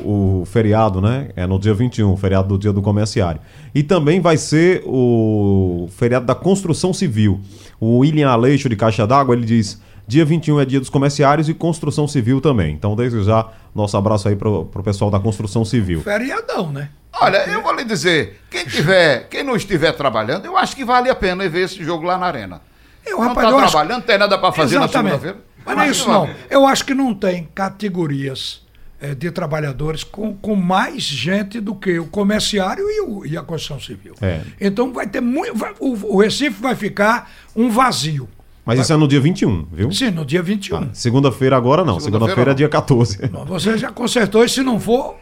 o 0.42 0.44
feriado, 0.44 1.01
né? 1.01 1.31
É 1.35 1.46
no 1.46 1.59
dia 1.59 1.72
21, 1.72 2.12
o 2.12 2.16
feriado 2.18 2.48
do 2.48 2.59
dia 2.59 2.72
do 2.72 2.83
comerciário. 2.83 3.40
E 3.75 3.83
também 3.83 4.20
vai 4.20 4.37
ser 4.37 4.83
o 4.85 5.88
feriado 5.96 6.27
da 6.27 6.35
construção 6.35 6.92
civil. 6.92 7.40
O 7.81 7.98
William 7.98 8.29
Aleixo 8.29 8.68
de 8.68 8.77
Caixa 8.77 9.07
d'Água, 9.07 9.35
ele 9.35 9.46
diz: 9.46 9.81
dia 10.07 10.22
21 10.25 10.61
é 10.61 10.64
dia 10.66 10.81
dos 10.81 10.90
comerciários 10.90 11.48
e 11.48 11.55
construção 11.55 12.07
civil 12.07 12.42
também. 12.42 12.75
Então, 12.75 12.94
desde 12.94 13.22
já, 13.25 13.48
nosso 13.75 13.96
abraço 13.96 14.29
aí 14.29 14.37
pro, 14.37 14.66
pro 14.66 14.83
pessoal 14.83 15.11
da 15.11 15.18
construção 15.18 15.64
civil. 15.64 16.03
Feriadão, 16.03 16.70
né? 16.70 16.90
Olha, 17.20 17.38
eu 17.48 17.62
vou 17.62 17.72
lhe 17.75 17.85
dizer, 17.85 18.40
quem 18.51 18.66
tiver, 18.66 19.29
quem 19.29 19.42
não 19.42 19.57
estiver 19.57 19.92
trabalhando, 19.92 20.44
eu 20.44 20.57
acho 20.59 20.77
que 20.77 20.85
vale 20.85 21.09
a 21.09 21.14
pena 21.14 21.48
ver 21.48 21.64
esse 21.64 21.83
jogo 21.83 22.05
lá 22.05 22.18
na 22.18 22.27
arena. 22.27 22.61
Eu, 23.05 23.18
não 23.18 23.29
rapaz, 23.29 23.48
tá 23.48 23.53
eu 23.53 23.59
acho- 23.59 23.70
trabalhando, 23.70 23.98
não 24.01 24.07
tem 24.07 24.18
nada 24.18 24.38
pra 24.38 24.53
fazer 24.53 24.77
Exatamente. 24.77 25.12
na 25.14 25.18
segunda-feira. 25.18 25.52
Mas 25.64 25.72
Eu 25.72 25.77
não 25.77 25.83
é 25.83 25.88
acho 25.88 25.92
isso 25.92 26.05
que 26.05 26.11
não. 26.11 26.31
Eu 26.51 26.66
acho 26.66 26.85
que 26.85 26.94
não 26.94 27.14
tem 27.14 27.48
categorias 27.55 28.62
eh, 29.01 29.14
de 29.14 29.31
trabalhadores 29.31 30.05
com, 30.05 30.35
com 30.35 30.55
mais 30.55 31.03
gente 31.03 31.61
do 31.61 31.75
que 31.75 31.98
o 31.98 32.07
comerciário 32.07 32.85
e, 32.88 33.01
o- 33.01 33.27
e 33.27 33.37
a 33.37 33.42
construção 33.42 33.81
civil. 33.81 34.14
É. 34.20 34.40
Então 34.61 34.92
vai 34.92 35.07
ter 35.07 35.20
muito. 35.20 35.57
vai- 35.57 35.75
o, 35.81 36.16
o 36.16 36.20
Recife 36.20 36.61
vai 36.62 36.75
ficar 36.77 37.31
um 37.55 37.68
vazio. 37.70 38.29
Mas 38.64 38.79
isso 38.79 38.92
é 38.92 38.96
no 38.96 39.09
dia 39.09 39.20
21, 39.20 39.66
viu? 39.72 39.90
Sim, 39.90 40.12
no 40.12 40.25
dia 40.25 40.40
21. 40.40 40.77
Ah, 40.77 40.88
Segunda-feira 40.92 41.57
agora 41.57 41.85
não. 41.85 41.98
Segunda-feira 41.98 42.44
Segunda-feira 42.44 42.51
é 42.51 42.53
não. 42.53 42.57
dia 42.57 42.68
14. 42.68 43.18
Você 43.48 43.77
já 43.77 43.90
consertou 43.90 44.44
e 44.44 44.48
se 44.48 44.62
não 44.62 44.79
for, 44.79 45.16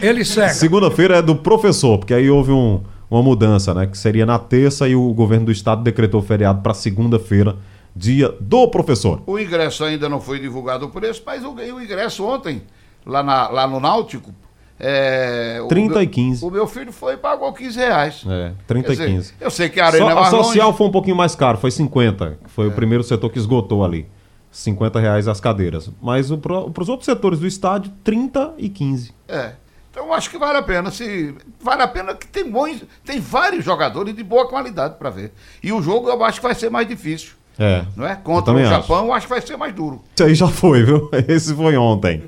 ele 0.00 0.22
segue. 0.24 0.54
Segunda-feira 0.54 1.16
é 1.16 1.22
do 1.22 1.34
professor, 1.34 1.98
porque 1.98 2.14
aí 2.14 2.30
houve 2.30 2.52
um- 2.52 2.80
uma 3.10 3.20
mudança, 3.20 3.74
né? 3.74 3.86
Que 3.88 3.98
seria 3.98 4.24
na 4.24 4.38
terça 4.38 4.86
e 4.88 4.94
o 4.94 5.12
governo 5.12 5.46
do 5.46 5.50
estado 5.52 5.82
decretou 5.82 6.22
feriado 6.22 6.62
para 6.62 6.72
segunda-feira, 6.72 7.56
dia 7.94 8.28
do 8.40 8.68
professor. 8.68 9.22
O 9.26 9.38
ingresso 9.38 9.84
ainda 9.84 10.08
não 10.08 10.20
foi 10.20 10.38
divulgado 10.40 10.86
o 10.86 10.90
preço, 10.90 11.22
mas 11.24 11.42
eu 11.42 11.52
ganhei 11.52 11.72
o 11.72 11.82
ingresso 11.82 12.24
ontem, 12.26 12.62
lá, 13.06 13.22
na- 13.22 13.48
lá 13.48 13.66
no 13.66 13.78
Náutico. 13.80 14.32
É, 14.78 15.60
o 15.64 15.68
30 15.68 15.94
meu- 15.94 16.02
e 16.02 16.06
15. 16.08 16.44
O 16.44 16.50
meu 16.50 16.66
filho 16.66 16.92
foi 16.92 17.14
e 17.14 17.16
pagou 17.16 17.52
15 17.52 17.78
reais. 17.78 18.24
É, 18.28 18.52
30 18.66 18.88
Quer 18.88 18.92
e 18.92 18.96
dizer, 18.96 19.06
15. 19.08 19.34
Eu 19.40 19.50
sei 19.50 19.68
que 19.68 19.78
a 19.80 19.86
arena 19.86 20.04
Só- 20.06 20.10
é 20.10 20.22
a 20.22 20.24
social 20.30 20.66
longe. 20.66 20.78
foi 20.78 20.86
um 20.88 20.90
pouquinho 20.90 21.16
mais 21.16 21.36
caro, 21.36 21.58
foi 21.58 21.70
50. 21.70 22.38
que 22.42 22.50
Foi 22.50 22.66
o 22.66 22.72
primeiro 22.72 23.04
setor 23.04 23.30
que 23.30 23.38
esgotou 23.38 23.84
ali. 23.84 24.06
50 24.50 24.98
reais 25.00 25.26
as 25.28 25.40
cadeiras. 25.40 25.90
Mas 26.02 26.30
para 26.30 26.82
os 26.82 26.88
outros 26.88 27.06
setores 27.06 27.38
do 27.38 27.46
estádio, 27.46 27.92
30 28.02 28.52
e 28.58 28.68
15. 28.68 29.12
É. 29.28 29.52
Então 29.90 30.12
acho 30.12 30.28
que 30.28 30.38
vale 30.38 30.58
a 30.58 30.62
pena. 30.62 30.90
Se, 30.90 31.34
vale 31.60 31.82
a 31.82 31.88
pena 31.88 32.14
que 32.14 32.26
tem, 32.26 32.50
bons, 32.50 32.82
tem 33.04 33.20
vários 33.20 33.64
jogadores 33.64 34.14
de 34.14 34.24
boa 34.24 34.48
qualidade 34.48 34.96
para 34.98 35.08
ver. 35.10 35.32
E 35.62 35.72
o 35.72 35.80
jogo 35.80 36.08
eu 36.08 36.24
acho 36.24 36.40
que 36.40 36.46
vai 36.46 36.54
ser 36.54 36.68
mais 36.70 36.86
difícil. 36.86 37.32
É. 37.58 37.84
Não 37.96 38.06
é? 38.06 38.16
Contra 38.16 38.52
o 38.52 38.56
acho. 38.58 38.68
Japão, 38.68 39.06
eu 39.06 39.12
acho 39.12 39.26
que 39.26 39.32
vai 39.32 39.40
ser 39.40 39.56
mais 39.56 39.72
duro. 39.74 40.00
Esse 40.14 40.24
aí 40.24 40.34
já 40.34 40.48
foi, 40.48 40.82
viu? 40.82 41.08
Esse 41.28 41.54
foi 41.54 41.76
ontem. 41.76 42.24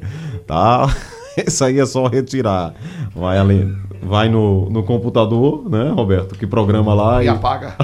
Tá? 0.46 0.88
Esse 1.36 1.64
aí 1.64 1.80
é 1.80 1.86
só 1.86 2.06
retirar. 2.06 2.74
Vai 3.14 3.38
ali, 3.38 3.66
vai 4.02 4.28
no, 4.28 4.70
no 4.70 4.82
computador, 4.84 5.68
né, 5.68 5.90
Roberto? 5.90 6.34
Que 6.38 6.46
programa 6.46 6.94
lá 6.94 7.22
E 7.22 7.26
e. 7.26 7.28
apaga. 7.28 7.76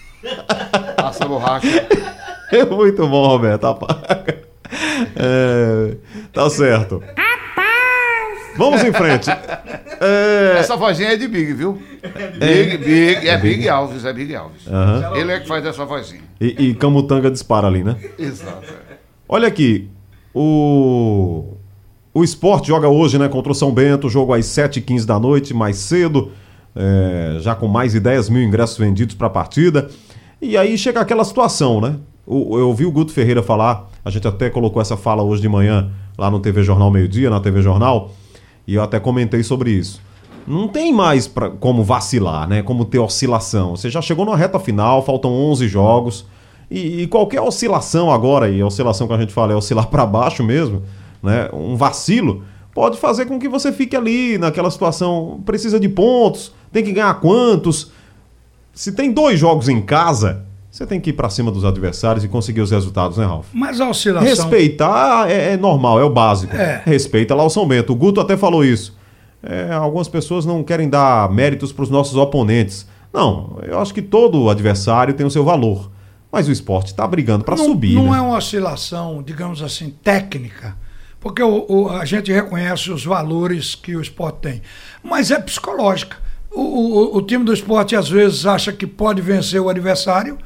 Passa 0.96 1.24
a 1.24 1.28
borracha. 1.28 1.86
É 2.52 2.64
muito 2.64 3.06
bom, 3.08 3.26
Roberto. 3.28 3.64
Apaga. 3.64 4.42
É, 5.16 5.96
tá 6.32 6.50
certo. 6.50 7.02
Vamos 8.56 8.82
em 8.82 8.92
frente. 8.92 9.30
É, 9.98 10.58
Essa 10.58 10.76
vozinha 10.76 11.08
é 11.14 11.16
de 11.16 11.26
Big, 11.26 11.54
viu? 11.54 11.80
Big, 12.38 12.76
Big, 12.76 13.26
é 13.28 13.38
Big 13.38 13.66
Alves, 13.66 14.04
é 14.04 14.12
Big 14.12 14.36
Alves. 14.36 14.66
aham. 14.68 15.16
Ele 15.16 15.32
é 15.32 15.40
que 15.40 15.48
faz 15.48 15.64
essa 15.64 15.86
vozinha. 15.86 16.20
E, 16.38 16.66
e 16.68 16.74
Camutanga 16.74 17.30
dispara 17.30 17.66
ali, 17.66 17.82
né? 17.82 17.96
Exato. 18.18 18.62
é. 18.90 18.96
Olha 19.26 19.48
aqui, 19.48 19.88
o 20.34 21.54
o 22.12 22.22
esporte 22.24 22.68
joga 22.68 22.88
hoje, 22.88 23.18
né, 23.18 23.26
contra 23.28 23.52
o 23.52 23.54
São 23.54 23.72
Bento, 23.72 24.08
jogo 24.10 24.32
às 24.34 24.44
7h15 24.46 25.04
da 25.06 25.18
noite, 25.18 25.52
mais 25.54 25.76
cedo, 25.76 26.30
é, 26.74 27.38
já 27.40 27.54
com 27.54 27.66
mais 27.66 27.92
de 27.92 28.00
10 28.00 28.28
mil 28.30 28.42
ingressos 28.42 28.76
vendidos 28.78 29.14
para 29.14 29.26
a 29.26 29.30
partida. 29.30 29.88
E 30.42 30.56
aí 30.58 30.76
chega 30.78 31.00
aquela 31.00 31.24
situação, 31.24 31.80
né? 31.80 31.96
O- 32.26 32.58
eu 32.58 32.72
vi 32.74 32.84
o 32.84 32.90
Guto 32.92 33.12
Ferreira 33.12 33.42
falar, 33.42 33.88
a 34.04 34.10
gente 34.10 34.26
até 34.28 34.48
colocou 34.50 34.80
essa 34.82 34.96
fala 34.96 35.22
hoje 35.22 35.40
de 35.42 35.48
manhã 35.48 35.90
lá 36.18 36.30
no 36.30 36.38
TV 36.40 36.62
Jornal 36.62 36.90
Meio 36.90 37.06
Dia, 37.08 37.28
na 37.30 37.38
TV 37.40 37.60
Jornal, 37.62 38.12
e 38.66 38.74
eu 38.74 38.82
até 38.82 38.98
comentei 38.98 39.42
sobre 39.42 39.70
isso. 39.70 40.00
Não 40.46 40.68
tem 40.68 40.92
mais 40.92 41.26
pra, 41.26 41.50
como 41.50 41.82
vacilar, 41.82 42.48
né? 42.48 42.62
Como 42.62 42.84
ter 42.84 42.98
oscilação. 42.98 43.76
Você 43.76 43.90
já 43.90 44.00
chegou 44.00 44.24
na 44.24 44.36
reta 44.36 44.58
final, 44.60 45.04
faltam 45.04 45.32
11 45.32 45.66
jogos. 45.66 46.24
E, 46.70 47.02
e 47.02 47.06
qualquer 47.06 47.40
oscilação 47.40 48.10
agora, 48.10 48.48
e 48.48 48.60
a 48.60 48.66
oscilação 48.66 49.06
que 49.06 49.12
a 49.12 49.18
gente 49.18 49.32
fala 49.32 49.52
é 49.52 49.56
oscilar 49.56 49.86
para 49.90 50.06
baixo 50.06 50.42
mesmo, 50.42 50.82
né? 51.22 51.48
Um 51.52 51.76
vacilo, 51.76 52.44
pode 52.72 52.96
fazer 52.98 53.26
com 53.26 53.38
que 53.38 53.48
você 53.48 53.72
fique 53.72 53.96
ali 53.96 54.38
naquela 54.38 54.70
situação. 54.70 55.40
Precisa 55.44 55.80
de 55.80 55.88
pontos, 55.88 56.52
tem 56.72 56.84
que 56.84 56.92
ganhar 56.92 57.14
quantos. 57.20 57.90
Se 58.72 58.92
tem 58.92 59.10
dois 59.12 59.38
jogos 59.38 59.68
em 59.68 59.80
casa, 59.80 60.45
você 60.76 60.86
tem 60.86 61.00
que 61.00 61.10
ir 61.10 61.12
para 61.14 61.30
cima 61.30 61.50
dos 61.50 61.64
adversários 61.64 62.22
e 62.24 62.28
conseguir 62.28 62.60
os 62.60 62.70
resultados, 62.70 63.16
né, 63.16 63.24
Ralf? 63.24 63.46
Mas 63.52 63.80
a 63.80 63.88
oscilação. 63.88 64.28
Respeitar 64.28 65.30
é, 65.30 65.52
é 65.52 65.56
normal, 65.56 65.98
é 66.00 66.04
o 66.04 66.10
básico. 66.10 66.54
É. 66.54 66.82
Respeita 66.84 67.34
lá 67.34 67.44
o 67.44 67.48
São 67.50 67.66
Bento. 67.66 67.92
O 67.92 67.96
Guto 67.96 68.20
até 68.20 68.36
falou 68.36 68.64
isso. 68.64 68.94
É, 69.42 69.72
algumas 69.72 70.08
pessoas 70.08 70.44
não 70.44 70.62
querem 70.62 70.88
dar 70.88 71.30
méritos 71.32 71.72
para 71.72 71.82
os 71.82 71.90
nossos 71.90 72.16
oponentes. 72.16 72.86
Não, 73.12 73.58
eu 73.66 73.78
acho 73.80 73.94
que 73.94 74.02
todo 74.02 74.50
adversário 74.50 75.14
tem 75.14 75.24
o 75.26 75.30
seu 75.30 75.44
valor. 75.44 75.90
Mas 76.30 76.48
o 76.48 76.52
esporte 76.52 76.88
está 76.88 77.06
brigando 77.06 77.44
para 77.44 77.56
subir. 77.56 77.94
Não 77.94 78.10
né? 78.12 78.18
é 78.18 78.20
uma 78.20 78.36
oscilação, 78.36 79.22
digamos 79.22 79.62
assim, 79.62 79.90
técnica, 80.02 80.76
porque 81.20 81.42
o- 81.42 81.64
o- 81.68 81.88
a 81.88 82.04
gente 82.04 82.30
reconhece 82.30 82.90
os 82.90 83.02
valores 83.04 83.74
que 83.74 83.96
o 83.96 84.02
esporte 84.02 84.38
tem, 84.42 84.60
mas 85.02 85.30
é 85.30 85.38
psicológica. 85.38 86.16
O, 86.50 86.60
o- 86.60 87.16
o 87.16 87.22
time 87.22 87.44
do 87.44 87.52
esporte 87.54 87.96
às 87.96 88.08
vezes 88.10 88.44
acha 88.44 88.72
que 88.72 88.86
pode 88.86 89.22
vencer 89.22 89.60
o 89.60 89.68
adversário 89.70 90.36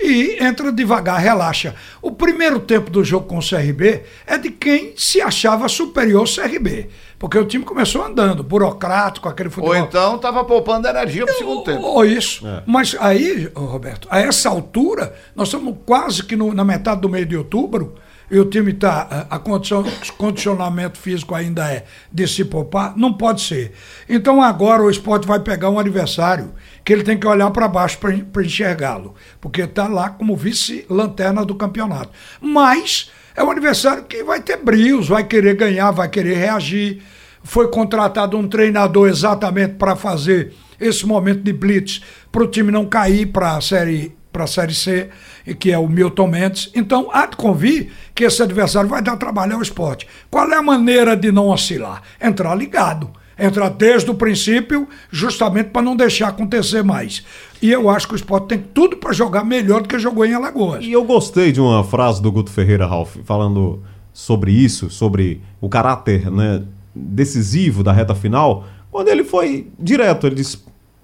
e 0.00 0.42
entra 0.42 0.72
devagar, 0.72 1.20
relaxa. 1.20 1.74
O 2.00 2.10
primeiro 2.10 2.58
tempo 2.60 2.90
do 2.90 3.04
jogo 3.04 3.26
com 3.26 3.38
o 3.38 3.46
CRB 3.46 4.02
é 4.26 4.38
de 4.38 4.50
quem 4.50 4.92
se 4.96 5.20
achava 5.20 5.68
superior 5.68 6.20
ao 6.20 6.26
CRB, 6.26 6.88
porque 7.18 7.38
o 7.38 7.44
time 7.44 7.64
começou 7.64 8.02
andando, 8.04 8.42
burocrático, 8.42 9.28
aquele 9.28 9.50
futebol. 9.50 9.76
Ou 9.76 9.82
então 9.84 10.18
tava 10.18 10.42
poupando 10.44 10.88
energia 10.88 11.24
pro 11.26 11.34
segundo 11.36 11.62
tempo. 11.64 11.82
Ou 11.82 12.04
isso. 12.04 12.46
Mas 12.66 12.96
aí, 12.98 13.50
Roberto, 13.54 14.08
a 14.10 14.20
essa 14.20 14.48
altura, 14.48 15.14
nós 15.36 15.48
estamos 15.48 15.76
quase 15.84 16.22
que 16.24 16.34
no- 16.36 16.54
na 16.54 16.64
metade 16.64 17.00
do 17.00 17.08
mês 17.08 17.28
de 17.28 17.36
outubro, 17.36 17.94
e 18.30 18.38
o 18.38 18.44
time 18.44 18.72
está. 18.72 19.26
A 19.28 19.38
condição, 19.38 19.84
condicionamento 20.16 20.98
físico 20.98 21.34
ainda 21.34 21.70
é 21.70 21.84
de 22.12 22.26
se 22.28 22.44
poupar, 22.44 22.96
não 22.96 23.12
pode 23.12 23.40
ser. 23.40 23.72
Então 24.08 24.40
agora 24.40 24.82
o 24.82 24.90
esporte 24.90 25.26
vai 25.26 25.40
pegar 25.40 25.70
um 25.70 25.78
adversário 25.78 26.52
que 26.84 26.92
ele 26.92 27.02
tem 27.02 27.18
que 27.18 27.26
olhar 27.26 27.50
para 27.50 27.68
baixo 27.68 27.98
para 27.98 28.44
enxergá-lo, 28.44 29.14
porque 29.40 29.62
está 29.62 29.88
lá 29.88 30.10
como 30.10 30.36
vice-lanterna 30.36 31.44
do 31.44 31.54
campeonato. 31.54 32.10
Mas 32.40 33.10
é 33.34 33.42
um 33.42 33.50
adversário 33.50 34.04
que 34.04 34.22
vai 34.22 34.40
ter 34.40 34.56
brios, 34.56 35.08
vai 35.08 35.24
querer 35.24 35.56
ganhar, 35.56 35.90
vai 35.90 36.08
querer 36.08 36.36
reagir. 36.36 37.02
Foi 37.42 37.68
contratado 37.68 38.36
um 38.36 38.46
treinador 38.46 39.08
exatamente 39.08 39.74
para 39.74 39.96
fazer 39.96 40.52
esse 40.78 41.06
momento 41.06 41.42
de 41.42 41.52
blitz 41.52 42.02
para 42.30 42.42
o 42.42 42.46
time 42.46 42.70
não 42.70 42.86
cair 42.86 43.26
para 43.26 43.56
a 43.56 43.60
série 43.60 44.14
para 44.32 44.44
a 44.44 44.46
série 44.46 44.74
C, 44.74 45.10
que 45.58 45.70
é 45.70 45.78
o 45.78 45.88
Milton 45.88 46.26
Mendes. 46.26 46.70
Então, 46.74 47.08
há 47.12 47.26
de 47.26 47.36
convir 47.36 47.90
que 48.14 48.24
esse 48.24 48.42
adversário 48.42 48.88
vai 48.88 49.02
dar 49.02 49.16
trabalho 49.16 49.54
ao 49.54 49.62
esporte. 49.62 50.06
Qual 50.30 50.50
é 50.50 50.56
a 50.56 50.62
maneira 50.62 51.16
de 51.16 51.32
não 51.32 51.48
oscilar? 51.48 52.02
Entrar 52.20 52.54
ligado. 52.54 53.10
Entrar 53.38 53.70
desde 53.70 54.10
o 54.10 54.14
princípio, 54.14 54.86
justamente 55.10 55.70
para 55.70 55.80
não 55.80 55.96
deixar 55.96 56.28
acontecer 56.28 56.82
mais. 56.82 57.24
E 57.62 57.70
eu 57.70 57.88
acho 57.88 58.06
que 58.06 58.12
o 58.12 58.16
esporte 58.16 58.48
tem 58.48 58.58
tudo 58.58 58.98
para 58.98 59.14
jogar 59.14 59.44
melhor 59.44 59.80
do 59.80 59.88
que 59.88 59.98
jogou 59.98 60.26
em 60.26 60.34
Alagoas. 60.34 60.84
E 60.84 60.92
eu 60.92 61.04
gostei 61.04 61.50
de 61.50 61.60
uma 61.60 61.82
frase 61.82 62.20
do 62.20 62.30
Guto 62.30 62.50
Ferreira, 62.50 62.86
Ralf, 62.86 63.16
falando 63.24 63.82
sobre 64.12 64.52
isso, 64.52 64.90
sobre 64.90 65.40
o 65.58 65.68
caráter 65.70 66.30
né, 66.30 66.62
decisivo 66.94 67.82
da 67.82 67.92
reta 67.92 68.14
final, 68.14 68.66
quando 68.90 69.08
ele 69.08 69.24
foi 69.24 69.68
direto. 69.78 70.26
Ele 70.26 70.36
disse: 70.36 70.58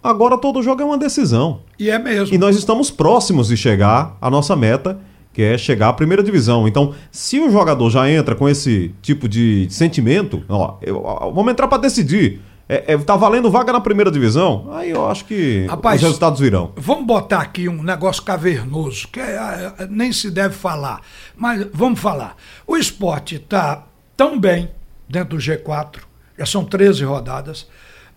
agora 0.09 0.39
todo 0.39 0.63
jogo 0.63 0.81
é 0.83 0.85
uma 0.85 0.99
decisão. 0.99 1.61
E 1.79 1.91
é 1.91 1.99
mesmo. 1.99 2.35
E 2.35 2.39
nós 2.39 2.57
estamos 2.57 2.91
próximos 2.91 3.49
de 3.49 3.57
chegar 3.57 4.17
à 4.21 4.31
nossa 4.31 4.55
meta, 4.57 4.99
que 5.33 5.43
é 5.43 5.59
chegar 5.59 5.89
à 5.89 5.93
primeira 5.93 6.23
divisão. 6.23 6.67
Então, 6.67 6.95
se 7.11 7.39
o 7.39 7.51
jogador 7.51 7.91
já 7.91 8.11
entra 8.11 8.35
com 8.35 8.49
esse 8.49 8.95
tipo 9.03 9.29
de 9.29 9.67
sentimento, 9.71 10.43
ó, 10.49 10.77
eu- 10.81 11.03
ó, 11.05 11.31
vamos 11.31 11.53
entrar 11.53 11.69
para 11.69 11.79
decidir. 11.83 12.41
É, 12.69 12.95
é, 12.95 12.99
tá 12.99 13.15
valendo 13.15 13.49
vaga 13.49 13.73
na 13.73 13.81
primeira 13.81 14.11
divisão? 14.11 14.69
Aí 14.73 14.91
eu 14.91 15.07
acho 15.09 15.25
que 15.25 15.67
Rapaz, 15.69 15.97
os 16.01 16.03
resultados 16.07 16.41
virão. 16.41 16.73
Vamos 16.77 17.07
botar 17.07 17.41
aqui 17.41 17.69
um 17.69 17.81
negócio 17.83 18.23
cavernoso, 18.25 19.07
que 19.09 19.21
é, 19.21 19.73
é, 19.79 19.87
nem 19.89 20.11
se 20.11 20.31
deve 20.33 20.55
falar, 20.55 21.01
mas 21.37 21.65
vamos 21.73 22.01
falar. 22.01 22.35
O 22.67 22.77
esporte 22.77 23.37
está 23.37 23.85
tão 24.17 24.41
bem 24.41 24.69
dentro 25.09 25.37
do 25.37 25.43
G4, 25.43 25.99
já 26.37 26.45
são 26.45 26.65
13 26.65 27.05
rodadas. 27.05 27.69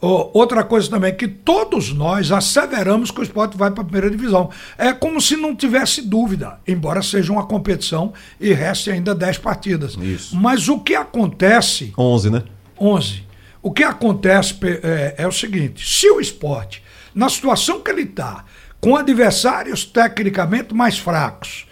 Outra 0.01 0.63
coisa 0.63 0.89
também, 0.89 1.13
que 1.13 1.27
todos 1.27 1.91
nós 1.91 2.31
asseveramos 2.31 3.11
que 3.11 3.19
o 3.19 3.23
esporte 3.23 3.57
vai 3.57 3.69
para 3.69 3.81
a 3.81 3.85
primeira 3.85 4.09
divisão. 4.09 4.49
É 4.77 4.93
como 4.93 5.19
se 5.19 5.35
não 5.35 5.53
tivesse 5.53 6.01
dúvida, 6.01 6.57
embora 6.65 7.01
seja 7.01 7.33
uma 7.33 7.45
competição 7.45 8.13
e 8.39 8.53
reste 8.53 8.89
ainda 8.89 9.13
10 9.13 9.39
partidas. 9.39 9.95
Isso. 9.95 10.37
Mas 10.37 10.69
o 10.69 10.79
que 10.79 10.95
acontece 10.95 11.93
11, 11.97 12.29
né? 12.29 12.43
11. 12.79 13.23
O 13.61 13.71
que 13.71 13.83
acontece 13.83 14.55
é, 14.63 15.15
é 15.17 15.27
o 15.27 15.33
seguinte: 15.33 15.85
se 15.85 16.09
o 16.09 16.21
esporte, 16.21 16.81
na 17.13 17.27
situação 17.27 17.81
que 17.81 17.91
ele 17.91 18.03
está, 18.03 18.45
com 18.79 18.95
adversários 18.95 19.83
tecnicamente 19.83 20.73
mais 20.73 20.97
fracos, 20.97 21.67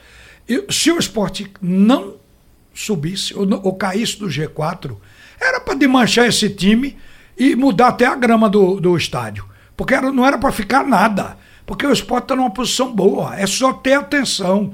se 0.70 0.92
o 0.92 1.00
esporte 1.00 1.50
não 1.62 2.16
subisse 2.74 3.34
ou, 3.34 3.48
ou 3.64 3.74
caísse 3.76 4.20
do 4.20 4.28
G4, 4.28 4.98
era 5.40 5.62
para 5.62 5.76
desmanchar 5.76 6.26
esse 6.26 6.50
time 6.50 6.98
e 7.38 7.56
mudar 7.56 7.90
até 7.90 8.06
a 8.06 8.16
grama 8.16 8.50
do, 8.50 8.80
do 8.80 8.98
estádio. 8.98 9.46
Porque 9.76 9.94
era- 9.94 10.12
não 10.12 10.26
era 10.26 10.38
para 10.38 10.52
ficar 10.52 10.86
nada. 10.86 11.38
Porque 11.66 11.86
o 11.86 11.92
esporte 11.92 12.24
está 12.26 12.36
numa 12.36 12.50
posição 12.54 12.96
boa. 12.96 13.36
É 13.38 13.46
só 13.46 13.74
ter 13.74 13.94
atenção. 13.94 14.74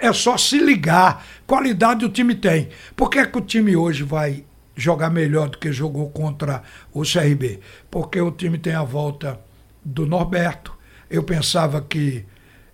É 0.00 0.12
só 0.12 0.36
se 0.36 0.58
ligar. 0.58 1.24
Qualidade 1.46 2.04
o 2.04 2.08
time 2.10 2.34
tem. 2.34 2.68
Por 2.94 3.08
que, 3.08 3.18
é 3.18 3.26
que 3.26 3.38
o 3.38 3.40
time 3.40 3.74
hoje 3.74 4.02
vai 4.02 4.44
jogar 4.76 5.08
melhor 5.08 5.48
do 5.48 5.58
que 5.58 5.72
jogou 5.72 6.10
contra 6.10 6.62
o 6.92 7.02
CRB, 7.02 7.60
porque 7.90 8.20
o 8.20 8.30
time 8.30 8.58
tem 8.58 8.74
a 8.74 8.82
volta 8.82 9.38
do 9.84 10.04
Norberto. 10.04 10.74
Eu 11.08 11.22
pensava 11.22 11.80
que 11.80 12.24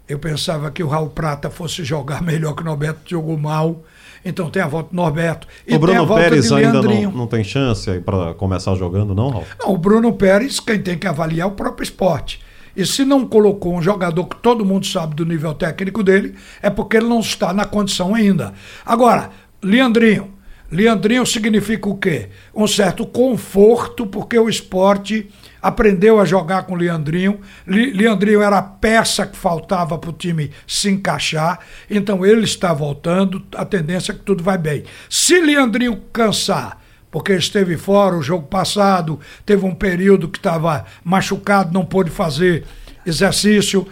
eu 0.09 0.18
pensava 0.18 0.70
que 0.70 0.83
o 0.83 0.88
Raul 0.88 1.11
Prata 1.11 1.50
fosse 1.50 1.85
jogar 1.85 2.20
melhor 2.24 2.55
que 2.55 2.62
o 2.62 2.64
Norberto, 2.64 3.03
jogou 3.09 3.38
mal. 3.38 3.85
Então 4.24 4.50
tem 4.50 4.62
a 4.62 4.66
volta 4.66 4.90
do 4.90 4.96
Norberto. 4.96 5.48
E 5.66 5.74
o 5.74 5.78
Bruno 5.78 6.06
Pérez 6.06 6.52
ainda 6.52 6.83
não, 6.83 7.11
não 7.11 7.26
tem 7.26 7.42
chance 7.42 8.00
para 8.00 8.35
começar 8.35 8.74
jogando, 8.74 9.14
não, 9.14 9.30
Raul? 9.30 9.44
Não, 9.59 9.72
o 9.72 9.78
Bruno 9.78 10.12
Pérez, 10.12 10.61
quem 10.61 10.80
tem 10.80 10.98
que 10.98 11.06
avaliar 11.06 11.48
é 11.48 11.50
o 11.50 11.54
próprio 11.54 11.85
esporte. 11.85 12.40
E 12.76 12.87
se 12.87 13.04
não 13.04 13.26
colocou 13.26 13.74
um 13.74 13.83
jogador 13.83 14.24
que 14.26 14.37
todo 14.37 14.64
mundo 14.64 14.87
sabe 14.87 15.14
do 15.14 15.24
nível 15.24 15.54
técnico 15.54 16.02
dele, 16.02 16.35
é 16.62 16.70
porque 16.70 16.96
ele 16.96 17.06
não 17.06 17.20
está 17.20 17.52
na 17.52 17.64
condição 17.64 18.14
ainda. 18.14 18.52
Agora, 18.85 19.30
Leandrinho. 19.62 20.39
Leandrinho 20.70 21.26
significa 21.26 21.88
o 21.88 21.96
quê? 21.96 22.28
Um 22.54 22.66
certo 22.66 23.04
conforto, 23.04 24.06
porque 24.06 24.38
o 24.38 24.48
esporte 24.48 25.28
aprendeu 25.61 26.20
a 26.20 26.24
jogar 26.24 26.62
com 26.62 26.76
Leandrinho. 26.76 27.40
Leandrinho 27.66 28.40
era 28.40 28.59
a 28.59 28.62
peça 28.62 29.26
que 29.26 29.37
faltava 29.37 29.98
para 29.98 30.11
o 30.11 30.12
time 30.12 30.52
se 30.66 30.88
encaixar. 30.88 31.59
Então 31.90 32.24
ele 32.24 32.44
está 32.44 32.72
voltando, 32.72 33.44
a 33.56 33.64
tendência 33.64 34.12
é 34.12 34.14
que 34.14 34.22
tudo 34.22 34.44
vai 34.44 34.56
bem. 34.56 34.85
Se 35.09 35.40
Leandrinho 35.40 36.00
cansar, 36.12 36.80
porque 37.11 37.33
esteve 37.33 37.76
fora 37.76 38.16
o 38.16 38.22
jogo 38.22 38.46
passado, 38.46 39.18
teve 39.44 39.64
um 39.64 39.74
período 39.74 40.28
que 40.28 40.38
estava 40.38 40.85
machucado, 41.02 41.74
não 41.74 41.85
pôde 41.85 42.11
fazer 42.11 42.64
exercício. 43.04 43.87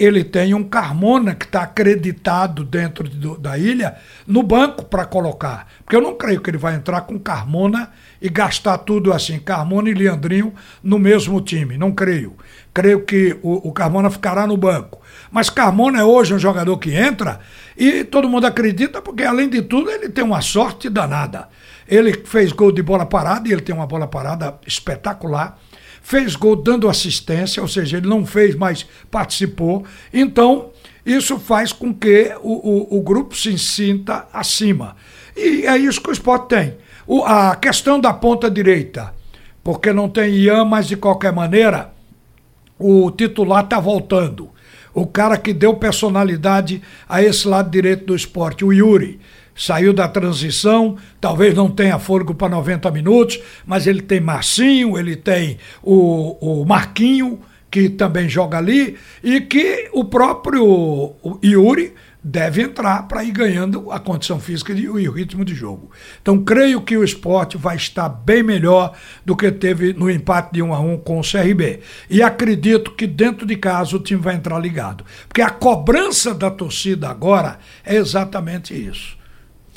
Ele 0.00 0.24
tem 0.24 0.54
um 0.54 0.64
Carmona 0.64 1.34
que 1.34 1.44
está 1.44 1.64
acreditado 1.64 2.64
dentro 2.64 3.06
do, 3.06 3.36
da 3.36 3.58
ilha 3.58 3.96
no 4.26 4.42
banco 4.42 4.82
para 4.82 5.04
colocar. 5.04 5.68
Porque 5.84 5.94
eu 5.94 6.00
não 6.00 6.16
creio 6.16 6.40
que 6.40 6.48
ele 6.48 6.56
vai 6.56 6.74
entrar 6.74 7.02
com 7.02 7.18
Carmona 7.18 7.90
e 8.20 8.30
gastar 8.30 8.78
tudo 8.78 9.12
assim, 9.12 9.38
Carmona 9.38 9.90
e 9.90 9.94
Leandrinho 9.94 10.54
no 10.82 10.98
mesmo 10.98 11.38
time. 11.42 11.76
Não 11.76 11.92
creio. 11.92 12.34
Creio 12.72 13.04
que 13.04 13.36
o, 13.42 13.68
o 13.68 13.72
Carmona 13.72 14.08
ficará 14.08 14.46
no 14.46 14.56
banco. 14.56 15.02
Mas 15.30 15.50
Carmona 15.50 16.00
é 16.00 16.04
hoje 16.04 16.32
um 16.32 16.38
jogador 16.38 16.78
que 16.78 16.94
entra 16.94 17.38
e 17.76 18.02
todo 18.02 18.26
mundo 18.26 18.46
acredita, 18.46 19.02
porque 19.02 19.22
além 19.22 19.50
de 19.50 19.60
tudo 19.60 19.90
ele 19.90 20.08
tem 20.08 20.24
uma 20.24 20.40
sorte 20.40 20.88
danada. 20.88 21.48
Ele 21.86 22.14
fez 22.24 22.52
gol 22.52 22.72
de 22.72 22.82
bola 22.82 23.04
parada 23.04 23.46
e 23.46 23.52
ele 23.52 23.60
tem 23.60 23.74
uma 23.74 23.86
bola 23.86 24.06
parada 24.06 24.58
espetacular. 24.66 25.58
Fez 26.10 26.34
gol 26.34 26.56
dando 26.56 26.88
assistência, 26.88 27.62
ou 27.62 27.68
seja, 27.68 27.98
ele 27.98 28.08
não 28.08 28.26
fez, 28.26 28.56
mas 28.56 28.84
participou. 29.12 29.84
Então, 30.12 30.70
isso 31.06 31.38
faz 31.38 31.72
com 31.72 31.94
que 31.94 32.34
o, 32.42 32.96
o, 32.96 32.98
o 32.98 33.00
grupo 33.00 33.36
se 33.36 33.56
sinta 33.56 34.26
acima. 34.32 34.96
E 35.36 35.64
é 35.64 35.78
isso 35.78 36.00
que 36.00 36.10
o 36.10 36.12
esporte 36.12 36.48
tem. 36.48 36.74
O, 37.06 37.22
a 37.22 37.54
questão 37.54 38.00
da 38.00 38.12
ponta 38.12 38.50
direita, 38.50 39.14
porque 39.62 39.92
não 39.92 40.08
tem 40.08 40.34
Ian, 40.34 40.64
mas 40.64 40.88
de 40.88 40.96
qualquer 40.96 41.32
maneira, 41.32 41.92
o 42.76 43.08
titular 43.12 43.62
está 43.62 43.78
voltando. 43.78 44.50
O 44.92 45.06
cara 45.06 45.38
que 45.38 45.52
deu 45.52 45.76
personalidade 45.76 46.82
a 47.08 47.22
esse 47.22 47.46
lado 47.46 47.70
direito 47.70 48.04
do 48.06 48.16
esporte, 48.16 48.64
o 48.64 48.72
Yuri 48.72 49.20
saiu 49.54 49.92
da 49.92 50.08
transição, 50.08 50.96
talvez 51.20 51.54
não 51.54 51.70
tenha 51.70 51.98
fôlego 51.98 52.34
para 52.34 52.48
90 52.48 52.90
minutos, 52.90 53.40
mas 53.66 53.86
ele 53.86 54.02
tem 54.02 54.20
Marcinho, 54.20 54.98
ele 54.98 55.16
tem 55.16 55.58
o, 55.82 56.60
o 56.62 56.64
Marquinho, 56.64 57.40
que 57.70 57.88
também 57.88 58.28
joga 58.28 58.58
ali, 58.58 58.96
e 59.22 59.40
que 59.40 59.88
o 59.92 60.04
próprio 60.04 61.14
Yuri 61.44 61.94
deve 62.22 62.62
entrar 62.62 63.08
para 63.08 63.24
ir 63.24 63.30
ganhando 63.30 63.90
a 63.90 63.98
condição 63.98 64.38
física 64.38 64.72
e 64.72 64.88
o 64.88 65.12
ritmo 65.12 65.44
de 65.44 65.54
jogo. 65.54 65.90
Então, 66.20 66.42
creio 66.42 66.82
que 66.82 66.96
o 66.96 67.04
esporte 67.04 67.56
vai 67.56 67.76
estar 67.76 68.08
bem 68.08 68.42
melhor 68.42 68.94
do 69.24 69.34
que 69.34 69.50
teve 69.50 69.94
no 69.94 70.10
empate 70.10 70.52
de 70.52 70.62
1 70.62 70.74
a 70.74 70.80
1 70.80 70.98
com 70.98 71.18
o 71.18 71.22
CRB. 71.22 71.80
E 72.10 72.22
acredito 72.22 72.90
que 72.92 73.06
dentro 73.06 73.46
de 73.46 73.56
casa 73.56 73.96
o 73.96 74.00
time 74.00 74.20
vai 74.20 74.34
entrar 74.34 74.58
ligado. 74.58 75.04
Porque 75.26 75.40
a 75.40 75.50
cobrança 75.50 76.34
da 76.34 76.50
torcida 76.50 77.08
agora 77.08 77.58
é 77.84 77.96
exatamente 77.96 78.74
isso 78.74 79.19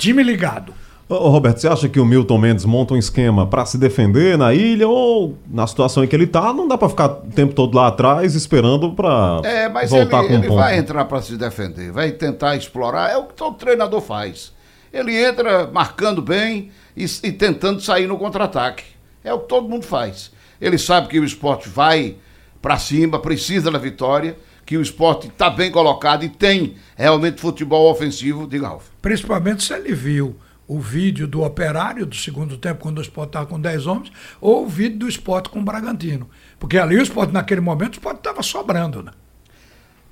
time 0.04 0.22
ligado. 0.22 0.74
Ô, 1.08 1.28
Roberto, 1.28 1.58
você 1.58 1.68
acha 1.68 1.88
que 1.88 2.00
o 2.00 2.04
Milton 2.04 2.38
Mendes 2.38 2.64
monta 2.64 2.94
um 2.94 2.96
esquema 2.96 3.46
para 3.46 3.64
se 3.66 3.76
defender 3.76 4.38
na 4.38 4.54
ilha 4.54 4.88
ou 4.88 5.36
na 5.46 5.66
situação 5.66 6.02
em 6.02 6.06
que 6.06 6.16
ele 6.16 6.26
tá, 6.26 6.52
não 6.52 6.66
dá 6.66 6.78
para 6.78 6.88
ficar 6.88 7.06
o 7.06 7.30
tempo 7.34 7.54
todo 7.54 7.76
lá 7.76 7.88
atrás 7.88 8.34
esperando 8.34 8.92
para 8.92 9.40
é, 9.44 9.68
mas 9.68 9.90
voltar 9.90 10.20
ele, 10.20 10.28
com 10.28 10.34
ele 10.34 10.48
ponto. 10.48 10.56
vai 10.56 10.78
entrar 10.78 11.04
para 11.04 11.20
se 11.20 11.36
defender, 11.36 11.92
vai 11.92 12.10
tentar 12.10 12.56
explorar, 12.56 13.10
é 13.10 13.18
o 13.18 13.24
que 13.24 13.34
todo 13.34 13.54
treinador 13.56 14.00
faz. 14.00 14.52
Ele 14.92 15.14
entra 15.14 15.66
marcando 15.66 16.22
bem 16.22 16.70
e, 16.96 17.04
e 17.22 17.32
tentando 17.32 17.80
sair 17.82 18.06
no 18.06 18.16
contra-ataque. 18.16 18.84
É 19.22 19.32
o 19.32 19.40
que 19.40 19.48
todo 19.48 19.68
mundo 19.68 19.84
faz. 19.84 20.30
Ele 20.60 20.78
sabe 20.78 21.08
que 21.08 21.18
o 21.18 21.24
esporte 21.24 21.68
vai 21.68 22.16
para 22.62 22.78
cima, 22.78 23.18
precisa 23.18 23.70
da 23.70 23.78
vitória 23.78 24.36
que 24.64 24.76
o 24.76 24.82
esporte 24.82 25.28
está 25.28 25.50
bem 25.50 25.70
colocado 25.70 26.24
e 26.24 26.28
tem 26.28 26.76
realmente 26.96 27.40
futebol 27.40 27.90
ofensivo, 27.90 28.46
diga 28.46 28.68
Ralf. 28.68 28.88
Principalmente 29.02 29.62
se 29.62 29.74
ele 29.74 29.94
viu 29.94 30.36
o 30.66 30.80
vídeo 30.80 31.26
do 31.26 31.42
operário 31.42 32.06
do 32.06 32.16
segundo 32.16 32.56
tempo, 32.56 32.80
quando 32.80 32.98
o 32.98 33.02
esporte 33.02 33.30
estava 33.30 33.46
com 33.46 33.60
10 33.60 33.86
homens, 33.86 34.12
ou 34.40 34.64
o 34.64 34.68
vídeo 34.68 35.00
do 35.00 35.08
esporte 35.08 35.50
com 35.50 35.60
o 35.60 35.64
Bragantino. 35.64 36.28
Porque 36.58 36.78
ali 36.78 36.96
o 36.96 37.02
esporte, 37.02 37.32
naquele 37.32 37.60
momento, 37.60 37.94
o 37.94 37.96
esporte 37.98 38.18
estava 38.18 38.42
sobrando, 38.42 39.02
né? 39.02 39.12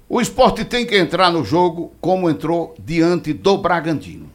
O 0.08 0.20
esporte 0.20 0.62
tem 0.62 0.84
que 0.84 0.94
entrar 0.94 1.32
no 1.32 1.42
jogo 1.42 1.94
como 1.98 2.28
entrou 2.28 2.74
diante 2.78 3.32
do 3.32 3.56
Bragantino. 3.56 4.30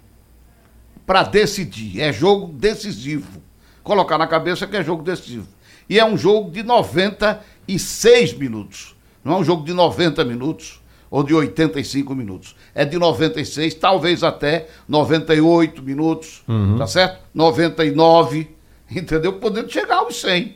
Para 1.06 1.22
decidir. 1.22 2.02
É 2.02 2.12
jogo 2.12 2.48
decisivo. 2.48 3.44
Colocar 3.84 4.18
na 4.18 4.26
cabeça 4.26 4.66
que 4.66 4.76
é 4.76 4.84
jogo 4.84 5.04
decisivo. 5.04 5.48
E 5.88 6.00
é 6.00 6.04
um 6.04 6.18
jogo 6.18 6.50
de 6.50 6.64
96 6.64 8.34
minutos. 8.34 8.97
Não 9.24 9.34
é 9.34 9.38
um 9.38 9.44
jogo 9.44 9.66
de 9.66 9.74
90 9.74 10.24
minutos 10.26 10.82
ou 11.10 11.24
de 11.24 11.34
85 11.34 12.14
minutos. 12.14 12.56
É 12.74 12.86
de 12.86 12.98
96, 12.98 13.74
talvez 13.76 14.24
até 14.24 14.68
98 14.88 15.82
minutos, 15.82 16.44
uhum. 16.48 16.78
tá 16.78 16.88
certo? 16.88 17.20
99, 17.34 18.50
entendeu? 18.92 19.34
Podendo 19.34 19.72
chegar 19.72 19.98
aos 19.98 20.20
100, 20.20 20.56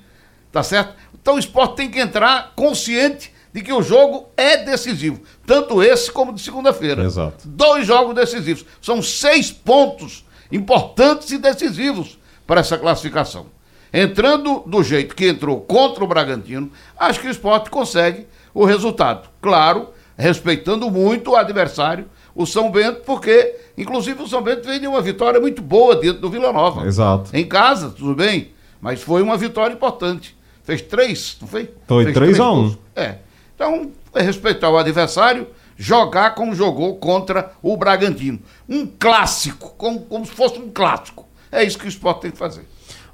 tá 0.51 0.63
certo? 0.63 0.95
Então 1.19 1.35
o 1.35 1.39
esporte 1.39 1.75
tem 1.75 1.89
que 1.89 1.99
entrar 1.99 2.53
consciente 2.55 3.31
de 3.53 3.61
que 3.61 3.73
o 3.73 3.81
jogo 3.81 4.29
é 4.37 4.57
decisivo. 4.57 5.21
Tanto 5.45 5.83
esse 5.83 6.11
como 6.11 6.33
de 6.33 6.41
segunda-feira. 6.41 7.03
Exato. 7.03 7.47
Dois 7.47 7.85
jogos 7.85 8.15
decisivos. 8.15 8.65
São 8.81 9.01
seis 9.01 9.51
pontos 9.51 10.25
importantes 10.51 11.31
e 11.31 11.37
decisivos 11.37 12.17
para 12.47 12.61
essa 12.61 12.77
classificação. 12.77 13.47
Entrando 13.93 14.63
do 14.65 14.81
jeito 14.83 15.15
que 15.15 15.27
entrou 15.27 15.59
contra 15.59 16.03
o 16.03 16.07
Bragantino, 16.07 16.71
acho 16.97 17.19
que 17.19 17.27
o 17.27 17.31
esporte 17.31 17.69
consegue 17.69 18.25
o 18.53 18.65
resultado. 18.65 19.29
Claro, 19.41 19.89
respeitando 20.17 20.89
muito 20.89 21.31
o 21.31 21.35
adversário, 21.35 22.05
o 22.35 22.45
São 22.45 22.71
Bento, 22.71 23.01
porque, 23.05 23.55
inclusive, 23.77 24.21
o 24.21 24.27
São 24.27 24.41
Bento 24.41 24.65
veio 24.65 24.79
de 24.79 24.87
uma 24.87 25.01
vitória 25.01 25.39
muito 25.39 25.61
boa 25.61 25.95
dentro 25.95 26.21
do 26.21 26.29
Vila 26.29 26.53
Nova. 26.53 26.85
Exato. 26.85 27.35
Em 27.35 27.45
casa, 27.45 27.89
tudo 27.89 28.15
bem, 28.15 28.51
mas 28.79 29.01
foi 29.01 29.21
uma 29.21 29.37
vitória 29.37 29.73
importante. 29.73 30.35
Fez 30.63 30.81
três, 30.81 31.37
não 31.41 31.47
foi? 31.47 31.69
Foi 31.87 32.03
Fez 32.05 32.15
3 32.15 32.39
a 32.39 32.51
1 32.51 32.59
um. 32.59 32.77
É. 32.95 33.15
Então, 33.55 33.91
é 34.13 34.21
respeitar 34.21 34.69
o 34.69 34.77
adversário, 34.77 35.47
jogar 35.77 36.35
como 36.35 36.55
jogou 36.55 36.95
contra 36.95 37.51
o 37.61 37.75
Bragantino. 37.75 38.39
Um 38.69 38.85
clássico, 38.85 39.73
como, 39.77 40.01
como 40.01 40.25
se 40.25 40.31
fosse 40.31 40.59
um 40.59 40.69
clássico. 40.69 41.27
É 41.51 41.63
isso 41.63 41.77
que 41.77 41.85
o 41.85 41.89
esporte 41.89 42.21
tem 42.21 42.31
que 42.31 42.37
fazer. 42.37 42.65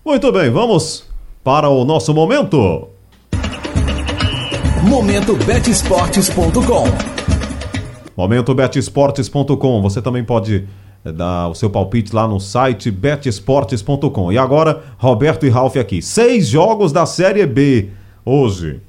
Muito 0.05 0.31
bem, 0.31 0.49
vamos 0.49 1.05
para 1.43 1.69
o 1.69 1.83
nosso 1.83 2.13
momento. 2.13 2.89
Momento 4.83 5.35
Betesportes.com 5.35 6.85
Momento 8.15 8.53
Betesportes.com. 8.53 9.81
Você 9.81 10.01
também 10.01 10.23
pode 10.23 10.67
eh, 11.03 11.11
dar 11.11 11.49
o 11.49 11.55
seu 11.55 11.69
palpite 11.69 12.13
lá 12.15 12.27
no 12.27 12.39
site 12.39 12.91
betesportes.com. 12.91 14.31
E 14.31 14.37
agora, 14.37 14.83
Roberto 14.97 15.45
e 15.45 15.49
Ralf 15.49 15.75
aqui. 15.77 16.01
Seis 16.01 16.47
jogos 16.47 16.91
da 16.91 17.05
Série 17.05 17.45
B 17.45 17.89
hoje. 18.23 18.79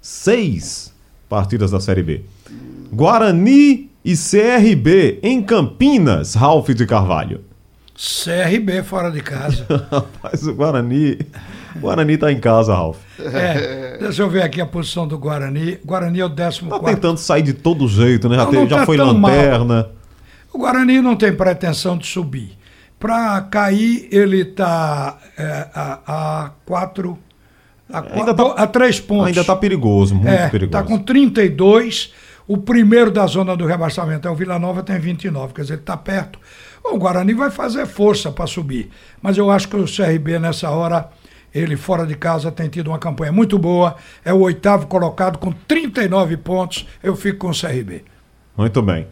Seis 0.00 0.92
partidas 1.28 1.70
da 1.70 1.80
Série 1.80 2.02
B. 2.02 2.22
Guarani 2.92 3.90
e 4.04 4.14
CRB 4.14 5.18
em 5.22 5.42
Campinas, 5.42 6.34
Ralf 6.34 6.68
de 6.68 6.86
Carvalho. 6.86 7.47
CRB 7.98 8.84
fora 8.84 9.10
de 9.10 9.20
casa. 9.20 9.66
Rapaz, 9.90 10.46
o 10.46 10.54
Guarani. 10.54 11.18
O 11.74 11.80
Guarani 11.80 12.16
tá 12.16 12.30
em 12.30 12.38
casa, 12.38 12.72
Ralf. 12.72 12.96
É, 13.18 13.98
deixa 13.98 14.22
eu 14.22 14.30
ver 14.30 14.42
aqui 14.42 14.60
a 14.60 14.66
posição 14.66 15.06
do 15.06 15.18
Guarani. 15.18 15.78
Guarani 15.84 16.20
é 16.20 16.24
o 16.24 16.30
14. 16.30 16.68
Tá 16.68 16.78
tentando 16.78 17.18
sair 17.18 17.42
de 17.42 17.52
todo 17.52 17.88
jeito, 17.88 18.28
né? 18.28 18.36
Já, 18.36 18.44
não, 18.44 18.52
não 18.52 18.68
já 18.68 18.76
tá 18.78 18.86
foi 18.86 18.96
lanterna. 18.96 19.90
O 20.52 20.58
Guarani 20.58 21.00
não 21.00 21.16
tem 21.16 21.32
pretensão 21.32 21.98
de 21.98 22.06
subir. 22.06 22.56
Para 23.00 23.40
cair, 23.42 24.08
ele 24.12 24.44
tá 24.44 25.18
é, 25.36 25.68
a, 25.74 26.00
a 26.06 26.50
quatro. 26.64 27.18
A, 27.92 28.00
quatro, 28.00 28.34
tá, 28.34 28.62
a 28.62 28.66
três 28.68 29.00
pontos. 29.00 29.26
Ainda 29.26 29.44
tá 29.44 29.56
perigoso, 29.56 30.14
muito 30.14 30.28
é, 30.28 30.48
perigoso. 30.48 30.70
Tá 30.70 30.84
com 30.84 30.98
32. 30.98 32.12
O 32.46 32.56
primeiro 32.56 33.10
da 33.10 33.26
zona 33.26 33.56
do 33.56 33.66
rebaixamento 33.66 34.26
é 34.26 34.30
o 34.30 34.34
Vila 34.34 34.58
Nova, 34.58 34.82
tem 34.82 34.98
29, 34.98 35.52
quer 35.52 35.62
dizer, 35.62 35.74
ele 35.74 35.82
está 35.82 35.96
perto. 35.96 36.38
Bom, 36.88 36.94
o 36.94 36.98
Guarani 36.98 37.34
vai 37.34 37.50
fazer 37.50 37.86
força 37.86 38.32
para 38.32 38.46
subir. 38.46 38.90
Mas 39.20 39.36
eu 39.36 39.50
acho 39.50 39.68
que 39.68 39.76
o 39.76 39.84
CRB 39.84 40.38
nessa 40.38 40.70
hora, 40.70 41.10
ele 41.54 41.76
fora 41.76 42.06
de 42.06 42.14
casa 42.14 42.50
tem 42.50 42.68
tido 42.68 42.88
uma 42.88 42.98
campanha 42.98 43.30
muito 43.30 43.58
boa. 43.58 43.96
É 44.24 44.32
o 44.32 44.40
oitavo 44.40 44.86
colocado 44.86 45.38
com 45.38 45.52
39 45.52 46.38
pontos. 46.38 46.86
Eu 47.02 47.14
fico 47.14 47.40
com 47.40 47.50
o 47.50 47.58
CRB. 47.58 48.04
Muito 48.56 48.80
bem. 48.80 49.06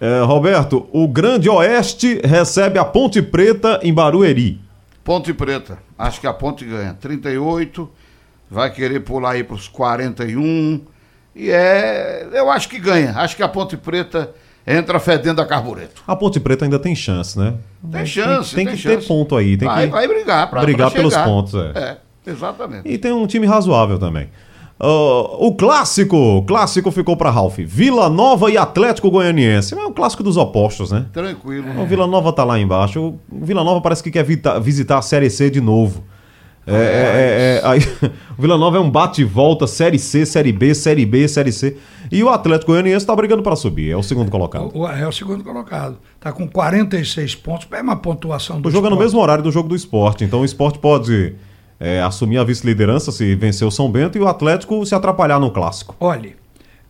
É, 0.00 0.22
Roberto, 0.22 0.88
o 0.92 1.06
Grande 1.06 1.48
Oeste 1.48 2.20
recebe 2.24 2.78
a 2.78 2.84
Ponte 2.84 3.22
Preta 3.22 3.78
em 3.82 3.94
Barueri. 3.94 4.60
Ponte 5.04 5.32
Preta. 5.32 5.78
Acho 5.96 6.20
que 6.20 6.26
a 6.26 6.32
Ponte 6.32 6.64
ganha. 6.64 6.94
38. 6.94 7.88
Vai 8.50 8.72
querer 8.72 9.00
pular 9.00 9.32
aí 9.32 9.44
para 9.44 9.54
os 9.54 9.68
41. 9.68 10.84
E 11.34 11.50
é. 11.50 12.28
Eu 12.32 12.50
acho 12.50 12.68
que 12.68 12.78
ganha. 12.78 13.12
Acho 13.16 13.36
que 13.36 13.42
a 13.42 13.48
Ponte 13.48 13.76
Preta 13.76 14.34
entra 14.68 15.00
fedendo 15.00 15.40
a 15.40 15.46
carbureto. 15.46 16.02
A 16.06 16.14
Ponte 16.14 16.38
Preta 16.38 16.64
ainda 16.64 16.78
tem 16.78 16.94
chance, 16.94 17.38
né? 17.38 17.54
Tem 17.90 18.04
chance. 18.04 18.54
Tem, 18.54 18.66
tem 18.66 18.74
que 18.74 18.80
chance. 18.80 18.96
ter 18.98 19.06
ponto 19.06 19.34
aí. 19.34 19.56
Tem 19.56 19.66
vai, 19.66 19.86
que 19.86 19.92
vai 19.92 20.06
brigar 20.06 20.50
pra, 20.50 20.60
brigar 20.60 20.90
pra 20.90 21.00
pelos 21.00 21.16
pontos. 21.16 21.54
É. 21.54 21.72
É, 21.74 21.96
exatamente. 22.30 22.88
E 22.88 22.98
tem 22.98 23.12
um 23.12 23.26
time 23.26 23.46
razoável 23.46 23.98
também. 23.98 24.28
Ah, 24.78 25.36
o 25.38 25.54
clássico, 25.54 26.16
o 26.16 26.42
clássico 26.42 26.90
ficou 26.90 27.16
para 27.16 27.30
Ralph. 27.30 27.58
Vila 27.58 28.08
Nova 28.08 28.50
e 28.50 28.58
Atlético 28.58 29.10
Goianiense. 29.10 29.74
É 29.74 29.86
um 29.86 29.92
clássico 29.92 30.22
dos 30.22 30.36
opostos, 30.36 30.92
né? 30.92 31.06
Tranquilo. 31.12 31.80
O 31.80 31.86
Vila 31.86 32.06
Nova 32.06 32.32
tá 32.32 32.44
lá 32.44 32.58
embaixo. 32.58 33.00
O 33.00 33.44
Vila 33.44 33.64
Nova 33.64 33.80
parece 33.80 34.02
que 34.02 34.10
quer 34.10 34.24
visitar 34.60 34.98
a 34.98 35.02
Série 35.02 35.30
C 35.30 35.50
de 35.50 35.60
novo. 35.60 36.04
É, 36.68 36.76
é, 36.76 36.80
é, 36.80 37.56
é, 37.56 37.60
aí, 37.64 37.80
o 38.38 38.42
Vila 38.42 38.56
Nova 38.58 38.76
é 38.76 38.80
um 38.80 38.90
bate 38.90 39.22
e 39.22 39.24
volta, 39.24 39.66
Série 39.66 39.98
C, 39.98 40.26
Série 40.26 40.52
B, 40.52 40.74
Série 40.74 41.06
B, 41.06 41.26
Série 41.28 41.52
C. 41.52 41.76
E 42.10 42.22
o 42.22 42.28
Atlético 42.28 42.72
Goianiense 42.72 43.06
tá 43.06 43.14
brigando 43.14 43.42
para 43.42 43.56
subir, 43.56 43.90
é 43.90 43.96
o 43.96 44.02
segundo 44.02 44.30
colocado. 44.30 44.70
O- 44.74 44.86
É 44.88 45.06
o 45.06 45.12
segundo 45.12 45.42
colocado. 45.44 45.98
Está 46.16 46.32
com 46.32 46.48
46 46.48 47.34
pontos. 47.34 47.66
É 47.72 47.80
uma 47.82 47.96
pontuação 47.96 48.60
do 48.60 48.68
é 48.68 48.90
no 48.90 48.98
mesmo 48.98 49.20
horário 49.20 49.42
do 49.42 49.50
jogo 49.50 49.68
do 49.68 49.76
esporte, 49.76 50.24
então 50.24 50.40
o 50.40 50.44
esporte 50.44 50.78
pode 50.78 51.34
é, 51.80 52.00
assumir 52.02 52.38
a 52.38 52.44
vice-liderança 52.44 53.12
se 53.12 53.34
vencer 53.34 53.66
o 53.66 53.70
São 53.70 53.90
Bento 53.90 54.18
e 54.18 54.20
o 54.20 54.26
Atlético 54.28 54.84
se 54.84 54.94
atrapalhar 54.94 55.38
no 55.38 55.50
clássico. 55.50 55.94
Olhe, 56.00 56.34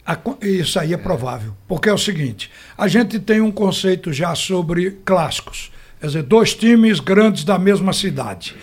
a 0.06 0.16
isso 0.42 0.78
aí 0.80 0.94
é 0.94 0.96
provável. 0.96 1.52
Porque 1.66 1.88
é 1.88 1.92
o 1.92 1.98
seguinte: 1.98 2.50
a 2.76 2.88
gente 2.88 3.18
tem 3.18 3.40
um 3.40 3.50
conceito 3.52 4.12
já 4.12 4.34
sobre 4.34 4.92
clássicos. 5.04 5.70
Quer 6.00 6.06
dizer, 6.06 6.22
dois 6.22 6.54
times 6.54 7.00
grandes 7.00 7.44
da 7.44 7.58
mesma 7.58 7.92
cidade. 7.92 8.54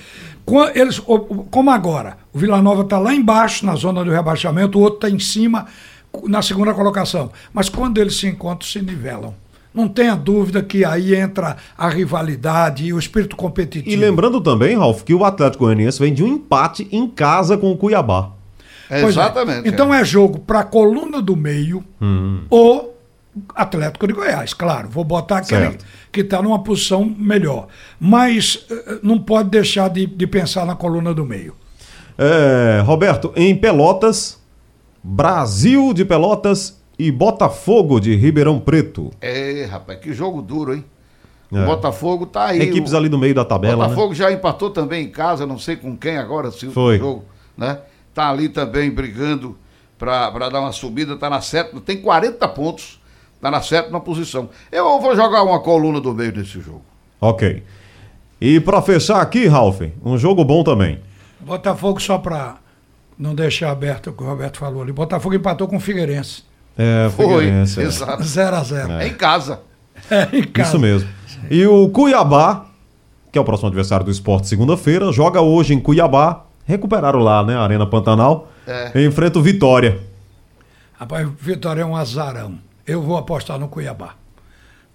Eles, 0.75 0.99
como 0.99 1.71
agora, 1.71 2.17
o 2.31 2.37
Vila 2.37 2.61
Nova 2.61 2.81
está 2.81 2.99
lá 2.99 3.13
embaixo, 3.13 3.65
na 3.65 3.75
zona 3.75 4.03
do 4.03 4.11
rebaixamento, 4.11 4.77
o 4.77 4.81
outro 4.81 4.97
está 4.97 5.09
em 5.09 5.19
cima, 5.19 5.65
na 6.25 6.41
segunda 6.41 6.73
colocação. 6.73 7.31
Mas 7.51 7.67
quando 7.67 7.99
eles 7.99 8.17
se 8.17 8.27
encontram, 8.27 8.67
se 8.67 8.81
nivelam. 8.81 9.33
Não 9.73 9.89
tenha 9.89 10.15
dúvida 10.15 10.63
que 10.63 10.85
aí 10.85 11.13
entra 11.13 11.57
a 11.77 11.89
rivalidade 11.89 12.85
e 12.85 12.93
o 12.93 12.99
espírito 12.99 13.35
competitivo. 13.35 13.93
E 13.93 13.97
lembrando 13.97 14.39
também, 14.39 14.77
Ralf, 14.77 15.03
que 15.03 15.13
o 15.13 15.25
Atlético 15.25 15.65
Goianiense 15.65 15.99
vem 15.99 16.13
de 16.13 16.23
um 16.23 16.27
empate 16.27 16.87
em 16.91 17.07
casa 17.09 17.57
com 17.57 17.69
o 17.71 17.77
Cuiabá. 17.77 18.31
Pois 18.87 19.03
é. 19.03 19.07
Exatamente. 19.07 19.67
Então 19.67 19.93
é. 19.93 19.99
é 20.01 20.05
jogo 20.05 20.39
para 20.39 20.61
a 20.61 20.63
coluna 20.63 21.21
do 21.21 21.35
meio 21.35 21.83
ou 22.49 22.94
Atlético 23.53 24.07
de 24.07 24.13
Goiás, 24.13 24.53
claro. 24.53 24.89
Vou 24.89 25.03
botar 25.03 25.37
aquele 25.37 25.61
Certo. 25.61 25.85
que 26.11 26.21
está 26.21 26.41
numa 26.41 26.63
posição 26.63 27.03
melhor. 27.05 27.67
Mas 27.99 28.65
eh, 28.69 28.99
não 29.03 29.19
pode 29.19 29.49
deixar 29.49 29.89
de, 29.89 30.05
de 30.05 30.27
pensar 30.27 30.65
na 30.65 30.75
coluna 30.75 31.13
do 31.13 31.25
meio. 31.25 31.55
É, 32.17 32.81
Roberto, 32.85 33.33
em 33.35 33.53
Pelotas, 33.55 34.39
Brasil 35.03 35.93
de 35.93 36.05
Pelotas 36.05 36.81
e 36.97 37.11
Botafogo 37.11 37.99
de 37.99 38.15
Ribeirão 38.15 38.59
Preto. 38.59 39.11
É, 39.19 39.67
rapaz, 39.69 39.99
que 39.99 40.13
jogo 40.13 40.41
duro, 40.41 40.73
hein? 40.73 40.85
É. 41.51 41.61
O 41.61 41.65
Botafogo 41.65 42.25
tá 42.25 42.47
aí. 42.47 42.61
Equipes 42.61 42.93
o... 42.93 42.97
ali 42.97 43.09
no 43.09 43.17
meio 43.17 43.35
da 43.35 43.45
tabela, 43.45 43.83
né? 43.83 43.89
Botafogo 43.89 44.13
já 44.15 44.31
empatou 44.31 44.69
também 44.69 45.05
em 45.05 45.09
casa, 45.09 45.45
não 45.45 45.59
sei 45.59 45.75
com 45.75 45.95
quem 45.95 46.17
agora, 46.17 46.51
se 46.51 46.67
Foi. 46.67 46.95
o 46.95 46.99
jogo, 46.99 47.25
né? 47.57 47.79
Tá 48.13 48.29
ali 48.29 48.49
também 48.49 48.89
brigando 48.89 49.57
pra 49.97 50.31
pra 50.31 50.49
dar 50.49 50.61
uma 50.61 50.71
subida, 50.71 51.15
tá 51.17 51.29
na 51.29 51.41
sétima, 51.41 51.81
tem 51.81 51.97
40 52.01 52.47
pontos, 52.47 52.99
tá 53.41 53.51
na 53.51 53.61
sétima 53.61 53.99
posição. 53.99 54.49
Eu 54.71 54.99
vou 54.99 55.15
jogar 55.15 55.43
uma 55.43 55.59
coluna 55.59 55.99
do 56.01 56.13
meio 56.13 56.31
nesse 56.35 56.59
jogo. 56.59 56.81
Ok. 57.21 57.63
E 58.41 58.59
pra 58.59 58.81
fechar 58.81 59.21
aqui, 59.21 59.47
Ralf, 59.47 59.81
um 60.03 60.17
jogo 60.17 60.43
bom 60.43 60.63
também. 60.63 60.99
Botafogo, 61.39 61.99
só 62.01 62.17
para 62.17 62.55
não 63.17 63.33
deixar 63.33 63.71
aberto 63.71 64.09
o 64.09 64.13
que 64.13 64.23
o 64.23 64.27
Roberto 64.27 64.57
falou 64.57 64.81
ali. 64.81 64.91
Botafogo 64.91 65.35
empatou 65.35 65.67
com 65.67 65.77
o 65.77 65.79
Figueirense. 65.79 66.43
É, 66.77 67.09
Foi, 67.15 67.25
Figueirense, 67.27 67.79
é. 67.79 67.83
exato. 67.83 68.23
0 68.23 68.55
a 68.55 68.63
0 68.63 68.91
É. 68.93 69.07
em 69.07 69.13
casa. 69.13 69.61
É, 70.11 70.27
em 70.37 70.43
casa. 70.43 70.69
Isso 70.69 70.79
mesmo. 70.79 71.09
E 71.49 71.65
o 71.65 71.87
Cuiabá, 71.89 72.65
que 73.31 73.37
é 73.37 73.41
o 73.41 73.45
próximo 73.45 73.67
adversário 73.67 74.05
do 74.05 74.11
esporte 74.11 74.47
segunda-feira, 74.47 75.11
joga 75.11 75.39
hoje 75.41 75.73
em 75.73 75.79
Cuiabá. 75.79 76.43
Recuperaram 76.65 77.19
lá, 77.19 77.43
né? 77.45 77.55
A 77.55 77.61
Arena 77.61 77.85
Pantanal. 77.85 78.49
É. 78.67 79.03
Enfrenta 79.05 79.39
o 79.39 79.41
Vitória. 79.41 79.99
Rapaz, 80.99 81.27
o 81.27 81.33
Vitória 81.39 81.81
é 81.83 81.85
um 81.85 81.95
azarão. 81.95 82.57
Eu 82.87 83.01
vou 83.01 83.17
apostar 83.17 83.57
no 83.59 83.67
Cuiabá. 83.67 84.15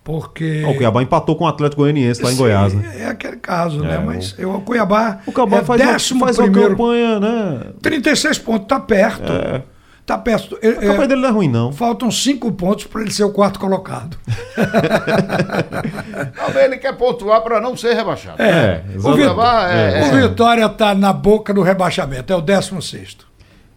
Porque. 0.03 0.65
O 0.65 0.75
Cuiabá 0.77 1.03
empatou 1.03 1.37
com 1.37 1.45
o 1.45 1.47
Atlético 1.47 1.83
Goianiense 1.83 2.23
lá 2.23 2.31
em 2.31 2.33
Sim, 2.35 2.39
Goiás, 2.39 2.73
né? 2.75 2.97
É 3.01 3.07
aquele 3.07 3.37
caso, 3.37 3.85
É, 3.85 3.89
né? 3.89 4.03
Mas 4.05 4.35
eu, 4.39 4.55
o 4.55 4.61
Cuiabá. 4.63 5.19
O 5.27 5.33
Cuiabá 5.33 5.59
é 5.59 5.65
faz, 5.65 5.81
uma, 5.83 5.93
décimo 5.93 6.21
faz 6.25 6.39
uma 6.39 6.45
primeiro. 6.45 6.71
campanha, 6.77 7.21
né? 7.21 7.61
36 7.83 8.39
pontos, 8.39 8.67
tá 8.67 8.81
perto. 8.81 9.31
É. 9.31 9.63
Tá 10.07 10.17
perto. 10.19 10.59
É, 10.63 10.69
A 10.71 10.75
campanha 10.75 11.05
é, 11.05 11.07
dele 11.09 11.21
não 11.21 11.29
é 11.29 11.33
ruim, 11.33 11.49
não. 11.49 11.73
faltam 11.73 12.11
cinco 12.11 12.51
pontos 12.51 12.87
para 12.87 13.03
ele 13.03 13.13
ser 13.13 13.23
o 13.25 13.31
quarto 13.31 13.61
colocado. 13.61 14.17
Também 16.35 16.65
ele 16.65 16.79
quer 16.79 16.97
pontuar 16.97 17.41
para 17.43 17.61
não 17.61 17.77
ser 17.77 17.95
rebaixado. 17.95 18.41
É, 18.43 18.83
o, 18.89 18.97
exatamente. 18.97 19.01
Vi- 19.03 19.23
Cuiabá 19.35 19.69
é- 19.71 20.03
o 20.09 20.29
Vitória 20.29 20.69
tá 20.69 20.95
na 20.95 21.13
boca 21.13 21.53
do 21.55 21.63
rebaixamento, 21.63 22.33
é 22.33 22.37
o 22.37 22.41
16. 22.41 23.19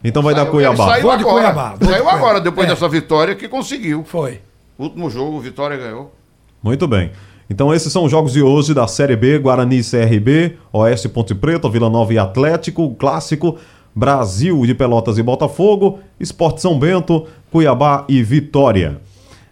Então 0.04 0.22
vai 0.22 0.34
dar 0.34 0.41
Saiu- 0.41 0.51
Cuiabá. 0.51 0.84
ele 0.84 0.91
Saiu 0.93 1.01
Vou 1.08 1.18
de 1.18 1.24
agora, 1.24 1.39
Cuiabá, 1.54 1.70
vou 1.70 1.78
de 1.80 1.86
saiu 1.86 2.04
Cuiabá. 2.04 2.18
agora, 2.18 2.41
depois 2.41 2.68
É. 2.68 2.72
dessa 2.72 2.89
vitória 2.89 3.36
que 3.36 3.47
conseguiu. 3.47 4.04
Foi. 4.04 4.39
Último 4.78 5.10
jogo, 5.10 5.39
Vitória 5.39 5.78
ganhou. 5.78 6.14
Muito 6.62 6.88
bem. 6.88 7.12
Então 7.49 7.74
esses 7.74 7.91
são 7.91 8.06
os 8.06 8.12
jogos 8.12 8.34
de 8.34 8.41
hoje 8.41 8.74
da 8.74 8.88
Série 8.88 9.16
B, 9.16 9.38
Guarani 9.38 9.80
e 9.80 9.84
CRB, 9.84 10.58
Oeste 10.72 11.08
Ponte 11.08 11.36
Preta, 11.36 11.70
Vila 11.70 11.89
Nova 11.89 12.14
e 12.14 12.18
Atlético, 12.18 12.95
Clássico, 12.95 13.58
Brasil 13.95 14.66
de 14.66 14.74
Pelotas 14.74 15.18
e 15.18 15.24
Botafogo, 15.24 15.99
Esporte 16.20 16.62
São 16.62 16.80
Bento, 16.80 17.28
Cuiabá 17.51 18.06
e 18.10 18.24
Vitória. 18.24 18.99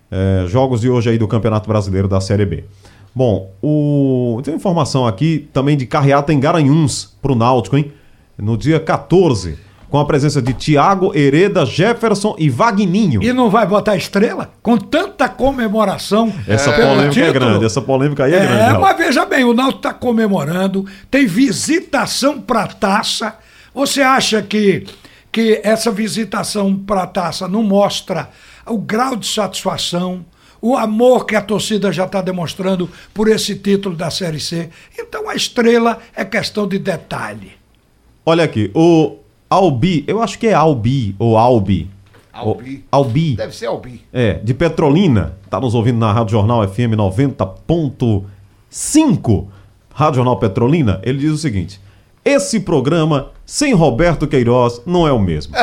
É, 0.09 0.45
jogos 0.47 0.81
de 0.81 0.89
hoje 0.89 1.11
aí 1.11 1.17
do 1.17 1.27
Campeonato 1.27 1.67
Brasileiro 1.69 2.07
da 2.07 2.19
Série 2.19 2.45
B. 2.45 2.63
Bom, 3.13 3.51
o... 3.61 4.41
tem 4.43 4.55
informação 4.55 5.05
aqui 5.05 5.47
também 5.53 5.77
de 5.77 5.85
carreata 5.85 6.33
em 6.33 6.39
Garanhuns 6.39 7.13
pro 7.21 7.35
Náutico, 7.35 7.77
hein? 7.77 7.91
No 8.37 8.57
dia 8.57 8.79
14, 8.79 9.57
com 9.91 9.99
a 9.99 10.05
presença 10.05 10.41
de 10.41 10.53
Thiago, 10.53 11.11
Hereda, 11.13 11.65
Jefferson 11.65 12.33
e 12.39 12.49
Vagninho. 12.49 13.21
E 13.21 13.33
não 13.33 13.49
vai 13.49 13.67
botar 13.67 13.97
estrela? 13.97 14.53
Com 14.63 14.77
tanta 14.77 15.27
comemoração. 15.27 16.33
Essa 16.47 16.71
polêmica 16.71 17.07
é 17.07 17.09
título. 17.09 17.33
grande, 17.33 17.65
essa 17.65 17.81
polêmica 17.81 18.23
aí 18.23 18.33
é, 18.33 18.39
grande. 18.39 18.75
É, 18.75 18.77
mas 18.77 18.97
veja 18.97 19.25
bem, 19.25 19.43
o 19.43 19.53
Náutico 19.53 19.79
está 19.79 19.93
comemorando, 19.93 20.85
tem 21.11 21.27
visitação 21.27 22.39
para 22.39 22.67
taça. 22.67 23.35
Você 23.75 24.01
acha 24.01 24.41
que, 24.41 24.85
que 25.29 25.59
essa 25.61 25.91
visitação 25.91 26.73
para 26.73 27.05
taça 27.05 27.45
não 27.49 27.61
mostra 27.61 28.29
o 28.65 28.77
grau 28.77 29.17
de 29.17 29.27
satisfação, 29.27 30.25
o 30.61 30.77
amor 30.77 31.25
que 31.25 31.35
a 31.35 31.41
torcida 31.41 31.91
já 31.91 32.05
está 32.05 32.21
demonstrando 32.21 32.89
por 33.13 33.27
esse 33.27 33.55
título 33.55 33.93
da 33.93 34.09
Série 34.09 34.39
C? 34.39 34.69
Então 34.97 35.29
a 35.29 35.35
estrela 35.35 35.99
é 36.15 36.23
questão 36.23 36.65
de 36.65 36.79
detalhe. 36.79 37.51
Olha 38.25 38.45
aqui, 38.45 38.71
o 38.73 39.17
Albi, 39.51 40.03
eu 40.07 40.23
acho 40.23 40.39
que 40.39 40.47
é 40.47 40.53
Albi 40.53 41.13
ou 41.19 41.37
Albi. 41.37 41.91
Albi. 42.31 42.85
Albi. 42.89 43.35
Deve 43.35 43.53
ser 43.53 43.65
Albi. 43.65 44.01
É, 44.13 44.35
de 44.35 44.53
Petrolina. 44.53 45.33
Tá 45.49 45.59
nos 45.59 45.75
ouvindo 45.75 45.97
na 45.97 46.13
Rádio 46.13 46.31
Jornal 46.31 46.65
FM 46.65 46.95
90.5. 46.95 49.47
Rádio 49.93 50.15
Jornal 50.15 50.39
Petrolina. 50.39 51.01
Ele 51.03 51.19
diz 51.19 51.33
o 51.33 51.37
seguinte: 51.37 51.81
esse 52.23 52.61
programa 52.61 53.31
sem 53.45 53.73
Roberto 53.73 54.25
Queiroz 54.25 54.81
não 54.85 55.05
é 55.05 55.11
o 55.11 55.19
mesmo. 55.19 55.53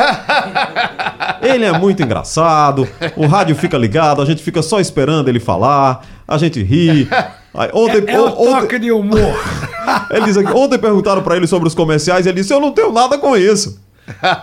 Ele 1.41 1.65
é 1.65 1.77
muito 1.77 2.01
engraçado, 2.03 2.87
o 3.15 3.25
rádio 3.27 3.55
fica 3.55 3.77
ligado, 3.77 4.21
a 4.21 4.25
gente 4.25 4.41
fica 4.43 4.61
só 4.61 4.79
esperando 4.79 5.27
ele 5.29 5.39
falar, 5.39 6.05
a 6.27 6.37
gente 6.37 6.61
ri. 6.63 7.07
Aí, 7.53 7.69
ontem, 7.73 8.03
É 8.07 8.19
o 8.19 8.23
o- 8.25 8.41
ontem- 8.49 8.61
toque 8.61 8.79
de 8.79 8.91
humor. 8.91 9.17
ele 10.11 10.25
diz 10.25 10.37
aqui, 10.37 10.51
ontem 10.53 10.77
perguntaram 10.77 11.21
pra 11.21 11.35
ele 11.35 11.47
sobre 11.47 11.67
os 11.67 11.73
comerciais 11.75 12.25
e 12.25 12.29
ele 12.29 12.41
disse: 12.41 12.53
Eu 12.53 12.59
não 12.61 12.71
tenho 12.71 12.91
nada 12.91 13.17
com 13.17 13.35
isso. 13.35 13.79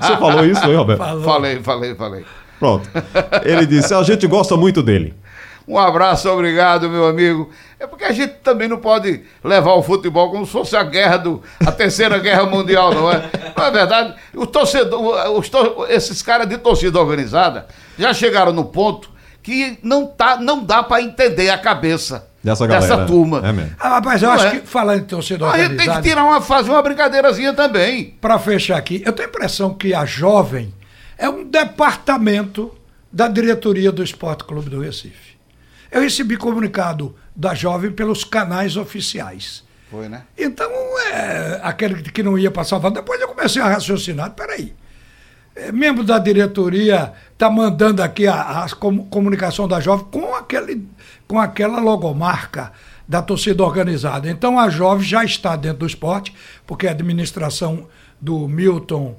Você 0.01 0.17
falou 0.17 0.45
isso, 0.45 0.61
foi, 0.61 0.75
Roberto? 0.77 0.99
Falou. 0.99 1.23
Falei, 1.25 1.61
falei, 1.63 1.95
falei. 1.95 2.25
Pronto. 2.59 2.89
Ele 3.45 3.67
disse: 3.67 3.93
A 3.95 4.03
gente 4.03 4.27
gosta 4.27 4.57
muito 4.57 4.83
dele. 4.83 5.15
Um 5.69 5.77
abraço, 5.79 6.29
obrigado, 6.31 6.89
meu 6.89 7.07
amigo. 7.09 7.51
É 7.79 7.87
porque 7.89 8.05
a 8.05 8.13
gente 8.13 8.35
também 8.35 8.69
não 8.69 8.79
pode 8.79 9.23
levar 9.43 9.73
o 9.75 9.83
futebol 9.83 10.31
como 10.31 10.47
se 10.47 10.53
fosse 10.53 10.77
a 10.77 10.83
guerra 10.85 11.17
do. 11.17 11.43
a 11.67 11.73
terceira 11.73 12.19
guerra 12.19 12.45
mundial, 12.47 12.95
não 12.95 13.11
é? 13.11 13.29
Não 13.57 13.65
é 13.65 13.71
verdade? 13.73 14.15
O 14.35 14.47
torcedor, 14.47 15.31
os 15.37 15.49
tor- 15.49 15.87
esses 15.91 16.23
caras 16.23 16.49
de 16.49 16.57
torcida 16.59 17.01
organizada 17.01 17.67
já 17.99 18.15
chegaram 18.15 18.53
no 18.53 18.65
ponto 18.67 19.11
que 19.43 19.77
não, 19.83 20.07
tá, 20.07 20.37
não 20.37 20.63
dá 20.65 20.83
para 20.85 21.03
entender 21.03 21.51
a 21.51 21.59
cabeça. 21.59 22.29
Dessa 22.45 22.65
galera. 22.65 23.05
turma. 23.07 23.43
É 23.45 23.53
mesmo. 23.53 23.73
Ah, 23.77 23.89
rapaz, 23.89 24.23
eu 24.23 24.29
Não 24.29 24.37
acho 24.37 24.47
é? 24.47 24.51
que, 24.61 24.67
falando 24.69 25.01
em 25.01 25.05
torcida 25.05 25.51
A 25.51 25.59
gente 25.59 25.77
tem 25.79 25.91
que 25.93 26.03
tirar 26.03 26.23
uma, 26.25 26.41
fazer 26.41 26.71
uma 26.71 26.81
brincadeirazinha 26.81 27.53
também. 27.53 28.17
para 28.21 28.39
fechar 28.39 28.77
aqui, 28.77 29.03
eu 29.05 29.13
tenho 29.13 29.27
a 29.29 29.31
impressão 29.33 29.75
que 29.75 29.93
a 29.93 30.05
Jovem 30.05 30.73
é 31.19 31.29
um 31.29 31.43
departamento 31.45 32.73
da 33.13 33.27
diretoria 33.29 33.91
do 33.91 34.03
Esporte 34.03 34.45
Clube 34.45 34.71
do 34.71 34.81
Recife. 34.81 35.36
Eu 35.91 36.01
recebi 36.03 36.37
comunicado 36.37 37.15
da 37.35 37.55
Jovem 37.55 37.91
pelos 37.91 38.25
canais 38.25 38.77
oficiais. 38.77 39.65
Foi, 39.91 40.09
né? 40.09 40.25
Então, 40.37 40.71
é, 41.13 41.61
aquele 41.63 42.03
que 42.03 42.23
não 42.23 42.37
ia 42.37 42.51
para 42.51 42.65
Salvador, 42.65 43.03
depois 43.03 43.21
eu 43.21 43.29
comecei 43.29 43.63
a 43.63 43.69
raciocinar, 43.69 44.31
peraí, 44.33 44.75
é, 45.55 45.71
membro 45.71 46.03
da 46.03 46.19
diretoria 46.19 47.13
está 47.33 47.49
mandando 47.49 48.03
aqui 48.03 48.27
a, 48.27 48.65
a 48.65 48.71
com- 48.71 49.07
comunicação 49.07 49.69
da 49.69 49.81
Jovem 49.81 50.07
com, 50.11 50.35
aquele, 50.35 50.87
com 51.27 51.39
aquela 51.39 51.81
logomarca 51.81 52.73
da 53.09 53.23
torcida 53.23 53.63
organizada. 53.63 54.29
Então 54.29 54.59
a 54.59 54.69
Jovem 54.69 55.07
já 55.07 55.25
está 55.25 55.55
dentro 55.55 55.79
do 55.79 55.87
esporte, 55.87 56.35
porque 56.67 56.89
a 56.89 56.91
administração 56.91 57.87
do 58.21 58.49
Milton 58.49 59.17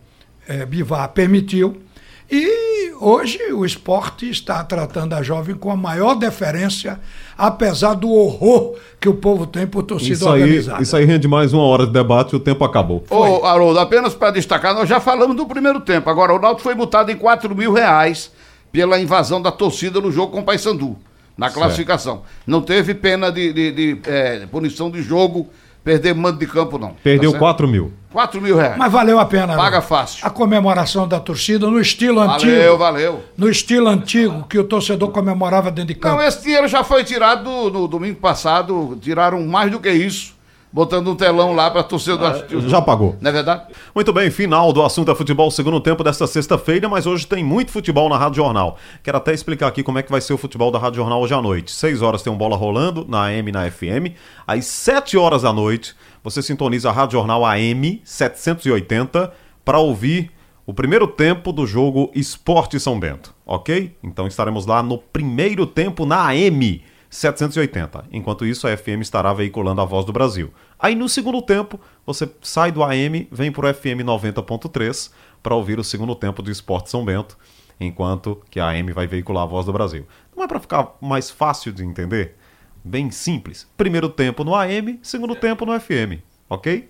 eh, 0.48 0.66
Bivar 0.66 1.08
permitiu. 1.10 1.82
E 2.30 2.92
hoje 3.00 3.40
o 3.54 3.66
esporte 3.66 4.30
está 4.30 4.62
tratando 4.64 5.14
a 5.14 5.24
jovem 5.24 5.56
com 5.56 5.72
a 5.72 5.78
maior 5.78 6.16
deferência, 6.16 7.00
apesar 7.38 7.94
do 7.94 8.10
horror 8.12 8.76
que 9.00 9.08
o 9.08 9.14
povo 9.14 9.48
tem 9.48 9.66
por 9.66 9.84
torcida 9.84 10.14
Isso 10.14 10.30
aí, 10.30 10.42
organizada. 10.42 10.84
isso 10.84 10.96
aí 10.98 11.06
rende 11.06 11.28
mais 11.28 11.54
uma 11.54 11.64
hora 11.64 11.86
de 11.86 11.94
debate 11.94 12.34
e 12.34 12.36
o 12.36 12.40
tempo 12.40 12.66
acabou. 12.66 13.04
Ô, 13.10 13.46
Haroldo, 13.46 13.80
apenas 13.80 14.14
para 14.14 14.32
destacar, 14.32 14.74
nós 14.74 14.90
já 14.90 15.00
falamos 15.00 15.38
do 15.38 15.46
primeiro 15.46 15.80
tempo. 15.80 16.10
Agora, 16.10 16.34
o 16.34 16.40
Náutico 16.40 16.64
foi 16.64 16.76
multado 16.76 17.10
em 17.12 17.16
4 17.16 17.56
mil 17.56 17.72
reais 17.72 18.30
pela 18.74 19.00
invasão 19.00 19.42
da 19.42 19.52
torcida 19.52 20.02
no 20.02 20.12
jogo 20.12 20.34
com 20.34 20.40
o 20.42 20.44
Paysandu, 20.44 20.98
na 21.38 21.50
classificação. 21.50 22.24
Não 22.46 22.62
teve 22.62 22.94
pena 22.94 23.32
de, 23.32 23.54
de- 23.54 23.72
de, 23.72 24.02
eh, 24.06 24.46
punição 24.52 24.92
de 24.92 25.02
jogo, 25.02 25.48
perder 25.88 26.14
mando 26.14 26.38
de 26.38 26.46
campo, 26.46 26.78
não. 26.78 26.92
Perdeu 27.02 27.32
Tá 27.32 27.38
certo? 27.38 27.40
4 27.40 27.68
mil. 27.68 27.94
4 28.12 28.42
mil 28.42 28.58
reais. 28.58 28.78
Mas 28.78 28.92
valeu 28.92 29.20
a 29.20 29.26
pena. 29.26 29.56
Paga 29.56 29.78
né? 29.78 29.82
fácil. 29.82 30.26
A 30.26 30.30
comemoração 30.30 31.08
da 31.08 31.18
torcida 31.20 31.66
no 31.68 31.80
estilo 31.80 32.16
Valeu, 32.26 32.34
antigo. 32.34 32.78
valeu. 32.78 33.24
No 33.38 33.50
estilo 33.50 33.88
antigo 33.88 34.44
que 34.50 34.60
o 34.60 34.66
torcedor 34.66 35.12
comemorava 35.12 35.72
dentro 35.72 35.94
de 35.94 35.96
campo. 35.96 36.18
Não, 36.18 36.22
esse 36.28 36.44
dinheiro 36.44 36.68
já 36.68 36.84
foi 36.84 37.04
tirado 37.06 37.44
do- 37.70 37.80
no 37.80 37.88
domingo 37.88 38.20
passado, 38.20 38.98
tiraram 39.02 39.46
mais 39.48 39.72
do 39.72 39.80
que 39.80 39.90
isso, 39.90 40.34
botando 40.72 41.08
um 41.08 41.16
telão 41.16 41.54
lá 41.54 41.72
para 41.72 41.84
torcedor 41.84 42.46
jogo. 42.50 42.70
Já 42.70 42.82
pagou. 42.82 43.16
Não 43.22 43.30
é 43.30 43.34
verdade? 43.34 43.64
Muito 43.96 44.12
bem, 44.12 44.30
final 44.30 44.72
do 44.74 44.84
assunto 44.84 45.12
é 45.12 45.16
futebol, 45.16 45.50
segundo 45.50 45.80
tempo 45.80 46.04
desta 46.04 46.28
sexta-feira, 46.28 46.90
mas 46.90 47.06
hoje 47.06 47.26
tem 47.26 47.44
muito 47.44 47.72
futebol 47.72 48.10
na 48.10 48.18
Rádio 48.18 48.38
Jornal. 48.38 48.78
Quero 49.04 49.18
até 49.18 49.34
explicar 49.34 49.68
aqui 49.68 49.84
como 49.84 49.98
é 50.00 50.04
que 50.04 50.12
vai 50.12 50.22
ser 50.22 50.34
o 50.34 50.38
futebol 50.38 50.72
da 50.72 50.80
Rádio 50.80 50.98
Jornal 50.98 51.22
hoje 51.22 51.34
à 51.34 51.42
noite. 51.42 51.72
6 51.72 52.02
horas 52.02 52.22
tem 52.22 52.32
um 52.32 52.38
bola 52.38 52.56
rolando 52.56 53.06
na 53.08 53.26
AM 53.26 53.50
e 53.50 53.52
na 53.52 53.70
FM. 53.70 54.14
Às 54.46 54.66
7 54.66 55.18
horas 55.18 55.42
da 55.42 55.54
noite, 55.54 55.96
você 56.24 56.42
sintoniza 56.42 56.90
a 56.90 56.92
Rádio 56.92 57.18
Jornal 57.18 57.46
AM 57.46 58.02
780 58.04 59.32
para 59.64 59.80
ouvir 59.80 60.32
o 60.66 60.74
primeiro 60.74 61.08
tempo 61.08 61.54
do 61.54 61.66
jogo 61.66 62.12
Esporte 62.14 62.78
São 62.78 63.00
Bento, 63.00 63.34
ok? 63.46 63.96
Então 64.04 64.28
estaremos 64.28 64.66
lá 64.66 64.84
no 64.84 64.98
primeiro 64.98 65.66
tempo 65.66 66.06
na 66.06 66.28
AM 66.28 66.84
780. 67.10 68.06
Enquanto 68.12 68.46
isso, 68.46 68.68
a 68.68 68.76
FM 68.76 69.02
estará 69.02 69.34
veiculando 69.34 69.82
a 69.82 69.86
voz 69.86 70.06
do 70.06 70.14
Brasil. 70.14 70.54
Aí 70.80 70.96
no 70.96 71.08
segundo 71.08 71.42
tempo, 71.42 71.80
você 72.06 72.30
sai 72.42 72.72
do 72.72 72.84
AM, 72.84 73.28
vem 73.32 73.52
para 73.52 73.70
o 73.70 73.74
FM 73.74 74.04
90.3 74.04 75.12
para 75.42 75.56
ouvir 75.56 75.80
o 75.80 75.84
segundo 75.84 76.16
tempo 76.16 76.42
do 76.42 76.52
Esporte 76.52 76.90
São 76.90 77.06
Bento, 77.06 77.38
enquanto 77.80 78.42
que 78.50 78.60
a 78.60 78.70
AM 78.70 78.92
vai 78.92 79.08
veicular 79.08 79.44
a 79.44 79.48
voz 79.48 79.66
do 79.66 79.74
Brasil. 79.74 80.06
Não 80.36 80.44
é 80.44 80.48
para 80.48 80.60
ficar 80.60 80.96
mais 81.02 81.30
fácil 81.30 81.72
de 81.72 81.84
entender? 81.84 82.36
Bem 82.84 83.12
simples. 83.12 83.68
Primeiro 83.76 84.10
tempo 84.10 84.44
no 84.44 84.56
AM, 84.56 85.00
segundo 85.02 85.36
tempo 85.36 85.66
no 85.66 85.80
FM, 85.80 86.22
ok? 86.50 86.90